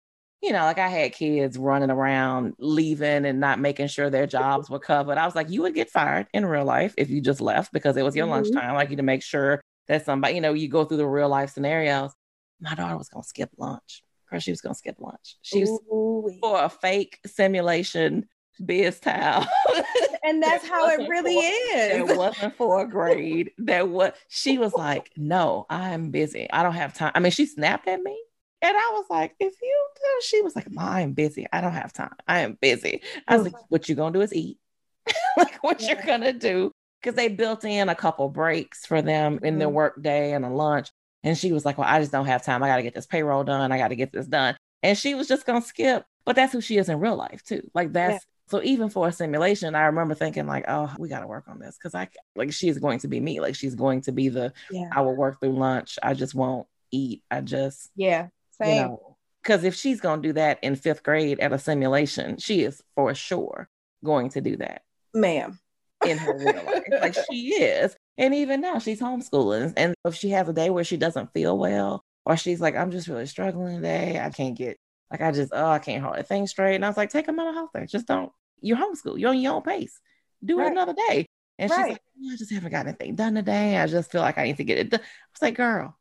you 0.42 0.52
know, 0.54 0.60
like 0.64 0.78
I 0.80 0.88
had 0.88 1.12
kids 1.14 1.58
running 1.58 1.90
around 1.90 2.54
leaving 2.60 3.26
and 3.26 3.40
not 3.40 3.60
making 3.60 3.88
sure 3.88 4.10
their 4.10 4.28
jobs 4.28 4.70
were 4.70 4.80
covered. 4.80 5.18
I 5.18 5.26
was 5.26 5.36
like, 5.36 5.50
you 5.50 5.62
would 5.64 5.74
get 5.76 5.90
fired 5.90 6.28
in 6.34 6.46
real 6.46 6.66
life 6.66 6.94
if 6.98 7.10
you 7.10 7.20
just 7.22 7.42
left 7.42 7.74
because 7.74 7.98
it 7.98 8.04
was 8.04 8.16
your 8.16 8.26
Mhm. 8.28 8.32
lunchtime. 8.32 8.74
Like 8.76 8.90
you 8.90 8.96
to 8.98 9.04
make 9.04 9.22
sure 9.24 9.62
that 9.88 10.06
somebody, 10.06 10.36
you 10.36 10.42
know, 10.42 10.54
you 10.54 10.68
go 10.70 10.86
through 10.86 10.98
the 10.98 11.08
real 11.08 11.30
life 11.30 11.50
scenarios. 11.52 12.14
My 12.62 12.74
daughter 12.76 12.98
was 12.98 13.10
gonna 13.10 13.24
skip 13.24 13.50
lunch. 13.58 14.04
Girl, 14.30 14.40
she 14.40 14.52
was 14.52 14.62
gonna 14.62 14.76
skip 14.76 14.96
lunch. 15.00 15.38
She 15.42 15.62
was 15.62 15.70
Ooh-wee. 15.92 16.40
for 16.42 16.62
a 16.64 16.70
fake 16.70 17.20
simulation 17.26 18.28
biz 18.64 19.00
town. 19.00 19.46
and 20.24 20.44
that's 20.44 20.64
That 20.64 20.72
how 20.72 20.88
it 20.90 21.08
really 21.10 21.36
for- 21.36 21.76
is. 21.78 22.10
It 22.10 22.18
wasn't 22.18 22.56
for 22.56 22.82
a 22.82 22.88
grade. 22.88 23.52
That 23.58 23.90
was 23.90 24.12
she 24.28 24.58
was 24.58 24.74
like, 24.74 25.12
no, 25.18 25.66
I'm 25.70 26.12
busy. 26.12 26.50
I 26.52 26.64
don't 26.64 26.74
have 26.74 26.94
time. 26.94 27.12
I 27.16 27.20
mean, 27.20 27.32
she 27.32 27.46
snapped 27.46 27.88
at 27.88 28.02
me. 28.02 28.18
And 28.62 28.76
I 28.76 28.89
was 28.93 29.05
like, 29.10 29.36
if 29.39 29.53
you 29.62 29.88
do, 29.95 30.22
she 30.26 30.41
was 30.41 30.55
like, 30.55 30.70
Ma, 30.72 30.84
I'm 30.91 31.14
busy. 31.14 31.47
I 31.53 31.62
don't 31.62 31.72
have 31.74 31.93
time. 31.93 32.14
I 32.28 32.39
am 32.41 32.57
busy. 32.62 33.01
I 33.28 33.36
was 33.38 33.45
like, 33.45 33.53
what 33.70 33.88
you're 33.88 33.95
gonna 33.95 34.14
do 34.14 34.22
is 34.22 34.34
eat. 34.34 34.57
like 35.38 35.55
what 35.64 35.82
Yeah. 35.82 35.93
you're 35.93 36.03
gonna 36.05 36.34
do. 36.34 36.72
Because 37.01 37.16
they 37.16 37.30
built 37.30 37.64
in 37.64 37.88
a 37.88 37.95
couple 37.95 38.28
breaks 38.30 38.86
for 38.86 39.01
them 39.01 39.39
in 39.43 39.57
their 39.57 39.70
Mhm. 39.70 39.74
work 39.74 40.01
day 40.01 40.34
and 40.34 40.43
a 40.43 40.49
lunch. 40.49 40.89
And 41.24 41.38
she 41.38 41.51
was 41.53 41.66
like, 41.66 41.78
Well, 41.78 41.88
I 41.88 41.99
just 41.99 42.12
don't 42.12 42.26
have 42.26 42.43
time. 42.43 42.62
I 42.64 42.68
gotta 42.68 42.84
get 42.84 42.93
this 42.93 43.05
payroll 43.07 43.43
done. 43.43 43.72
I 43.72 43.78
gotta 43.78 43.95
get 43.95 44.12
this 44.12 44.28
done. 44.28 44.57
And 44.84 44.97
she 44.97 45.16
was 45.16 45.28
just 45.28 45.45
gonna 45.45 45.62
skip. 45.62 46.03
But 46.26 46.36
that's 46.36 46.51
who 46.53 46.62
she 46.62 46.78
is 46.78 46.89
in 46.89 46.99
real 46.99 47.16
life 47.16 47.41
too. 47.43 47.70
Like 47.74 47.93
that's 47.93 48.26
so 48.49 48.62
even 48.64 48.89
for 48.89 49.07
a 49.07 49.12
simulation, 49.12 49.76
I 49.76 49.84
remember 49.84 50.16
thinking 50.16 50.47
like, 50.47 50.66
oh, 50.68 50.91
we 50.97 51.07
got 51.07 51.20
to 51.20 51.28
work 51.28 51.43
on 51.47 51.60
this 51.60 51.78
because 51.78 51.93
I 51.93 52.07
like 52.36 52.51
she's 52.51 52.80
going 52.80 52.97
to 52.99 53.07
be 53.07 53.20
me. 53.20 53.39
Like 53.41 53.53
she's 53.53 53.76
going 53.76 54.01
to 54.01 54.12
be 54.12 54.28
the 54.30 54.51
Yeah. 54.72 54.89
I 54.91 55.01
will 55.01 55.16
work 55.16 55.39
through 55.39 55.51
lunch. 55.57 55.99
I 56.01 56.16
just 56.16 56.34
won't 56.34 56.68
eat. 56.91 57.22
I 57.30 57.41
just 57.41 57.91
Yeah. 57.95 58.28
Same. 58.62 58.76
you 58.76 58.82
know 58.84 59.10
because 59.41 59.64
if 59.64 59.76
she's 59.76 60.01
going 60.01 60.22
to 60.22 60.28
do 60.30 60.34
that 60.34 60.60
in 60.62 60.76
fifth 60.76 61.03
grade 61.03 61.39
at 61.39 61.53
a 61.53 61.60
simulation, 61.60 62.38
she 62.38 62.64
is 62.64 62.82
for 62.95 63.14
sure 63.16 63.70
going 64.03 64.30
to 64.30 64.41
do 64.41 64.57
that 64.57 64.84
Ma'am. 65.14 65.60
in 66.05 66.18
her 66.18 66.38
real 66.38 66.64
life. 66.66 66.84
Like 67.01 67.16
she 67.32 67.53
is. 67.53 67.95
And 68.18 68.36
even 68.36 68.62
now, 68.62 68.80
she's 68.80 68.99
homeschooling. 68.99 69.74
And 69.78 69.95
if 70.05 70.16
she 70.16 70.30
has 70.30 70.49
a 70.49 70.53
day 70.53 70.70
where 70.70 70.84
she 70.84 70.97
doesn't 70.97 71.34
feel 71.34 71.57
well, 71.57 72.03
or 72.26 72.36
she's 72.36 72.60
like, 72.60 72.76
I'm 72.76 72.91
just 72.91 73.07
really 73.07 73.26
struggling 73.26 73.78
today, 73.78 74.20
I 74.22 74.30
can't 74.30 74.57
get, 74.57 74.78
like, 75.10 75.22
I 75.22 75.32
just, 75.32 75.53
oh, 75.55 75.70
I 75.70 75.80
can't 75.80 76.03
hold 76.03 76.18
a 76.18 76.24
thing 76.24 76.45
straight. 76.45 76.76
And 76.76 76.86
I 76.86 76.89
was 76.89 76.97
like, 76.97 77.10
take 77.10 77.30
a 77.30 77.32
mental 77.32 77.53
health 77.53 77.70
day. 77.74 77.86
Just 77.86 78.07
don't, 78.07 78.32
you're 78.62 78.78
homeschool, 78.78 79.18
you're 79.18 79.30
on 79.30 79.39
your 79.39 79.55
own 79.55 79.62
pace. 79.62 79.99
Do 80.43 80.60
right. 80.60 80.68
it 80.68 80.74
another 80.74 80.93
day. 80.93 81.26
And 81.57 81.72
right. 81.72 81.78
she's 81.78 81.91
like, 81.93 82.01
oh, 82.24 82.34
I 82.34 82.36
just 82.36 82.53
haven't 82.53 82.72
got 82.72 82.88
anything 82.88 83.16
done 83.16 83.36
today. 83.36 83.78
I 83.78 83.88
just 83.88 84.12
feel 84.12 84.22
like 84.22 84.38
I 84.38 84.43
need 84.43 84.57
to 84.57 84.64
get 84.66 84.78
it 84.78 84.89
done. 84.89 85.01
I 85.01 85.32
was 85.34 85.41
like, 85.41 85.55
girl, 85.55 85.97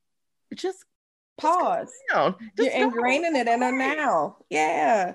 just 0.54 0.84
pause. 1.38 1.90
You're 2.12 2.70
ingraining 2.70 3.34
it 3.34 3.48
in 3.48 3.62
her 3.62 3.72
now. 3.72 4.36
Yeah. 4.50 5.14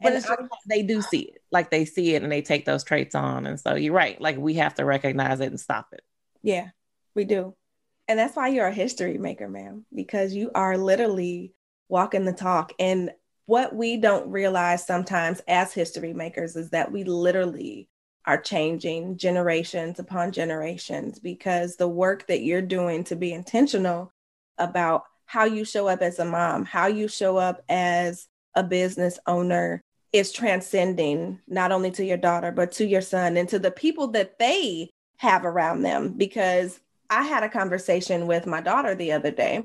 But 0.00 0.08
and 0.08 0.16
it's 0.16 0.26
just, 0.26 0.40
they 0.68 0.82
do 0.82 1.00
see 1.00 1.20
it. 1.20 1.42
Like 1.50 1.70
they 1.70 1.84
see 1.84 2.14
it 2.14 2.22
and 2.22 2.30
they 2.30 2.42
take 2.42 2.64
those 2.64 2.84
traits 2.84 3.14
on. 3.14 3.46
And 3.46 3.58
so 3.58 3.74
you're 3.74 3.94
right. 3.94 4.20
Like 4.20 4.36
we 4.36 4.54
have 4.54 4.74
to 4.74 4.84
recognize 4.84 5.40
it 5.40 5.46
and 5.46 5.58
stop 5.58 5.88
it. 5.92 6.02
Yeah, 6.42 6.68
we 7.14 7.24
do. 7.24 7.54
And 8.06 8.18
that's 8.18 8.36
why 8.36 8.48
you're 8.48 8.66
a 8.66 8.72
history 8.72 9.16
maker, 9.16 9.48
ma'am, 9.48 9.86
because 9.94 10.34
you 10.34 10.50
are 10.54 10.76
literally 10.76 11.54
walking 11.88 12.24
the 12.24 12.32
talk. 12.32 12.72
And 12.78 13.12
what 13.46 13.74
we 13.74 13.96
don't 13.96 14.30
realize 14.30 14.86
sometimes 14.86 15.40
as 15.48 15.72
history 15.72 16.12
makers 16.12 16.56
is 16.56 16.70
that 16.70 16.92
we 16.92 17.04
literally 17.04 17.88
are 18.26 18.40
changing 18.40 19.16
generations 19.16 19.98
upon 19.98 20.32
generations 20.32 21.18
because 21.18 21.76
the 21.76 21.88
work 21.88 22.26
that 22.26 22.42
you're 22.42 22.62
doing 22.62 23.04
to 23.04 23.16
be 23.16 23.32
intentional 23.32 24.12
about 24.58 25.04
how 25.26 25.44
you 25.44 25.64
show 25.64 25.88
up 25.88 26.02
as 26.02 26.18
a 26.18 26.24
mom, 26.24 26.64
how 26.64 26.86
you 26.86 27.08
show 27.08 27.36
up 27.36 27.62
as 27.68 28.28
a 28.54 28.62
business 28.62 29.18
owner 29.26 29.80
is 30.12 30.30
transcending 30.30 31.40
not 31.48 31.72
only 31.72 31.90
to 31.90 32.04
your 32.04 32.16
daughter, 32.16 32.52
but 32.52 32.70
to 32.72 32.86
your 32.86 33.00
son 33.00 33.36
and 33.36 33.48
to 33.48 33.58
the 33.58 33.70
people 33.70 34.08
that 34.08 34.38
they 34.38 34.90
have 35.16 35.44
around 35.44 35.82
them. 35.82 36.12
Because 36.16 36.78
I 37.10 37.22
had 37.22 37.42
a 37.42 37.48
conversation 37.48 38.26
with 38.26 38.46
my 38.46 38.60
daughter 38.60 38.94
the 38.94 39.12
other 39.12 39.30
day. 39.30 39.64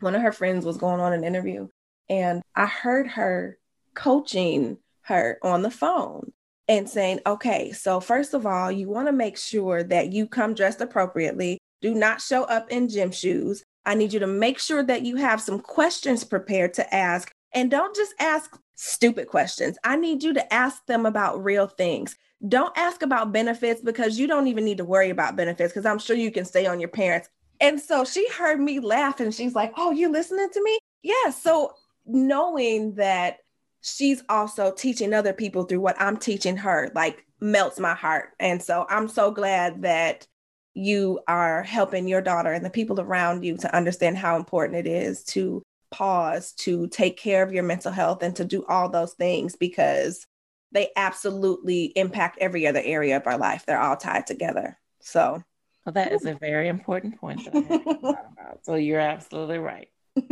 One 0.00 0.14
of 0.14 0.22
her 0.22 0.32
friends 0.32 0.64
was 0.64 0.76
going 0.76 1.00
on 1.00 1.12
an 1.12 1.24
interview, 1.24 1.68
and 2.08 2.42
I 2.54 2.66
heard 2.66 3.08
her 3.08 3.58
coaching 3.94 4.78
her 5.02 5.38
on 5.42 5.62
the 5.62 5.70
phone 5.70 6.32
and 6.68 6.88
saying, 6.88 7.20
okay, 7.26 7.72
so 7.72 7.98
first 7.98 8.34
of 8.34 8.46
all, 8.46 8.70
you 8.70 8.88
want 8.88 9.08
to 9.08 9.12
make 9.12 9.38
sure 9.38 9.82
that 9.82 10.12
you 10.12 10.26
come 10.26 10.54
dressed 10.54 10.80
appropriately. 10.80 11.58
Do 11.80 11.94
not 11.94 12.20
show 12.20 12.44
up 12.44 12.70
in 12.70 12.88
gym 12.88 13.10
shoes. 13.10 13.64
I 13.88 13.94
need 13.94 14.12
you 14.12 14.20
to 14.20 14.26
make 14.26 14.58
sure 14.58 14.82
that 14.82 15.02
you 15.02 15.16
have 15.16 15.40
some 15.40 15.58
questions 15.60 16.22
prepared 16.22 16.74
to 16.74 16.94
ask. 16.94 17.32
And 17.54 17.70
don't 17.70 17.96
just 17.96 18.12
ask 18.20 18.54
stupid 18.74 19.28
questions. 19.28 19.78
I 19.82 19.96
need 19.96 20.22
you 20.22 20.34
to 20.34 20.52
ask 20.52 20.84
them 20.84 21.06
about 21.06 21.42
real 21.42 21.66
things. 21.66 22.14
Don't 22.46 22.76
ask 22.76 23.00
about 23.00 23.32
benefits 23.32 23.80
because 23.80 24.18
you 24.18 24.26
don't 24.26 24.46
even 24.46 24.66
need 24.66 24.76
to 24.76 24.84
worry 24.84 25.08
about 25.08 25.36
benefits 25.36 25.72
because 25.72 25.86
I'm 25.86 25.98
sure 25.98 26.16
you 26.16 26.30
can 26.30 26.44
stay 26.44 26.66
on 26.66 26.80
your 26.80 26.90
parents. 26.90 27.30
And 27.60 27.80
so 27.80 28.04
she 28.04 28.28
heard 28.28 28.60
me 28.60 28.78
laugh 28.78 29.20
and 29.20 29.34
she's 29.34 29.54
like, 29.54 29.72
Oh, 29.78 29.90
you 29.90 30.12
listening 30.12 30.50
to 30.52 30.62
me? 30.62 30.78
Yeah. 31.02 31.30
So 31.30 31.72
knowing 32.04 32.94
that 32.96 33.38
she's 33.80 34.22
also 34.28 34.70
teaching 34.70 35.14
other 35.14 35.32
people 35.32 35.64
through 35.64 35.80
what 35.80 35.98
I'm 35.98 36.18
teaching 36.18 36.58
her, 36.58 36.90
like 36.94 37.24
melts 37.40 37.80
my 37.80 37.94
heart. 37.94 38.34
And 38.38 38.62
so 38.62 38.84
I'm 38.90 39.08
so 39.08 39.30
glad 39.30 39.80
that 39.80 40.26
you 40.74 41.20
are 41.26 41.62
helping 41.62 42.06
your 42.06 42.20
daughter 42.20 42.52
and 42.52 42.64
the 42.64 42.70
people 42.70 43.00
around 43.00 43.44
you 43.44 43.56
to 43.58 43.74
understand 43.74 44.16
how 44.16 44.36
important 44.36 44.86
it 44.86 44.90
is 44.90 45.24
to 45.24 45.62
pause, 45.90 46.52
to 46.52 46.86
take 46.88 47.16
care 47.16 47.42
of 47.42 47.52
your 47.52 47.62
mental 47.62 47.92
health, 47.92 48.22
and 48.22 48.36
to 48.36 48.44
do 48.44 48.64
all 48.66 48.88
those 48.88 49.14
things 49.14 49.56
because 49.56 50.26
they 50.72 50.90
absolutely 50.96 51.86
impact 51.96 52.38
every 52.40 52.66
other 52.66 52.82
area 52.84 53.16
of 53.16 53.26
our 53.26 53.38
life. 53.38 53.64
They're 53.66 53.80
all 53.80 53.96
tied 53.96 54.26
together. 54.26 54.78
So, 55.00 55.42
well, 55.84 55.92
that 55.94 56.12
is 56.12 56.26
a 56.26 56.34
very 56.34 56.68
important 56.68 57.18
point 57.18 57.44
that 57.44 57.54
I 57.54 57.60
about. 58.08 58.64
So, 58.64 58.74
you're 58.74 59.00
absolutely 59.00 59.58
right. 59.58 59.88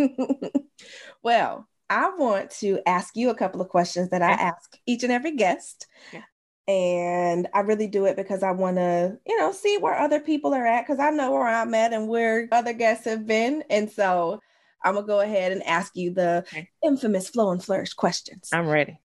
well, 1.22 1.66
I 1.89 2.11
want 2.16 2.51
to 2.59 2.80
ask 2.87 3.16
you 3.16 3.30
a 3.30 3.34
couple 3.34 3.61
of 3.61 3.68
questions 3.68 4.11
that 4.11 4.22
I 4.22 4.32
ask 4.32 4.76
each 4.87 5.05
and 5.05 5.12
every 5.12 5.37
guest. 5.37 5.87
Yeah. 6.12 6.22
And 6.68 7.46
I 7.54 7.60
really 7.60 7.86
do 7.86 8.06
it 8.06 8.16
because 8.16 8.42
I 8.42 8.50
want 8.50 8.76
to, 8.76 9.18
you 9.26 9.38
know, 9.38 9.52
see 9.52 9.78
where 9.78 9.94
other 9.94 10.20
people 10.20 10.52
are 10.54 10.66
at 10.66 10.84
because 10.84 10.98
I 10.98 11.10
know 11.10 11.32
where 11.32 11.46
I'm 11.46 11.74
at 11.74 11.92
and 11.92 12.08
where 12.08 12.48
other 12.50 12.72
guests 12.72 13.04
have 13.04 13.26
been. 13.26 13.62
And 13.70 13.90
so 13.90 14.40
I'm 14.84 14.94
going 14.94 15.04
to 15.04 15.08
go 15.08 15.20
ahead 15.20 15.52
and 15.52 15.62
ask 15.64 15.94
you 15.96 16.12
the 16.12 16.44
okay. 16.48 16.68
infamous 16.84 17.28
flow 17.28 17.52
and 17.52 17.62
flourish 17.62 17.94
questions. 17.94 18.50
I'm 18.52 18.66
ready. 18.66 19.00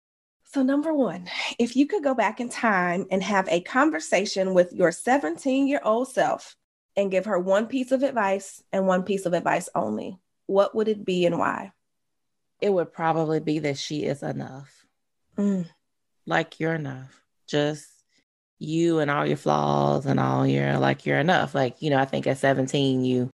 So, 0.44 0.62
number 0.62 0.94
one, 0.94 1.28
if 1.58 1.76
you 1.76 1.86
could 1.86 2.02
go 2.02 2.14
back 2.14 2.40
in 2.40 2.48
time 2.48 3.06
and 3.10 3.22
have 3.22 3.46
a 3.48 3.60
conversation 3.60 4.54
with 4.54 4.72
your 4.72 4.92
17 4.92 5.66
year 5.66 5.80
old 5.84 6.08
self 6.08 6.56
and 6.96 7.10
give 7.10 7.26
her 7.26 7.38
one 7.38 7.66
piece 7.66 7.92
of 7.92 8.02
advice 8.02 8.62
and 8.72 8.86
one 8.86 9.02
piece 9.02 9.26
of 9.26 9.34
advice 9.34 9.68
only, 9.74 10.18
what 10.46 10.74
would 10.74 10.88
it 10.88 11.04
be 11.04 11.26
and 11.26 11.38
why? 11.38 11.72
it 12.60 12.70
would 12.70 12.92
probably 12.92 13.40
be 13.40 13.60
that 13.60 13.78
she 13.78 14.04
is 14.04 14.22
enough. 14.22 14.86
Mm. 15.36 15.66
Like 16.26 16.58
you're 16.58 16.74
enough. 16.74 17.22
Just 17.48 17.86
you 18.58 18.98
and 18.98 19.10
all 19.10 19.26
your 19.26 19.36
flaws 19.36 20.06
and 20.06 20.18
all 20.18 20.46
your 20.46 20.78
like 20.78 21.06
you're 21.06 21.18
enough. 21.18 21.54
Like, 21.54 21.80
you 21.80 21.90
know, 21.90 21.98
I 21.98 22.04
think 22.04 22.26
at 22.26 22.38
17 22.38 23.04
you 23.04 23.30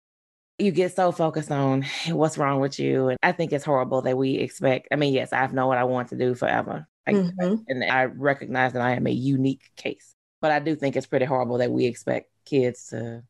you 0.57 0.71
get 0.71 0.95
so 0.95 1.11
focused 1.11 1.51
on 1.51 1.85
what's 2.09 2.37
wrong 2.37 2.59
with 2.59 2.79
you. 2.79 3.09
And 3.09 3.19
I 3.23 3.31
think 3.31 3.51
it's 3.51 3.65
horrible 3.65 4.01
that 4.03 4.17
we 4.17 4.35
expect. 4.35 4.87
I 4.91 4.95
mean, 4.95 5.13
yes, 5.13 5.33
I 5.33 5.47
know 5.47 5.67
what 5.67 5.77
I 5.77 5.83
want 5.83 6.09
to 6.09 6.17
do 6.17 6.35
forever. 6.35 6.87
mm-hmm. 7.07 7.55
And 7.67 7.83
I 7.83 8.05
recognize 8.05 8.73
that 8.73 8.81
I 8.81 8.91
am 8.91 9.07
a 9.07 9.11
unique 9.11 9.71
case. 9.75 10.13
But 10.41 10.51
I 10.51 10.59
do 10.59 10.75
think 10.75 10.95
it's 10.95 11.07
pretty 11.07 11.25
horrible 11.25 11.59
that 11.59 11.71
we 11.71 11.85
expect 11.85 12.31
kids 12.45 12.87
to 12.87 13.23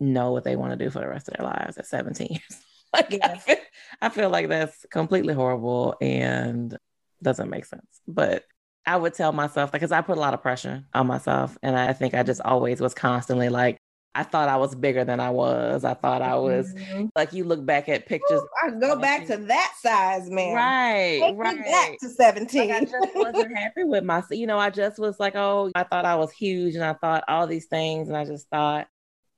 know 0.00 0.32
what 0.32 0.44
they 0.44 0.56
want 0.56 0.72
to 0.72 0.84
do 0.84 0.90
for 0.90 1.00
the 1.00 1.08
rest 1.08 1.28
of 1.28 1.34
their 1.36 1.46
lives 1.46 1.76
at 1.76 1.86
17 1.86 2.28
years 2.30 2.62
like 2.92 3.10
yeah. 3.10 3.32
I, 3.32 3.38
feel, 3.38 3.56
I 4.02 4.08
feel 4.08 4.30
like 4.30 4.48
that's 4.48 4.86
completely 4.90 5.34
horrible 5.34 5.96
and 6.00 6.76
doesn't 7.22 7.50
make 7.50 7.64
sense. 7.64 8.00
But 8.06 8.44
I 8.88 8.96
would 8.96 9.12
tell 9.12 9.32
myself 9.32 9.70
because 9.70 9.92
I 9.92 10.00
put 10.00 10.16
a 10.16 10.20
lot 10.20 10.32
of 10.32 10.40
pressure 10.40 10.82
on 10.94 11.06
myself, 11.06 11.58
and 11.62 11.76
I 11.76 11.92
think 11.92 12.14
I 12.14 12.22
just 12.22 12.40
always 12.40 12.80
was 12.80 12.94
constantly 12.94 13.50
like, 13.50 13.76
I 14.14 14.22
thought 14.22 14.48
I 14.48 14.56
was 14.56 14.74
bigger 14.74 15.04
than 15.04 15.20
I 15.20 15.28
was. 15.28 15.84
I 15.84 15.92
thought 15.92 16.22
I 16.22 16.36
was 16.36 16.72
mm-hmm. 16.72 17.06
like 17.14 17.34
you 17.34 17.44
look 17.44 17.66
back 17.66 17.90
at 17.90 18.06
pictures. 18.06 18.40
Ooh, 18.40 18.48
I 18.64 18.70
go 18.70 18.98
back 18.98 19.26
to 19.26 19.36
that 19.36 19.74
size, 19.80 20.30
man. 20.30 20.54
Right, 20.54 21.20
Take 21.22 21.36
right. 21.36 21.64
back 21.64 21.98
to 22.00 22.08
seventeen. 22.08 22.70
Like 22.70 22.82
I 22.82 22.84
just 22.86 23.14
wasn't 23.14 23.56
happy 23.56 23.84
with 23.84 24.04
myself. 24.04 24.38
You 24.38 24.46
know, 24.46 24.58
I 24.58 24.70
just 24.70 24.98
was 24.98 25.20
like, 25.20 25.36
oh, 25.36 25.70
I 25.74 25.82
thought 25.82 26.06
I 26.06 26.16
was 26.16 26.32
huge, 26.32 26.74
and 26.74 26.82
I 26.82 26.94
thought 26.94 27.24
all 27.28 27.46
these 27.46 27.66
things, 27.66 28.08
and 28.08 28.16
I 28.16 28.24
just 28.24 28.48
thought 28.48 28.88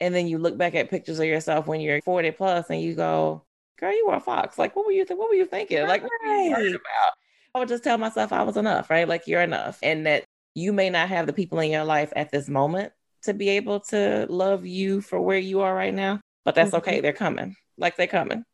and 0.01 0.15
then 0.15 0.27
you 0.27 0.39
look 0.39 0.57
back 0.57 0.75
at 0.75 0.91
pictures 0.91 1.19
of 1.19 1.27
yourself 1.27 1.67
when 1.67 1.81
you're 1.81 2.01
40 2.01 2.31
plus 2.33 2.71
and 2.71 2.81
you 2.81 2.95
go, 2.95 3.45
girl, 3.79 3.93
you 3.93 4.07
were 4.07 4.15
a 4.15 4.21
fox. 4.21 4.59
Like, 4.59 4.75
what 4.75 4.87
were 4.87 4.93
you, 4.93 5.05
th- 5.05 5.19
what 5.19 5.29
were 5.29 5.35
you 5.35 5.45
thinking? 5.45 5.87
Like, 5.87 6.03
what 6.03 6.11
were 6.25 6.35
you 6.37 6.51
worried 6.51 6.75
about? 6.75 7.13
I 7.55 7.59
would 7.59 7.69
just 7.69 7.85
tell 7.85 7.99
myself 7.99 8.33
I 8.33 8.43
was 8.43 8.57
enough, 8.57 8.91
right? 8.91 9.09
Like, 9.09 9.27
you're 9.27 9.43
enough. 9.43 9.79
And 9.83 10.07
that 10.07 10.25
you 10.55 10.73
may 10.73 10.91
not 10.91 11.09
have 11.09 11.27
the 11.27 11.33
people 11.33 11.59
in 11.61 11.71
your 11.71 11.85
life 11.85 12.13
at 12.15 12.31
this 12.31 12.49
moment 12.49 12.93
to 13.23 13.35
be 13.35 13.51
able 13.51 13.81
to 13.81 14.27
love 14.29 14.67
you 14.67 15.01
for 15.01 15.21
where 15.21 15.39
you 15.39 15.61
are 15.61 15.75
right 15.75 15.95
now, 15.95 16.21
but 16.45 16.55
that's 16.55 16.69
mm-hmm. 16.69 16.77
okay. 16.79 17.01
They're 17.01 17.13
coming. 17.13 17.57
Like, 17.77 17.97
they're 17.97 18.07
coming. 18.07 18.45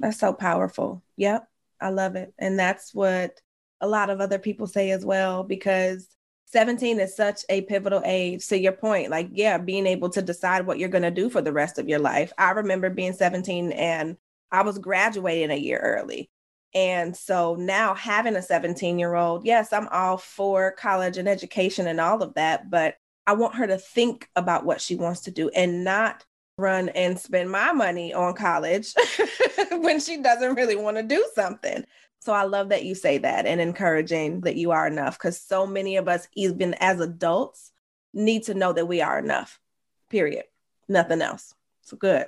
That's 0.00 0.18
so 0.18 0.32
powerful. 0.32 1.02
Yep. 1.16 1.46
I 1.80 1.90
love 1.90 2.16
it. 2.16 2.32
And 2.38 2.58
that's 2.58 2.94
what 2.94 3.40
a 3.80 3.86
lot 3.86 4.10
of 4.10 4.20
other 4.20 4.38
people 4.38 4.66
say 4.66 4.90
as 4.90 5.04
well, 5.04 5.44
because 5.44 6.08
17 6.46 7.00
is 7.00 7.16
such 7.16 7.42
a 7.48 7.62
pivotal 7.62 8.02
age 8.04 8.46
to 8.46 8.56
your 8.58 8.70
point 8.70 9.10
like 9.10 9.28
yeah 9.32 9.58
being 9.58 9.86
able 9.86 10.08
to 10.08 10.22
decide 10.22 10.64
what 10.64 10.78
you're 10.78 10.88
going 10.88 11.02
to 11.02 11.10
do 11.10 11.28
for 11.28 11.42
the 11.42 11.52
rest 11.52 11.78
of 11.80 11.88
your 11.88 11.98
life 11.98 12.32
i 12.38 12.50
remember 12.50 12.90
being 12.90 13.12
17 13.12 13.72
and 13.72 14.16
i 14.52 14.62
was 14.62 14.78
graduating 14.78 15.50
a 15.50 15.56
year 15.56 15.78
early 15.78 16.30
and 16.74 17.16
so 17.16 17.54
now 17.54 17.94
having 17.94 18.36
a 18.36 18.42
17 18.42 18.98
year 18.98 19.14
old 19.14 19.44
yes 19.44 19.72
i'm 19.72 19.88
all 19.88 20.16
for 20.16 20.72
college 20.72 21.16
and 21.18 21.28
education 21.28 21.86
and 21.86 22.00
all 22.00 22.22
of 22.22 22.34
that 22.34 22.70
but 22.70 22.96
i 23.26 23.32
want 23.32 23.54
her 23.54 23.66
to 23.66 23.78
think 23.78 24.28
about 24.36 24.64
what 24.64 24.80
she 24.80 24.96
wants 24.96 25.20
to 25.22 25.30
do 25.30 25.48
and 25.50 25.84
not 25.84 26.24
run 26.56 26.88
and 26.90 27.18
spend 27.18 27.50
my 27.50 27.72
money 27.72 28.12
on 28.12 28.34
college 28.34 28.94
when 29.72 29.98
she 29.98 30.18
doesn't 30.18 30.54
really 30.54 30.76
want 30.76 30.96
to 30.96 31.02
do 31.02 31.24
something 31.34 31.84
so 32.24 32.32
I 32.32 32.44
love 32.44 32.70
that 32.70 32.86
you 32.86 32.94
say 32.94 33.18
that 33.18 33.44
and 33.44 33.60
encouraging 33.60 34.40
that 34.42 34.56
you 34.56 34.70
are 34.70 34.86
enough 34.86 35.18
because 35.18 35.38
so 35.38 35.66
many 35.66 35.96
of 35.96 36.08
us, 36.08 36.26
even 36.32 36.72
as 36.80 36.98
adults, 36.98 37.70
need 38.14 38.44
to 38.44 38.54
know 38.54 38.72
that 38.72 38.88
we 38.88 39.02
are 39.02 39.18
enough, 39.18 39.60
period. 40.08 40.44
Nothing 40.88 41.20
else. 41.20 41.54
So 41.82 41.98
good. 41.98 42.24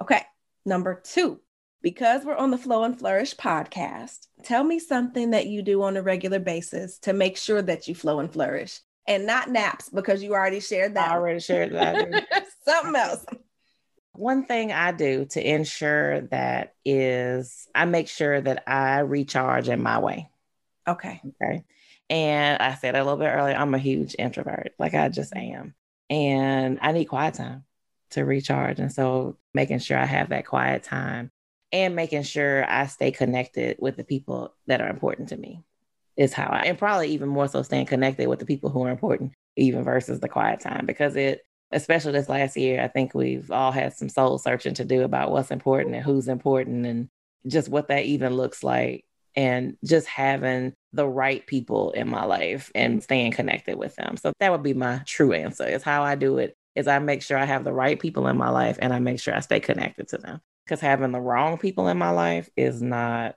Okay. 0.00 0.22
Number 0.64 1.00
two, 1.02 1.40
because 1.82 2.24
we're 2.24 2.36
on 2.36 2.50
the 2.50 2.58
Flow 2.58 2.84
and 2.84 2.98
Flourish 2.98 3.34
podcast, 3.34 4.28
tell 4.42 4.64
me 4.64 4.78
something 4.78 5.30
that 5.30 5.46
you 5.46 5.62
do 5.62 5.82
on 5.82 5.96
a 5.96 6.02
regular 6.02 6.38
basis 6.38 6.98
to 7.00 7.12
make 7.12 7.36
sure 7.36 7.62
that 7.62 7.88
you 7.88 7.94
flow 7.94 8.20
and 8.20 8.32
flourish 8.32 8.80
and 9.06 9.26
not 9.26 9.50
naps 9.50 9.88
because 9.88 10.22
you 10.22 10.34
already 10.34 10.60
shared 10.60 10.94
that. 10.94 11.10
I 11.10 11.14
already 11.14 11.40
shared 11.40 11.72
that. 11.72 12.46
something 12.64 12.94
else. 12.96 13.24
One 14.12 14.44
thing 14.44 14.72
I 14.72 14.92
do 14.92 15.24
to 15.30 15.42
ensure 15.42 16.22
that 16.22 16.74
is 16.84 17.66
I 17.74 17.86
make 17.86 18.08
sure 18.08 18.40
that 18.40 18.64
I 18.68 19.00
recharge 19.00 19.68
in 19.68 19.82
my 19.82 19.98
way. 19.98 20.30
Okay. 20.86 21.20
Okay. 21.42 21.64
And 22.10 22.60
I 22.60 22.74
said 22.74 22.96
a 22.96 23.04
little 23.04 23.18
bit 23.18 23.28
earlier, 23.28 23.54
I'm 23.54 23.74
a 23.74 23.78
huge 23.78 24.16
introvert. 24.18 24.74
Like 24.78 24.94
I 24.94 25.08
just 25.08 25.34
am. 25.34 25.74
And 26.10 26.78
I 26.82 26.92
need 26.92 27.06
quiet 27.06 27.34
time. 27.34 27.64
to 28.10 28.24
recharge. 28.24 28.80
And 28.80 28.92
so 28.92 29.36
making 29.54 29.78
sure 29.78 29.96
I 29.96 30.04
have 30.04 30.30
that 30.30 30.46
quiet 30.46 30.82
time 30.82 31.30
and 31.72 31.96
making 31.96 32.22
sure 32.22 32.64
I 32.68 32.86
stay 32.86 33.10
connected 33.10 33.76
with 33.80 33.96
the 33.96 34.04
people 34.04 34.54
that 34.66 34.80
are 34.80 34.88
important 34.88 35.28
to 35.30 35.36
me 35.36 35.62
is 36.16 36.32
how 36.32 36.46
I, 36.46 36.62
and 36.62 36.78
probably 36.78 37.08
even 37.10 37.28
more 37.28 37.48
so 37.48 37.62
staying 37.62 37.86
connected 37.86 38.28
with 38.28 38.38
the 38.38 38.46
people 38.46 38.70
who 38.70 38.82
are 38.82 38.90
important, 38.90 39.32
even 39.56 39.84
versus 39.84 40.20
the 40.20 40.28
quiet 40.28 40.60
time, 40.60 40.86
because 40.86 41.16
it, 41.16 41.42
especially 41.72 42.12
this 42.12 42.28
last 42.28 42.56
year, 42.56 42.82
I 42.82 42.88
think 42.88 43.14
we've 43.14 43.50
all 43.50 43.72
had 43.72 43.94
some 43.94 44.08
soul 44.08 44.38
searching 44.38 44.74
to 44.74 44.84
do 44.84 45.02
about 45.02 45.30
what's 45.30 45.50
important 45.50 45.94
and 45.94 46.04
who's 46.04 46.28
important 46.28 46.84
and 46.86 47.08
just 47.46 47.68
what 47.68 47.88
that 47.88 48.04
even 48.04 48.34
looks 48.34 48.62
like. 48.62 49.04
And 49.36 49.76
just 49.84 50.08
having 50.08 50.74
the 50.92 51.06
right 51.06 51.46
people 51.46 51.92
in 51.92 52.08
my 52.08 52.24
life 52.24 52.72
and 52.74 53.00
staying 53.00 53.30
connected 53.30 53.78
with 53.78 53.94
them. 53.94 54.16
So 54.16 54.32
that 54.40 54.50
would 54.50 54.64
be 54.64 54.74
my 54.74 55.02
true 55.06 55.32
answer 55.32 55.64
is 55.64 55.84
how 55.84 56.02
I 56.02 56.16
do 56.16 56.38
it 56.38 56.56
is 56.74 56.88
I 56.88 56.98
make 56.98 57.22
sure 57.22 57.38
I 57.38 57.44
have 57.44 57.62
the 57.62 57.72
right 57.72 57.98
people 57.98 58.26
in 58.26 58.36
my 58.36 58.50
life 58.50 58.76
and 58.82 58.92
I 58.92 58.98
make 58.98 59.20
sure 59.20 59.32
I 59.32 59.38
stay 59.38 59.60
connected 59.60 60.08
to 60.08 60.18
them. 60.18 60.40
Because 60.70 60.80
having 60.80 61.10
the 61.10 61.20
wrong 61.20 61.58
people 61.58 61.88
in 61.88 61.98
my 61.98 62.10
life 62.10 62.48
is 62.56 62.80
not 62.80 63.34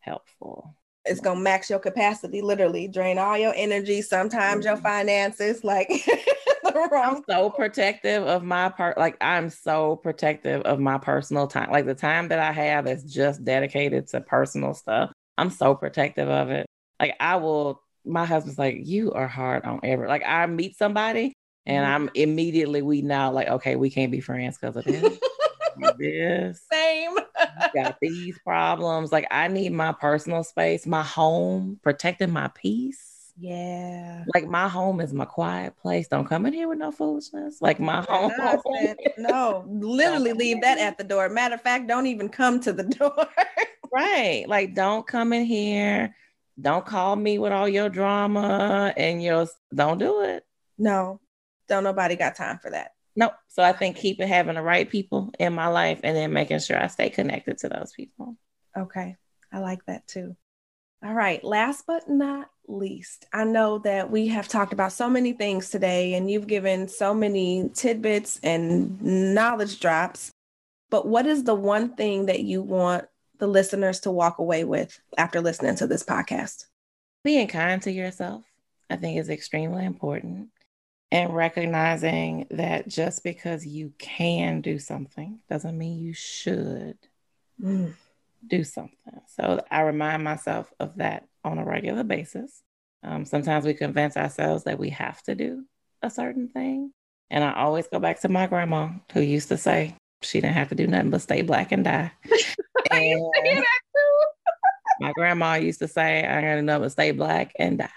helpful. 0.00 0.74
It's 1.04 1.20
gonna 1.20 1.38
max 1.38 1.70
your 1.70 1.78
capacity, 1.78 2.42
literally 2.42 2.88
drain 2.88 3.16
all 3.16 3.38
your 3.38 3.52
energy, 3.54 4.02
sometimes 4.02 4.64
your 4.64 4.74
mm-hmm. 4.74 4.82
finances. 4.82 5.62
Like 5.62 5.88
I'm 6.64 7.22
so 7.30 7.50
protective 7.50 8.24
of 8.24 8.42
my 8.42 8.70
part. 8.70 8.98
Like 8.98 9.16
I'm 9.20 9.50
so 9.50 9.94
protective 10.02 10.62
of 10.62 10.80
my 10.80 10.98
personal 10.98 11.46
time. 11.46 11.70
Like 11.70 11.86
the 11.86 11.94
time 11.94 12.26
that 12.30 12.40
I 12.40 12.50
have 12.50 12.88
is 12.88 13.04
just 13.04 13.44
dedicated 13.44 14.08
to 14.08 14.20
personal 14.20 14.74
stuff. 14.74 15.12
I'm 15.36 15.50
so 15.50 15.76
protective 15.76 16.28
of 16.28 16.50
it. 16.50 16.66
Like 16.98 17.14
I 17.20 17.36
will. 17.36 17.80
My 18.04 18.26
husband's 18.26 18.58
like, 18.58 18.78
you 18.82 19.12
are 19.12 19.28
hard 19.28 19.64
on 19.64 19.78
ever. 19.84 20.08
Like 20.08 20.24
I 20.26 20.46
meet 20.46 20.76
somebody 20.76 21.34
and 21.66 21.84
mm-hmm. 21.84 21.94
I'm 21.94 22.10
immediately 22.14 22.82
we 22.82 23.02
now 23.02 23.30
like, 23.30 23.46
okay, 23.46 23.76
we 23.76 23.90
can't 23.90 24.10
be 24.10 24.20
friends 24.20 24.58
because 24.58 24.74
of 24.76 24.84
this. 24.84 25.20
this. 25.98 26.62
Same. 26.70 27.16
got 27.74 27.98
these 28.02 28.38
problems. 28.40 29.12
Like 29.12 29.26
I 29.30 29.48
need 29.48 29.72
my 29.72 29.92
personal 29.92 30.44
space, 30.44 30.86
my 30.86 31.02
home, 31.02 31.78
protecting 31.82 32.30
my 32.30 32.48
peace. 32.54 33.32
Yeah. 33.40 34.24
Like 34.34 34.48
my 34.48 34.68
home 34.68 35.00
is 35.00 35.12
my 35.12 35.24
quiet 35.24 35.76
place. 35.76 36.08
Don't 36.08 36.26
come 36.26 36.44
in 36.46 36.52
here 36.52 36.68
with 36.68 36.78
no 36.78 36.90
foolishness. 36.90 37.62
Like 37.62 37.78
my 37.78 38.02
home. 38.08 38.32
No, 38.36 39.02
no 39.18 39.64
literally 39.68 40.32
leave 40.32 40.60
that 40.62 40.78
at 40.78 40.98
the 40.98 41.04
door. 41.04 41.28
Matter 41.28 41.54
of 41.54 41.62
fact, 41.62 41.86
don't 41.86 42.06
even 42.06 42.28
come 42.28 42.58
to 42.60 42.72
the 42.72 42.82
door. 42.84 43.26
right. 43.92 44.44
Like 44.48 44.74
don't 44.74 45.06
come 45.06 45.32
in 45.32 45.44
here. 45.44 46.14
Don't 46.60 46.84
call 46.84 47.14
me 47.14 47.38
with 47.38 47.52
all 47.52 47.68
your 47.68 47.88
drama 47.88 48.92
and 48.96 49.22
your 49.22 49.46
don't 49.72 49.98
do 49.98 50.22
it. 50.22 50.44
No. 50.76 51.20
Don't 51.68 51.84
nobody 51.84 52.16
got 52.16 52.34
time 52.34 52.58
for 52.58 52.70
that. 52.70 52.92
Nope. 53.18 53.32
So 53.48 53.64
I 53.64 53.72
think 53.72 53.96
keeping 53.96 54.28
having 54.28 54.54
the 54.54 54.62
right 54.62 54.88
people 54.88 55.32
in 55.40 55.52
my 55.52 55.66
life 55.66 55.98
and 56.04 56.16
then 56.16 56.32
making 56.32 56.60
sure 56.60 56.80
I 56.80 56.86
stay 56.86 57.10
connected 57.10 57.58
to 57.58 57.68
those 57.68 57.90
people. 57.92 58.36
Okay. 58.76 59.16
I 59.52 59.58
like 59.58 59.84
that 59.86 60.06
too. 60.06 60.36
All 61.04 61.12
right. 61.12 61.42
Last 61.42 61.82
but 61.84 62.08
not 62.08 62.48
least, 62.68 63.26
I 63.32 63.42
know 63.42 63.78
that 63.80 64.08
we 64.08 64.28
have 64.28 64.46
talked 64.46 64.72
about 64.72 64.92
so 64.92 65.10
many 65.10 65.32
things 65.32 65.68
today 65.68 66.14
and 66.14 66.30
you've 66.30 66.46
given 66.46 66.86
so 66.86 67.12
many 67.12 67.72
tidbits 67.74 68.38
and 68.44 69.02
knowledge 69.02 69.80
drops. 69.80 70.30
But 70.88 71.04
what 71.08 71.26
is 71.26 71.42
the 71.42 71.56
one 71.56 71.96
thing 71.96 72.26
that 72.26 72.44
you 72.44 72.62
want 72.62 73.06
the 73.38 73.48
listeners 73.48 73.98
to 74.00 74.12
walk 74.12 74.38
away 74.38 74.62
with 74.62 74.96
after 75.16 75.40
listening 75.40 75.74
to 75.76 75.88
this 75.88 76.04
podcast? 76.04 76.66
Being 77.24 77.48
kind 77.48 77.82
to 77.82 77.90
yourself, 77.90 78.44
I 78.88 78.94
think, 78.94 79.18
is 79.18 79.28
extremely 79.28 79.84
important 79.84 80.50
and 81.10 81.34
recognizing 81.34 82.46
that 82.50 82.88
just 82.88 83.24
because 83.24 83.66
you 83.66 83.92
can 83.98 84.60
do 84.60 84.78
something 84.78 85.38
doesn't 85.48 85.76
mean 85.76 85.98
you 85.98 86.12
should 86.12 86.98
mm. 87.60 87.94
do 88.46 88.64
something. 88.64 89.20
So 89.36 89.64
I 89.70 89.82
remind 89.82 90.22
myself 90.22 90.72
of 90.78 90.96
that 90.96 91.26
on 91.44 91.58
a 91.58 91.64
regular 91.64 92.04
basis. 92.04 92.62
Um, 93.02 93.24
sometimes 93.24 93.64
we 93.64 93.74
convince 93.74 94.16
ourselves 94.16 94.64
that 94.64 94.78
we 94.78 94.90
have 94.90 95.22
to 95.22 95.34
do 95.34 95.64
a 96.02 96.10
certain 96.10 96.48
thing. 96.48 96.92
And 97.30 97.44
I 97.44 97.54
always 97.54 97.88
go 97.88 97.98
back 97.98 98.20
to 98.20 98.28
my 98.28 98.46
grandma 98.46 98.90
who 99.12 99.20
used 99.20 99.48
to 99.48 99.56
say 99.56 99.94
she 100.22 100.40
didn't 100.40 100.56
have 100.56 100.70
to 100.70 100.74
do 100.74 100.86
nothing 100.86 101.10
but 101.10 101.22
stay 101.22 101.42
black 101.42 101.72
and 101.72 101.84
die. 101.84 102.12
and 102.90 103.20
my 105.00 105.12
grandma 105.12 105.54
used 105.54 105.78
to 105.80 105.88
say, 105.88 106.26
I 106.26 106.40
gotta 106.40 106.62
know 106.62 106.80
but 106.80 106.92
stay 106.92 107.12
black 107.12 107.52
and 107.58 107.78
die. 107.78 107.88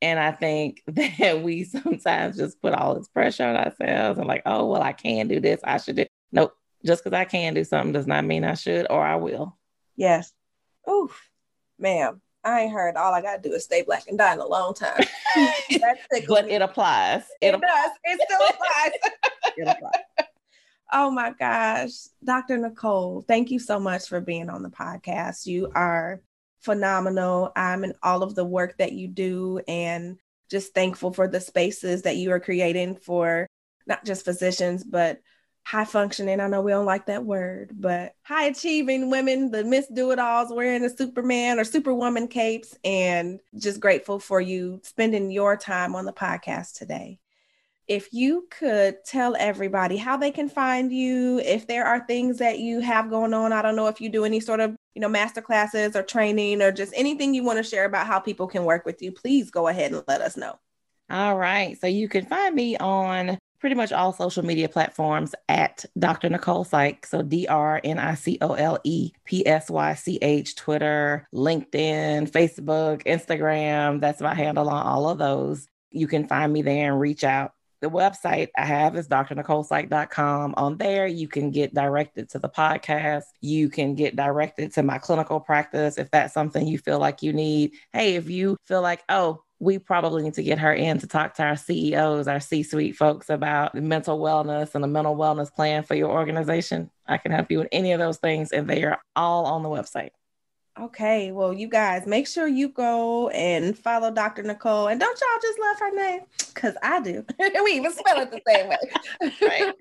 And 0.00 0.18
I 0.18 0.32
think 0.32 0.82
that 0.86 1.42
we 1.42 1.64
sometimes 1.64 2.36
just 2.36 2.60
put 2.60 2.72
all 2.72 2.94
this 2.94 3.08
pressure 3.08 3.44
on 3.44 3.56
ourselves 3.56 4.18
and 4.18 4.28
like, 4.28 4.42
oh, 4.46 4.66
well, 4.66 4.82
I 4.82 4.92
can 4.92 5.28
do 5.28 5.40
this. 5.40 5.60
I 5.64 5.78
should 5.78 5.96
do. 5.96 6.06
Nope. 6.32 6.54
Just 6.84 7.02
because 7.02 7.16
I 7.16 7.24
can 7.24 7.54
do 7.54 7.64
something 7.64 7.92
does 7.92 8.06
not 8.06 8.24
mean 8.24 8.44
I 8.44 8.54
should 8.54 8.86
or 8.90 9.04
I 9.04 9.16
will. 9.16 9.58
Yes. 9.96 10.32
Oof, 10.88 11.28
ma'am. 11.78 12.20
I 12.44 12.62
ain't 12.62 12.72
heard 12.72 12.96
all 12.96 13.12
I 13.12 13.20
gotta 13.20 13.42
do 13.42 13.52
is 13.52 13.64
stay 13.64 13.82
black 13.82 14.04
and 14.06 14.16
die 14.16 14.32
in 14.32 14.38
a 14.38 14.46
long 14.46 14.72
time. 14.72 15.02
That's 15.34 16.06
it. 16.10 16.24
But 16.28 16.48
it 16.48 16.62
applies. 16.62 17.24
It, 17.40 17.54
it 17.54 17.60
does. 17.60 17.90
It 18.04 18.20
still 18.24 18.48
applies. 18.48 19.12
it 19.56 19.68
applies. 19.68 20.28
Oh 20.92 21.10
my 21.10 21.32
gosh. 21.32 21.92
Dr. 22.24 22.56
Nicole, 22.56 23.22
thank 23.26 23.50
you 23.50 23.58
so 23.58 23.78
much 23.78 24.08
for 24.08 24.20
being 24.20 24.48
on 24.48 24.62
the 24.62 24.70
podcast. 24.70 25.46
You 25.46 25.70
are 25.74 26.22
phenomenal. 26.60 27.52
I'm 27.56 27.84
in 27.84 27.94
all 28.02 28.22
of 28.22 28.34
the 28.34 28.44
work 28.44 28.76
that 28.78 28.92
you 28.92 29.08
do 29.08 29.60
and 29.68 30.18
just 30.50 30.74
thankful 30.74 31.12
for 31.12 31.28
the 31.28 31.40
spaces 31.40 32.02
that 32.02 32.16
you 32.16 32.30
are 32.32 32.40
creating 32.40 32.96
for 32.96 33.46
not 33.86 34.04
just 34.04 34.24
physicians, 34.24 34.84
but 34.84 35.20
high 35.64 35.84
functioning. 35.84 36.40
I 36.40 36.48
know 36.48 36.62
we 36.62 36.72
don't 36.72 36.86
like 36.86 37.06
that 37.06 37.24
word, 37.24 37.72
but 37.74 38.14
high 38.22 38.46
achieving 38.46 39.10
women, 39.10 39.50
the 39.50 39.64
Miss 39.64 39.86
Do 39.86 40.10
It 40.10 40.18
Alls 40.18 40.50
wearing 40.50 40.82
the 40.82 40.90
Superman 40.90 41.58
or 41.58 41.64
Superwoman 41.64 42.28
capes, 42.28 42.76
and 42.84 43.40
just 43.58 43.80
grateful 43.80 44.18
for 44.18 44.40
you 44.40 44.80
spending 44.82 45.30
your 45.30 45.56
time 45.56 45.94
on 45.94 46.06
the 46.06 46.12
podcast 46.12 46.78
today 46.78 47.18
if 47.88 48.12
you 48.12 48.46
could 48.50 49.02
tell 49.04 49.34
everybody 49.38 49.96
how 49.96 50.16
they 50.16 50.30
can 50.30 50.48
find 50.48 50.92
you, 50.92 51.38
if 51.38 51.66
there 51.66 51.86
are 51.86 52.06
things 52.06 52.38
that 52.38 52.58
you 52.58 52.80
have 52.80 53.08
going 53.08 53.32
on. 53.32 53.52
I 53.52 53.62
don't 53.62 53.76
know 53.76 53.86
if 53.86 54.00
you 54.00 54.10
do 54.10 54.26
any 54.26 54.40
sort 54.40 54.60
of, 54.60 54.76
you 54.98 55.00
know, 55.00 55.08
master 55.08 55.40
classes 55.40 55.94
or 55.94 56.02
training 56.02 56.60
or 56.60 56.72
just 56.72 56.92
anything 56.96 57.32
you 57.32 57.44
want 57.44 57.56
to 57.56 57.62
share 57.62 57.84
about 57.84 58.08
how 58.08 58.18
people 58.18 58.48
can 58.48 58.64
work 58.64 58.84
with 58.84 59.00
you. 59.00 59.12
Please 59.12 59.48
go 59.48 59.68
ahead 59.68 59.92
and 59.92 60.02
let 60.08 60.20
us 60.20 60.36
know. 60.36 60.58
All 61.08 61.36
right. 61.36 61.80
So 61.80 61.86
you 61.86 62.08
can 62.08 62.26
find 62.26 62.52
me 62.52 62.76
on 62.78 63.38
pretty 63.60 63.76
much 63.76 63.92
all 63.92 64.12
social 64.12 64.44
media 64.44 64.68
platforms 64.68 65.36
at 65.48 65.84
Dr. 65.96 66.28
Nicole 66.30 66.64
Psych. 66.64 67.06
So 67.06 67.22
D 67.22 67.46
R 67.46 67.80
N 67.84 68.00
I 68.00 68.14
C 68.14 68.38
O 68.40 68.54
L 68.54 68.80
E 68.82 69.12
P 69.24 69.46
S 69.46 69.70
Y 69.70 69.94
C 69.94 70.18
H, 70.20 70.56
Twitter, 70.56 71.28
LinkedIn, 71.32 72.28
Facebook, 72.28 73.04
Instagram. 73.04 74.00
That's 74.00 74.20
my 74.20 74.34
handle 74.34 74.68
on 74.68 74.84
all 74.84 75.08
of 75.08 75.18
those. 75.18 75.68
You 75.92 76.08
can 76.08 76.26
find 76.26 76.52
me 76.52 76.62
there 76.62 76.90
and 76.90 77.00
reach 77.00 77.22
out 77.22 77.52
the 77.80 77.88
website 77.88 78.48
I 78.56 78.64
have 78.64 78.96
is 78.96 79.08
drnicolepsych.com. 79.08 80.54
On 80.56 80.76
there, 80.76 81.06
you 81.06 81.28
can 81.28 81.50
get 81.50 81.74
directed 81.74 82.28
to 82.30 82.38
the 82.38 82.48
podcast. 82.48 83.24
You 83.40 83.68
can 83.68 83.94
get 83.94 84.16
directed 84.16 84.72
to 84.74 84.82
my 84.82 84.98
clinical 84.98 85.40
practice 85.40 85.98
if 85.98 86.10
that's 86.10 86.34
something 86.34 86.66
you 86.66 86.78
feel 86.78 86.98
like 86.98 87.22
you 87.22 87.32
need. 87.32 87.72
Hey, 87.92 88.16
if 88.16 88.28
you 88.28 88.56
feel 88.66 88.82
like, 88.82 89.02
oh, 89.08 89.42
we 89.60 89.78
probably 89.78 90.22
need 90.22 90.34
to 90.34 90.42
get 90.42 90.58
her 90.58 90.72
in 90.72 90.98
to 90.98 91.06
talk 91.06 91.34
to 91.34 91.42
our 91.42 91.56
CEOs, 91.56 92.28
our 92.28 92.40
C 92.40 92.62
suite 92.62 92.96
folks 92.96 93.28
about 93.28 93.74
mental 93.74 94.18
wellness 94.20 94.74
and 94.74 94.84
a 94.84 94.88
mental 94.88 95.16
wellness 95.16 95.52
plan 95.52 95.82
for 95.82 95.94
your 95.94 96.10
organization. 96.10 96.90
I 97.06 97.18
can 97.18 97.32
help 97.32 97.50
you 97.50 97.58
with 97.58 97.68
any 97.72 97.92
of 97.92 97.98
those 97.98 98.18
things, 98.18 98.52
and 98.52 98.68
they 98.68 98.84
are 98.84 99.00
all 99.16 99.46
on 99.46 99.62
the 99.62 99.68
website. 99.68 100.10
Okay, 100.80 101.32
well, 101.32 101.52
you 101.52 101.66
guys 101.68 102.06
make 102.06 102.28
sure 102.28 102.46
you 102.46 102.68
go 102.68 103.28
and 103.30 103.76
follow 103.76 104.12
Dr. 104.12 104.44
Nicole. 104.44 104.86
And 104.86 105.00
don't 105.00 105.20
y'all 105.20 105.40
just 105.42 105.58
love 105.58 105.80
her 105.80 105.94
name? 105.96 106.20
Because 106.54 106.76
I 106.82 107.00
do. 107.00 107.24
we 107.64 107.72
even 107.72 107.92
spell 107.92 108.20
it 108.20 108.30
the 108.30 108.40
same 108.46 108.68
way. 108.68 109.72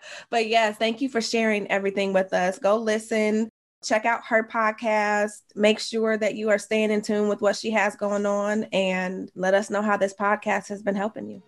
but 0.30 0.48
yes, 0.48 0.76
thank 0.78 1.02
you 1.02 1.10
for 1.10 1.20
sharing 1.20 1.70
everything 1.70 2.14
with 2.14 2.32
us. 2.32 2.58
Go 2.58 2.76
listen, 2.76 3.50
check 3.84 4.06
out 4.06 4.22
her 4.26 4.42
podcast. 4.42 5.42
Make 5.54 5.80
sure 5.80 6.16
that 6.16 6.34
you 6.34 6.48
are 6.48 6.58
staying 6.58 6.92
in 6.92 7.02
tune 7.02 7.28
with 7.28 7.42
what 7.42 7.56
she 7.56 7.70
has 7.72 7.94
going 7.94 8.24
on 8.24 8.64
and 8.72 9.30
let 9.34 9.52
us 9.52 9.68
know 9.68 9.82
how 9.82 9.98
this 9.98 10.14
podcast 10.14 10.68
has 10.68 10.82
been 10.82 10.96
helping 10.96 11.28
you. 11.28 11.42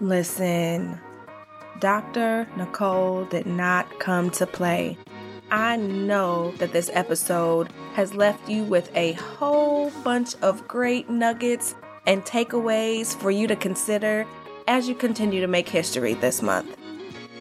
Listen, 0.00 0.98
Dr. 1.78 2.48
Nicole 2.56 3.24
did 3.26 3.46
not 3.46 4.00
come 4.00 4.30
to 4.30 4.46
play. 4.46 4.98
I 5.50 5.76
know 5.76 6.52
that 6.58 6.72
this 6.72 6.90
episode 6.92 7.72
has 7.94 8.14
left 8.14 8.48
you 8.48 8.64
with 8.64 8.94
a 8.94 9.12
whole 9.12 9.90
bunch 10.04 10.34
of 10.42 10.68
great 10.68 11.08
nuggets 11.08 11.74
and 12.06 12.22
takeaways 12.24 13.16
for 13.16 13.30
you 13.30 13.46
to 13.46 13.56
consider 13.56 14.26
as 14.66 14.88
you 14.88 14.94
continue 14.94 15.40
to 15.40 15.46
make 15.46 15.68
history 15.68 16.14
this 16.14 16.42
month. 16.42 16.76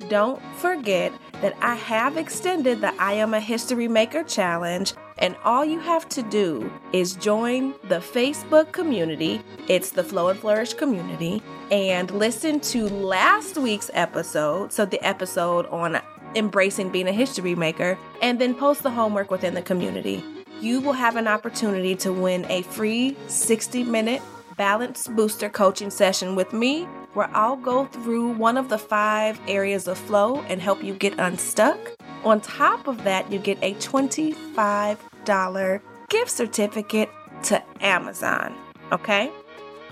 Don't 0.08 0.42
forget 0.56 1.12
that 1.42 1.56
I 1.62 1.76
have 1.76 2.16
extended 2.16 2.80
the 2.80 2.94
I 3.00 3.14
Am 3.14 3.34
a 3.34 3.42
History 3.42 3.90
Maker 3.90 4.24
challenge, 4.24 4.94
and 5.18 5.36
all 5.44 5.66
you 5.66 5.80
have 5.80 6.08
to 6.10 6.24
do 6.24 6.72
is 6.94 7.14
join 7.14 7.74
the 7.90 8.00
Facebook 8.00 8.72
community. 8.72 9.42
It's 9.68 9.90
the 9.90 10.04
Flow 10.04 10.30
and 10.30 10.40
Flourish 10.40 10.74
community, 10.74 11.44
and 11.72 12.10
listen 12.12 12.62
to 12.62 12.88
last 12.88 13.58
week's 13.58 13.92
episode. 13.94 14.72
So, 14.72 14.86
the 14.86 15.06
episode 15.06 15.66
on 15.68 16.00
embracing 16.36 16.90
being 16.90 17.08
a 17.08 17.12
history 17.12 17.56
maker, 17.56 17.98
and 18.22 18.40
then 18.40 18.56
post 18.56 18.84
the 18.84 18.90
homework 18.90 19.32
within 19.32 19.54
the 19.54 19.62
community. 19.62 20.24
You 20.60 20.82
will 20.82 20.94
have 20.94 21.16
an 21.16 21.28
opportunity 21.28 21.96
to 21.98 22.12
win 22.12 22.46
a 22.50 22.64
free 22.64 23.16
60 23.28 23.84
minute 23.84 24.22
balance 24.58 25.08
booster 25.08 25.50
coaching 25.50 25.92
session 25.92 26.36
with 26.36 26.52
me 26.52 26.86
where 27.14 27.30
I'll 27.34 27.56
go 27.56 27.86
through 27.86 28.34
one 28.34 28.58
of 28.58 28.70
the 28.70 28.78
five 28.78 29.40
areas 29.48 29.88
of 29.88 29.98
flow 29.98 30.42
and 30.48 30.62
help 30.62 30.84
you 30.84 30.94
get 30.94 31.18
unstuck. 31.20 31.78
On 32.24 32.42
top 32.42 32.88
of 32.88 33.04
that, 33.04 33.32
you 33.32 33.40
get 33.40 33.58
a 33.62 33.74
$25 33.76 35.82
gift 36.10 36.32
certificate 36.32 37.10
to 37.44 37.64
Amazon. 37.82 38.56
Okay? 38.92 39.32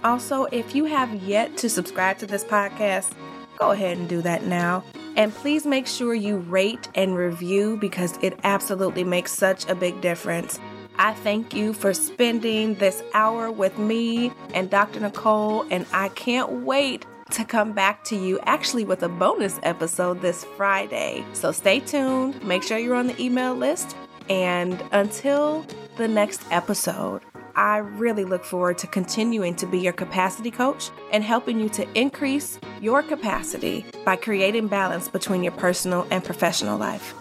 Also, 0.03 0.45
if 0.45 0.73
you 0.75 0.85
have 0.85 1.13
yet 1.23 1.57
to 1.57 1.69
subscribe 1.69 2.17
to 2.19 2.27
this 2.27 2.43
podcast, 2.43 3.11
go 3.57 3.71
ahead 3.71 3.97
and 3.97 4.07
do 4.07 4.21
that 4.21 4.45
now. 4.45 4.83
And 5.15 5.33
please 5.33 5.65
make 5.65 5.87
sure 5.87 6.13
you 6.13 6.37
rate 6.37 6.89
and 6.95 7.15
review 7.15 7.77
because 7.77 8.17
it 8.21 8.37
absolutely 8.43 9.03
makes 9.03 9.31
such 9.31 9.67
a 9.69 9.75
big 9.75 10.01
difference. 10.01 10.59
I 10.97 11.13
thank 11.13 11.53
you 11.53 11.73
for 11.73 11.93
spending 11.93 12.75
this 12.75 13.03
hour 13.13 13.51
with 13.51 13.77
me 13.77 14.31
and 14.53 14.69
Dr. 14.69 14.99
Nicole, 15.01 15.65
and 15.69 15.85
I 15.91 16.09
can't 16.09 16.63
wait 16.63 17.05
to 17.31 17.43
come 17.43 17.73
back 17.73 18.03
to 18.05 18.15
you 18.15 18.39
actually 18.43 18.85
with 18.85 19.03
a 19.03 19.09
bonus 19.09 19.59
episode 19.63 20.21
this 20.21 20.45
Friday. 20.55 21.25
So 21.33 21.51
stay 21.51 21.79
tuned, 21.79 22.41
make 22.43 22.63
sure 22.63 22.77
you're 22.77 22.95
on 22.95 23.07
the 23.07 23.21
email 23.21 23.55
list, 23.55 23.95
and 24.29 24.81
until 24.91 25.65
the 25.97 26.07
next 26.07 26.43
episode, 26.51 27.21
I 27.55 27.77
really 27.77 28.25
look 28.25 28.43
forward 28.43 28.77
to 28.79 28.87
continuing 28.87 29.55
to 29.55 29.65
be 29.65 29.79
your 29.79 29.93
capacity 29.93 30.51
coach 30.51 30.89
and 31.11 31.23
helping 31.23 31.59
you 31.59 31.69
to 31.69 31.87
increase 31.97 32.59
your 32.81 33.01
capacity 33.01 33.85
by 34.03 34.17
creating 34.17 34.67
balance 34.67 35.07
between 35.07 35.41
your 35.41 35.53
personal 35.53 36.05
and 36.11 36.23
professional 36.23 36.77
life. 36.77 37.13